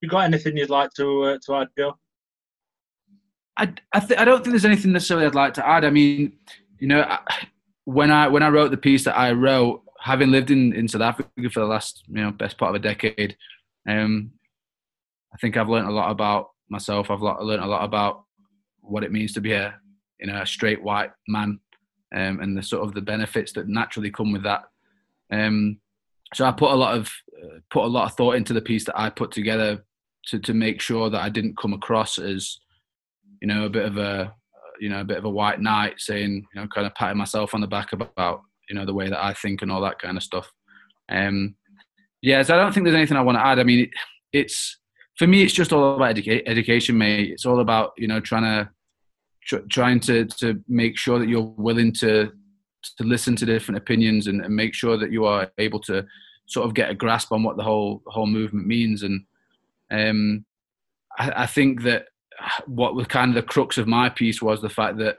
You 0.00 0.08
got 0.08 0.24
anything 0.24 0.56
you'd 0.56 0.68
like 0.68 0.90
to 0.96 1.22
uh, 1.22 1.38
to 1.46 1.54
add, 1.54 1.68
Joe? 1.78 1.96
I 3.56 3.72
I, 3.92 4.00
th- 4.00 4.18
I 4.20 4.24
don't 4.24 4.42
think 4.42 4.52
there's 4.52 4.64
anything 4.64 4.92
necessarily 4.92 5.26
I'd 5.26 5.34
like 5.34 5.54
to 5.54 5.66
add. 5.66 5.84
I 5.84 5.90
mean, 5.90 6.32
you 6.78 6.88
know, 6.88 7.02
I, 7.02 7.20
when 7.84 8.10
I 8.10 8.28
when 8.28 8.42
I 8.42 8.48
wrote 8.48 8.72
the 8.72 8.76
piece 8.76 9.04
that 9.04 9.16
I 9.16 9.32
wrote, 9.32 9.82
having 10.00 10.32
lived 10.32 10.50
in, 10.50 10.72
in 10.72 10.88
South 10.88 11.02
Africa 11.02 11.50
for 11.50 11.60
the 11.60 11.66
last 11.66 12.02
you 12.08 12.20
know 12.20 12.32
best 12.32 12.58
part 12.58 12.74
of 12.74 12.80
a 12.80 12.84
decade, 12.84 13.36
um, 13.88 14.32
I 15.32 15.36
think 15.36 15.56
I've 15.56 15.68
learned 15.68 15.88
a 15.88 15.92
lot 15.92 16.10
about 16.10 16.50
myself. 16.68 17.10
I've 17.10 17.22
learned 17.22 17.62
a 17.62 17.66
lot 17.66 17.84
about 17.84 18.24
what 18.82 19.04
it 19.04 19.12
means 19.12 19.32
to 19.32 19.40
be 19.40 19.52
a 19.52 19.74
you 20.20 20.26
know 20.26 20.40
a 20.40 20.46
straight 20.46 20.82
white 20.82 21.10
man, 21.28 21.58
um, 22.14 22.40
and 22.40 22.56
the 22.56 22.62
sort 22.62 22.84
of 22.84 22.94
the 22.94 23.00
benefits 23.00 23.52
that 23.52 23.68
naturally 23.68 24.10
come 24.10 24.32
with 24.32 24.42
that. 24.44 24.64
Um, 25.32 25.80
so 26.34 26.44
I 26.44 26.52
put 26.52 26.70
a 26.70 26.76
lot 26.76 26.96
of 26.96 27.10
uh, 27.42 27.58
put 27.70 27.84
a 27.84 27.86
lot 27.86 28.06
of 28.06 28.16
thought 28.16 28.36
into 28.36 28.52
the 28.52 28.60
piece 28.60 28.84
that 28.84 28.98
I 28.98 29.10
put 29.10 29.30
together 29.30 29.84
to 30.26 30.38
to 30.38 30.54
make 30.54 30.80
sure 30.80 31.10
that 31.10 31.22
I 31.22 31.28
didn't 31.28 31.58
come 31.58 31.72
across 31.72 32.18
as 32.18 32.58
you 33.40 33.48
know 33.48 33.64
a 33.64 33.70
bit 33.70 33.84
of 33.84 33.98
a 33.98 34.34
you 34.80 34.88
know 34.88 35.00
a 35.00 35.04
bit 35.04 35.18
of 35.18 35.24
a 35.24 35.30
white 35.30 35.60
knight 35.60 35.94
saying 35.98 36.46
you 36.54 36.60
know 36.60 36.66
kind 36.68 36.86
of 36.86 36.94
patting 36.94 37.18
myself 37.18 37.54
on 37.54 37.60
the 37.60 37.66
back 37.66 37.92
about 37.92 38.42
you 38.68 38.74
know 38.74 38.86
the 38.86 38.94
way 38.94 39.08
that 39.08 39.24
I 39.24 39.34
think 39.34 39.62
and 39.62 39.70
all 39.70 39.80
that 39.82 39.98
kind 39.98 40.16
of 40.16 40.22
stuff. 40.22 40.50
Um, 41.08 41.56
yeah, 42.22 42.42
so 42.42 42.54
I 42.54 42.58
don't 42.58 42.72
think 42.72 42.84
there's 42.84 42.96
anything 42.96 43.16
I 43.16 43.22
want 43.22 43.36
to 43.36 43.46
add. 43.46 43.58
I 43.58 43.64
mean, 43.64 43.80
it, 43.80 43.90
it's 44.32 44.78
for 45.22 45.28
me, 45.28 45.44
it's 45.44 45.52
just 45.52 45.72
all 45.72 45.94
about 45.94 46.16
educa- 46.16 46.42
education, 46.46 46.98
mate. 46.98 47.30
It's 47.30 47.46
all 47.46 47.60
about 47.60 47.92
you 47.96 48.08
know 48.08 48.18
trying 48.18 48.42
to 48.42 48.68
tr- 49.46 49.68
trying 49.70 50.00
to 50.00 50.24
to 50.24 50.60
make 50.66 50.98
sure 50.98 51.20
that 51.20 51.28
you're 51.28 51.54
willing 51.56 51.92
to 52.00 52.32
to 52.96 53.04
listen 53.04 53.36
to 53.36 53.46
different 53.46 53.78
opinions 53.78 54.26
and, 54.26 54.44
and, 54.44 54.56
make 54.56 54.74
sure 54.74 54.96
that 54.96 55.12
you 55.12 55.24
are 55.24 55.48
able 55.58 55.78
to 55.78 56.04
sort 56.46 56.66
of 56.66 56.74
get 56.74 56.90
a 56.90 56.94
grasp 56.94 57.30
on 57.30 57.44
what 57.44 57.56
the 57.56 57.62
whole 57.62 58.02
whole 58.06 58.26
movement 58.26 58.66
means. 58.66 59.04
And 59.04 59.24
um, 59.92 60.44
I, 61.16 61.44
I, 61.44 61.46
think 61.46 61.82
that 61.82 62.06
what 62.66 62.96
was 62.96 63.06
kind 63.06 63.28
of 63.28 63.36
the 63.36 63.48
crux 63.48 63.78
of 63.78 63.86
my 63.86 64.08
piece 64.08 64.42
was 64.42 64.60
the 64.60 64.68
fact 64.68 64.98
that 64.98 65.18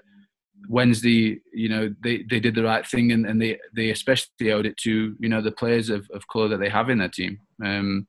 Wednesday, 0.68 1.40
you 1.54 1.70
know, 1.70 1.96
they, 2.04 2.26
they 2.30 2.42
did 2.42 2.56
the 2.56 2.64
right 2.64 2.86
thing 2.86 3.14
and, 3.14 3.26
and 3.26 3.42
they, 3.42 3.58
they 3.74 3.90
especially 3.92 4.52
owed 4.52 4.66
it 4.66 4.76
to, 4.80 5.16
you 5.18 5.30
know, 5.30 5.42
the 5.42 5.52
players 5.54 5.90
of, 5.90 6.10
of 6.14 6.28
colour 6.28 6.50
that 6.50 6.60
they 6.60 6.68
have 6.68 6.90
in 6.90 6.98
their 6.98 7.08
team. 7.08 7.40
Um, 7.64 8.06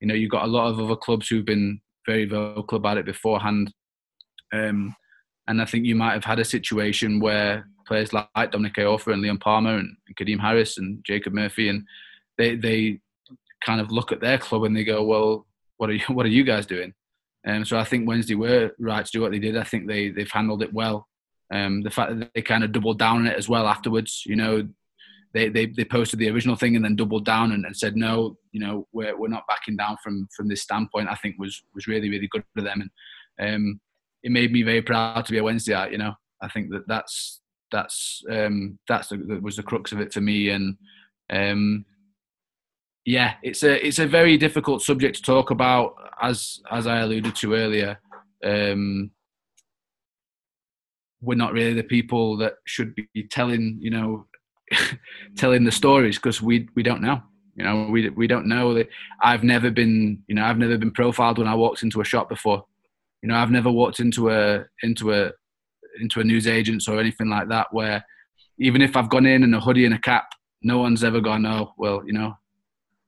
you 0.00 0.08
know, 0.08 0.14
you've 0.14 0.30
got 0.30 0.44
a 0.44 0.48
lot 0.48 0.68
of 0.68 0.80
other 0.80 0.96
clubs 0.96 1.28
who've 1.28 1.44
been 1.44 1.80
very 2.06 2.24
vocal 2.24 2.76
about 2.76 2.98
it 2.98 3.04
beforehand. 3.04 3.72
Um, 4.52 4.94
and 5.46 5.60
I 5.60 5.64
think 5.64 5.84
you 5.84 5.94
might 5.94 6.14
have 6.14 6.24
had 6.24 6.38
a 6.38 6.44
situation 6.44 7.20
where 7.20 7.66
players 7.86 8.12
like 8.12 8.28
Dominic 8.50 8.74
Iorfa 8.74 9.12
and 9.12 9.22
Liam 9.22 9.40
Palmer 9.40 9.76
and, 9.76 9.96
and 10.06 10.16
Kadeem 10.16 10.40
Harris 10.40 10.78
and 10.78 11.04
Jacob 11.04 11.32
Murphy, 11.32 11.68
and 11.68 11.84
they 12.38 12.56
they 12.56 13.00
kind 13.64 13.80
of 13.80 13.90
look 13.90 14.12
at 14.12 14.20
their 14.20 14.38
club 14.38 14.64
and 14.64 14.76
they 14.76 14.84
go, 14.84 15.04
well, 15.04 15.46
what 15.76 15.90
are 15.90 15.94
you, 15.94 16.04
what 16.08 16.26
are 16.26 16.30
you 16.30 16.44
guys 16.44 16.66
doing? 16.66 16.94
Um, 17.46 17.64
so 17.64 17.78
I 17.78 17.84
think 17.84 18.06
Wednesday 18.06 18.34
were 18.34 18.72
right 18.78 19.04
to 19.04 19.12
do 19.12 19.20
what 19.20 19.32
they 19.32 19.38
did. 19.38 19.56
I 19.56 19.64
think 19.64 19.86
they 19.86 20.10
they've 20.10 20.30
handled 20.30 20.62
it 20.62 20.72
well. 20.72 21.08
Um, 21.52 21.82
the 21.82 21.90
fact 21.90 22.16
that 22.16 22.30
they 22.34 22.42
kind 22.42 22.62
of 22.62 22.70
doubled 22.72 22.98
down 22.98 23.18
on 23.18 23.26
it 23.26 23.36
as 23.36 23.48
well 23.48 23.66
afterwards, 23.66 24.22
you 24.24 24.36
know, 24.36 24.68
they, 25.32 25.48
they, 25.48 25.66
they 25.66 25.84
posted 25.84 26.18
the 26.18 26.30
original 26.30 26.56
thing 26.56 26.74
and 26.74 26.84
then 26.84 26.96
doubled 26.96 27.24
down 27.24 27.52
and, 27.52 27.64
and, 27.64 27.76
said 27.76 27.96
no, 27.96 28.36
you 28.52 28.60
know, 28.60 28.88
we're, 28.92 29.16
we're 29.16 29.28
not 29.28 29.46
backing 29.48 29.76
down 29.76 29.96
from 30.02 30.26
from 30.36 30.48
this 30.48 30.62
standpoint. 30.62 31.08
I 31.08 31.14
think 31.14 31.36
was 31.38 31.62
was 31.74 31.86
really 31.86 32.10
really 32.10 32.28
good 32.30 32.44
for 32.54 32.62
them, 32.62 32.90
and 33.38 33.54
um, 33.54 33.80
it 34.22 34.32
made 34.32 34.52
me 34.52 34.62
very 34.62 34.82
proud 34.82 35.24
to 35.24 35.32
be 35.32 35.38
a 35.38 35.44
Wednesday. 35.44 35.90
You 35.90 35.98
know, 35.98 36.14
I 36.42 36.48
think 36.48 36.70
that 36.70 36.86
that's 36.88 37.40
that's 37.70 38.22
um, 38.30 38.78
that's 38.88 39.08
the, 39.08 39.18
that 39.28 39.42
was 39.42 39.56
the 39.56 39.62
crux 39.62 39.92
of 39.92 40.00
it 40.00 40.12
for 40.12 40.20
me. 40.20 40.50
And 40.50 40.76
um, 41.30 41.84
yeah, 43.04 43.34
it's 43.42 43.62
a 43.62 43.86
it's 43.86 43.98
a 43.98 44.06
very 44.06 44.36
difficult 44.36 44.82
subject 44.82 45.16
to 45.16 45.22
talk 45.22 45.50
about, 45.50 45.94
as 46.22 46.60
as 46.70 46.86
I 46.86 47.00
alluded 47.00 47.36
to 47.36 47.54
earlier. 47.54 47.98
Um, 48.44 49.10
we're 51.22 51.34
not 51.34 51.52
really 51.52 51.74
the 51.74 51.82
people 51.82 52.38
that 52.38 52.54
should 52.64 52.94
be 52.94 53.28
telling 53.30 53.76
you 53.80 53.90
know 53.90 54.26
telling 55.36 55.64
the 55.64 55.72
stories 55.72 56.16
because 56.16 56.40
we 56.40 56.68
we 56.74 56.82
don't 56.82 57.02
know 57.02 57.20
you 57.56 57.64
know 57.64 57.88
we 57.90 58.08
we 58.10 58.26
don't 58.26 58.46
know 58.46 58.74
that 58.74 58.88
I've 59.20 59.42
never 59.42 59.70
been 59.70 60.22
you 60.28 60.34
know 60.34 60.44
I've 60.44 60.58
never 60.58 60.78
been 60.78 60.92
profiled 60.92 61.38
when 61.38 61.48
I 61.48 61.54
walked 61.54 61.82
into 61.82 62.00
a 62.00 62.04
shop 62.04 62.28
before 62.28 62.64
you 63.22 63.28
know 63.28 63.36
I've 63.36 63.50
never 63.50 63.70
walked 63.70 64.00
into 64.00 64.30
a 64.30 64.64
into 64.82 65.12
a 65.12 65.32
into 66.00 66.20
a 66.20 66.24
news 66.24 66.46
agents 66.46 66.88
or 66.88 67.00
anything 67.00 67.28
like 67.28 67.48
that 67.48 67.66
where 67.72 68.04
even 68.60 68.82
if 68.82 68.96
I've 68.96 69.08
gone 69.08 69.26
in 69.26 69.42
in 69.42 69.54
a 69.54 69.60
hoodie 69.60 69.86
and 69.86 69.94
a 69.94 69.98
cap, 69.98 70.28
no 70.62 70.78
one's 70.78 71.02
ever 71.02 71.20
gone, 71.20 71.46
oh, 71.46 71.72
well, 71.78 72.02
you 72.06 72.12
know, 72.12 72.36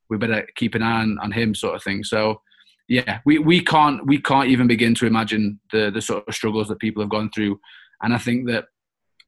we 0.09 0.17
better 0.17 0.47
keep 0.57 0.75
an 0.75 0.83
eye 0.83 1.03
on, 1.03 1.19
on 1.19 1.31
him 1.31 1.55
sort 1.55 1.77
of 1.77 1.83
thing. 1.83 2.03
So 2.03 2.41
yeah, 2.89 3.21
we, 3.25 3.39
we 3.39 3.63
can't 3.63 4.05
we 4.07 4.21
can't 4.21 4.49
even 4.49 4.67
begin 4.67 4.95
to 4.97 5.07
imagine 5.07 5.61
the 5.71 5.91
the 5.91 6.01
sort 6.01 6.27
of 6.27 6.35
struggles 6.35 6.69
that 6.69 6.79
people 6.79 7.03
have 7.03 7.11
gone 7.11 7.31
through. 7.35 7.61
And 8.03 8.13
I 8.13 8.19
think 8.19 8.47
that 8.49 8.65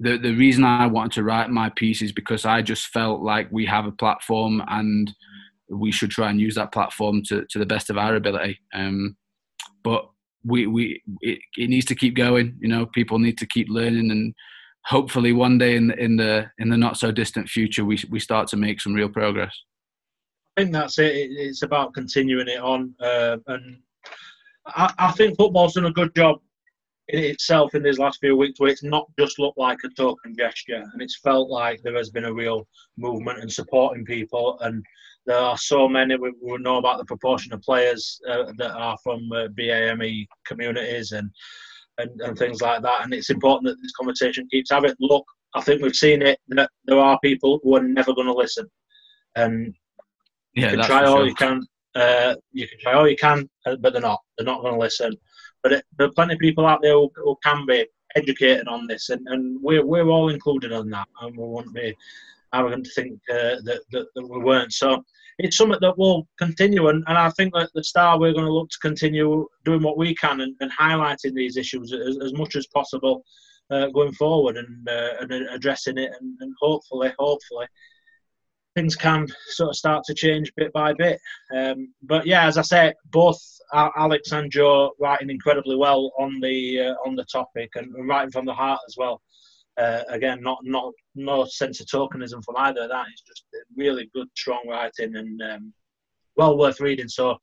the 0.00 0.18
the 0.18 0.34
reason 0.34 0.64
I 0.64 0.86
wanted 0.86 1.12
to 1.12 1.24
write 1.24 1.50
my 1.50 1.70
piece 1.70 2.02
is 2.02 2.12
because 2.12 2.44
I 2.44 2.62
just 2.62 2.86
felt 2.88 3.22
like 3.22 3.48
we 3.50 3.66
have 3.66 3.86
a 3.86 3.92
platform 3.92 4.62
and 4.68 5.12
we 5.68 5.92
should 5.92 6.10
try 6.10 6.30
and 6.30 6.40
use 6.40 6.54
that 6.56 6.72
platform 6.72 7.22
to, 7.24 7.44
to 7.50 7.58
the 7.58 7.66
best 7.66 7.90
of 7.90 7.98
our 7.98 8.16
ability. 8.16 8.60
Um, 8.74 9.16
but 9.82 10.08
we 10.44 10.66
we 10.66 11.02
it, 11.20 11.38
it 11.56 11.70
needs 11.70 11.86
to 11.86 11.94
keep 11.94 12.16
going. 12.16 12.56
You 12.60 12.68
know, 12.68 12.86
people 12.86 13.18
need 13.18 13.38
to 13.38 13.46
keep 13.46 13.68
learning, 13.70 14.10
and 14.10 14.34
hopefully 14.86 15.32
one 15.32 15.58
day 15.58 15.76
in 15.76 15.88
the 15.88 16.02
in 16.02 16.16
the 16.16 16.50
in 16.58 16.68
the 16.68 16.76
not 16.76 16.96
so 16.96 17.10
distant 17.10 17.48
future, 17.48 17.84
we 17.84 17.98
we 18.10 18.20
start 18.20 18.48
to 18.48 18.56
make 18.56 18.80
some 18.80 18.94
real 18.94 19.08
progress. 19.08 19.54
I 20.56 20.62
think 20.62 20.72
that's 20.72 20.98
it. 20.98 21.12
It's 21.14 21.62
about 21.62 21.94
continuing 21.94 22.48
it 22.48 22.60
on, 22.60 22.94
uh, 23.00 23.38
and 23.48 23.78
I, 24.66 24.92
I 24.98 25.12
think 25.12 25.36
football's 25.36 25.74
done 25.74 25.86
a 25.86 25.92
good 25.92 26.14
job 26.14 26.40
in 27.08 27.22
itself 27.22 27.74
in 27.74 27.82
these 27.82 27.98
last 27.98 28.18
few 28.20 28.36
weeks 28.36 28.58
where 28.58 28.70
it's 28.70 28.82
not 28.82 29.06
just 29.18 29.38
looked 29.38 29.58
like 29.58 29.78
a 29.84 29.88
token 29.90 30.34
gesture 30.38 30.82
and 30.92 31.02
it's 31.02 31.18
felt 31.18 31.50
like 31.50 31.82
there 31.82 31.96
has 31.96 32.10
been 32.10 32.24
a 32.24 32.32
real 32.32 32.66
movement 32.96 33.40
and 33.40 33.52
supporting 33.52 34.04
people 34.04 34.58
and 34.60 34.82
there 35.26 35.38
are 35.38 35.58
so 35.58 35.88
many 35.88 36.16
we, 36.16 36.32
we 36.42 36.56
know 36.58 36.78
about 36.78 36.98
the 36.98 37.04
proportion 37.04 37.52
of 37.52 37.60
players 37.62 38.20
uh, 38.30 38.52
that 38.56 38.70
are 38.70 38.96
from 39.02 39.30
uh, 39.32 39.48
BAME 39.48 40.26
communities 40.46 41.12
and, 41.12 41.30
and 41.98 42.10
and 42.22 42.38
things 42.38 42.62
like 42.62 42.82
that 42.82 43.04
and 43.04 43.12
it's 43.12 43.30
important 43.30 43.66
that 43.66 43.80
this 43.82 43.92
conversation 43.92 44.48
keeps 44.50 44.70
having 44.70 44.94
look 45.00 45.24
I 45.54 45.60
think 45.60 45.82
we've 45.82 45.94
seen 45.94 46.22
it 46.22 46.38
that 46.48 46.70
there 46.86 46.98
are 46.98 47.18
people 47.22 47.60
who 47.62 47.76
are 47.76 47.82
never 47.82 48.14
going 48.14 48.26
to 48.28 48.34
listen 48.34 48.66
and 49.36 49.74
Yeah, 50.54 50.70
you 50.70 50.76
can 50.78 50.86
try 50.86 51.04
all 51.04 51.18
sure. 51.18 51.26
you 51.26 51.34
can 51.34 51.66
uh, 51.94 52.34
you 52.52 52.66
can 52.66 52.78
try 52.80 52.94
all 52.94 53.08
you 53.08 53.16
can 53.16 53.48
uh, 53.66 53.76
but 53.76 53.92
they're 53.92 54.02
not. 54.02 54.20
They're 54.36 54.46
not 54.46 54.62
going 54.62 54.74
to 54.74 54.80
listen 54.80 55.14
but 55.64 55.72
it, 55.72 55.84
there 55.98 56.06
are 56.06 56.12
plenty 56.12 56.34
of 56.34 56.38
people 56.38 56.66
out 56.66 56.82
there 56.82 56.92
who, 56.92 57.10
who 57.16 57.36
can 57.42 57.66
be 57.66 57.86
educated 58.14 58.68
on 58.68 58.86
this, 58.86 59.08
and, 59.08 59.26
and 59.26 59.58
we're, 59.60 59.84
we're 59.84 60.08
all 60.08 60.28
included 60.28 60.72
on 60.72 60.88
that, 60.90 61.08
and 61.22 61.36
we 61.36 61.42
won't 61.42 61.74
be 61.74 61.92
arrogant 62.54 62.84
to 62.84 62.92
think 62.92 63.18
uh, 63.32 63.56
that, 63.64 63.80
that, 63.90 64.06
that 64.14 64.28
we 64.28 64.38
weren't. 64.38 64.72
So 64.72 65.02
it's 65.38 65.56
something 65.56 65.78
that 65.80 65.98
will 65.98 66.28
continue, 66.38 66.88
and, 66.88 67.02
and 67.08 67.18
I 67.18 67.30
think 67.30 67.54
that 67.54 67.70
the 67.74 67.82
Star 67.82 68.20
we're 68.20 68.34
going 68.34 68.44
to 68.44 68.52
look 68.52 68.70
to 68.70 68.78
continue 68.78 69.48
doing 69.64 69.82
what 69.82 69.98
we 69.98 70.14
can 70.14 70.42
and, 70.42 70.54
and 70.60 70.70
highlighting 70.78 71.34
these 71.34 71.56
issues 71.56 71.92
as, 71.92 72.18
as 72.22 72.32
much 72.34 72.54
as 72.54 72.68
possible 72.68 73.24
uh, 73.70 73.86
going 73.88 74.12
forward 74.12 74.58
and, 74.58 74.88
uh, 74.88 75.14
and 75.20 75.32
addressing 75.32 75.98
it, 75.98 76.12
and, 76.20 76.36
and 76.40 76.54
hopefully, 76.60 77.12
hopefully. 77.18 77.66
Things 78.74 78.96
can 78.96 79.28
sort 79.48 79.70
of 79.70 79.76
start 79.76 80.04
to 80.04 80.14
change 80.14 80.52
bit 80.56 80.72
by 80.72 80.92
bit, 80.94 81.20
um, 81.54 81.94
but 82.02 82.26
yeah, 82.26 82.46
as 82.46 82.58
I 82.58 82.62
say, 82.62 82.94
both 83.10 83.40
Alex 83.72 84.32
and 84.32 84.50
Joe 84.50 84.92
writing 85.00 85.30
incredibly 85.30 85.76
well 85.76 86.12
on 86.18 86.40
the 86.40 86.80
uh, 86.80 86.94
on 87.06 87.14
the 87.14 87.24
topic 87.24 87.70
and 87.76 87.92
writing 88.08 88.30
from 88.30 88.46
the 88.46 88.54
heart 88.54 88.80
as 88.88 88.96
well. 88.96 89.22
Uh, 89.76 90.02
again, 90.08 90.40
not 90.42 90.58
not 90.62 90.92
no 91.14 91.44
sense 91.44 91.80
of 91.80 91.86
tokenism 91.86 92.44
from 92.44 92.56
either 92.58 92.82
of 92.82 92.90
that. 92.90 93.06
It's 93.12 93.22
just 93.22 93.44
really 93.76 94.10
good, 94.14 94.28
strong 94.36 94.62
writing 94.68 95.16
and 95.16 95.40
um, 95.42 95.72
well 96.36 96.56
worth 96.56 96.80
reading. 96.80 97.08
So 97.08 97.36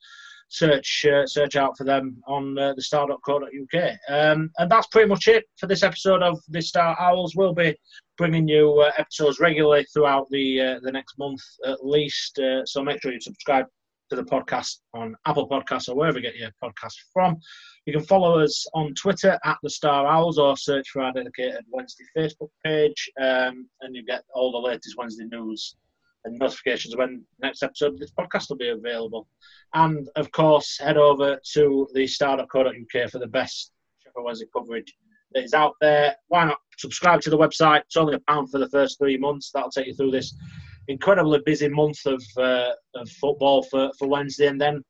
search 0.51 1.05
uh, 1.11 1.25
search 1.25 1.55
out 1.55 1.77
for 1.77 1.85
them 1.85 2.21
on 2.27 2.57
uh, 2.57 2.73
thestar.co.uk. 2.77 3.91
Um, 4.09 4.51
and 4.57 4.69
that's 4.69 4.87
pretty 4.87 5.07
much 5.07 5.27
it 5.27 5.45
for 5.57 5.67
this 5.67 5.81
episode 5.81 6.21
of 6.21 6.39
the 6.49 6.61
Star 6.61 6.99
Owls. 6.99 7.35
We'll 7.35 7.53
be 7.53 7.75
bringing 8.17 8.47
you 8.47 8.79
uh, 8.81 8.91
episodes 8.97 9.39
regularly 9.39 9.85
throughout 9.93 10.29
the 10.29 10.61
uh, 10.61 10.79
the 10.83 10.91
next 10.91 11.17
month 11.17 11.41
at 11.65 11.85
least. 11.85 12.37
Uh, 12.37 12.65
so 12.65 12.83
make 12.83 13.01
sure 13.01 13.13
you 13.13 13.21
subscribe 13.21 13.65
to 14.09 14.17
the 14.17 14.23
podcast 14.23 14.79
on 14.93 15.15
Apple 15.25 15.47
Podcasts 15.47 15.87
or 15.87 15.95
wherever 15.95 16.19
you 16.19 16.23
get 16.23 16.35
your 16.35 16.51
podcast 16.61 16.95
from. 17.13 17.37
You 17.85 17.93
can 17.93 18.03
follow 18.03 18.39
us 18.41 18.67
on 18.73 18.93
Twitter 18.93 19.39
at 19.45 19.57
the 19.63 19.69
Star 19.69 20.05
Owls 20.05 20.37
or 20.37 20.57
search 20.57 20.89
for 20.89 21.01
our 21.01 21.13
dedicated 21.13 21.63
Wednesday 21.69 22.03
Facebook 22.17 22.49
page, 22.65 23.09
um, 23.21 23.69
and 23.79 23.95
you 23.95 24.05
get 24.05 24.23
all 24.35 24.51
the 24.51 24.57
latest 24.57 24.97
Wednesday 24.97 25.23
news 25.31 25.77
and 26.25 26.37
notifications 26.37 26.95
when 26.95 27.23
next 27.41 27.63
episode 27.63 27.93
of 27.93 27.99
this 27.99 28.11
podcast 28.11 28.49
will 28.49 28.57
be 28.57 28.69
available. 28.69 29.27
And 29.73 30.07
of 30.15 30.31
course, 30.31 30.77
head 30.77 30.97
over 30.97 31.39
to 31.53 31.87
the 31.93 32.07
star.co.uk 32.07 33.09
for 33.09 33.19
the 33.19 33.27
best 33.27 33.71
Sheffield 34.03 34.25
Wednesday 34.25 34.47
coverage 34.55 34.93
that 35.33 35.43
is 35.43 35.53
out 35.53 35.73
there. 35.81 36.15
Why 36.27 36.45
not 36.45 36.57
subscribe 36.77 37.21
to 37.21 37.29
the 37.29 37.37
website? 37.37 37.81
It's 37.81 37.97
only 37.97 38.15
a 38.15 38.31
pound 38.31 38.51
for 38.51 38.59
the 38.59 38.69
first 38.69 38.97
three 38.99 39.17
months. 39.17 39.51
That'll 39.53 39.71
take 39.71 39.87
you 39.87 39.95
through 39.95 40.11
this 40.11 40.35
incredibly 40.87 41.39
busy 41.45 41.69
month 41.69 42.05
of, 42.05 42.23
uh, 42.37 42.71
of 42.95 43.09
football 43.09 43.63
for, 43.63 43.91
for 43.97 44.07
Wednesday, 44.07 44.47
and 44.47 44.59
then 44.59 44.83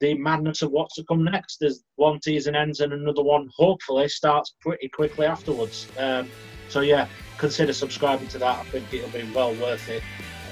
the 0.00 0.14
madness 0.14 0.60
of 0.60 0.70
what's 0.70 0.96
to 0.96 1.04
come 1.04 1.24
next. 1.24 1.58
There's 1.58 1.82
one 1.94 2.20
season 2.20 2.54
ends, 2.54 2.80
and 2.80 2.92
another 2.92 3.22
one 3.22 3.48
hopefully 3.56 4.08
starts 4.08 4.54
pretty 4.60 4.88
quickly 4.88 5.26
afterwards. 5.26 5.88
Um, 5.98 6.28
so 6.68 6.80
yeah, 6.80 7.08
consider 7.38 7.72
subscribing 7.72 8.28
to 8.28 8.38
that. 8.38 8.58
I 8.58 8.64
think 8.64 8.92
it'll 8.92 9.08
be 9.10 9.30
well 9.32 9.54
worth 9.54 9.88
it 9.88 10.02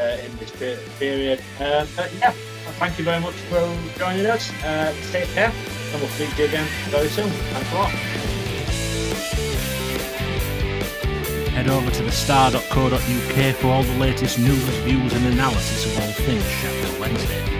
in 0.01 0.37
this 0.39 0.51
pe- 0.51 0.79
period. 0.99 1.41
Um, 1.61 1.87
but 1.97 2.13
yeah, 2.21 2.33
thank 2.79 2.99
you 2.99 3.05
very 3.05 3.21
much 3.21 3.35
for 3.35 3.61
joining 3.99 4.27
us. 4.27 4.51
Uh, 4.63 4.95
take 5.13 5.29
care, 5.29 5.53
and 5.93 6.01
we'll 6.01 6.11
speak 6.11 6.35
to 6.37 6.43
you 6.43 6.49
again 6.49 6.69
very 6.91 7.09
soon. 7.09 7.29
Thanks 7.29 7.73
a 7.73 7.75
lot. 7.75 7.91
Head 11.55 11.69
over 11.69 11.89
to 11.89 12.03
thestar.co.uk 12.03 13.55
for 13.57 13.67
all 13.69 13.85
the 13.85 13.99
latest 13.99 14.39
news, 14.41 14.59
views, 14.83 15.13
and 15.13 15.25
analysis 15.27 15.87
of 15.87 16.03
all 16.03 16.13
things 16.27 16.45
Sheffield 16.45 16.99
Wednesday. 16.99 17.55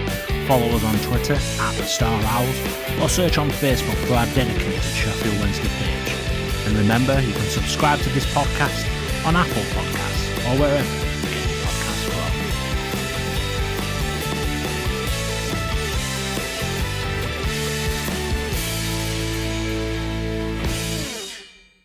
Follow 0.49 0.67
us 0.67 0.85
on 0.85 0.95
Twitter 1.09 1.35
at 1.35 1.75
the 1.77 1.85
Star 1.85 2.21
Owls 2.25 3.01
or 3.01 3.09
search 3.09 3.39
on 3.39 3.49
Facebook 3.51 3.97
for 4.07 4.15
our 4.15 4.27
dedicated 4.35 4.83
Sheffield 4.83 5.39
Wednesday 5.39 5.69
page. 5.69 6.13
And 6.67 6.77
remember, 6.77 7.21
you 7.21 7.33
can 7.33 7.49
subscribe 7.49 8.01
to 8.01 8.09
this 8.11 8.27
podcast 8.35 8.85
on 9.25 9.37
Apple 9.37 9.63
Podcasts 9.63 10.51
or 10.51 10.61
wherever 10.61 11.04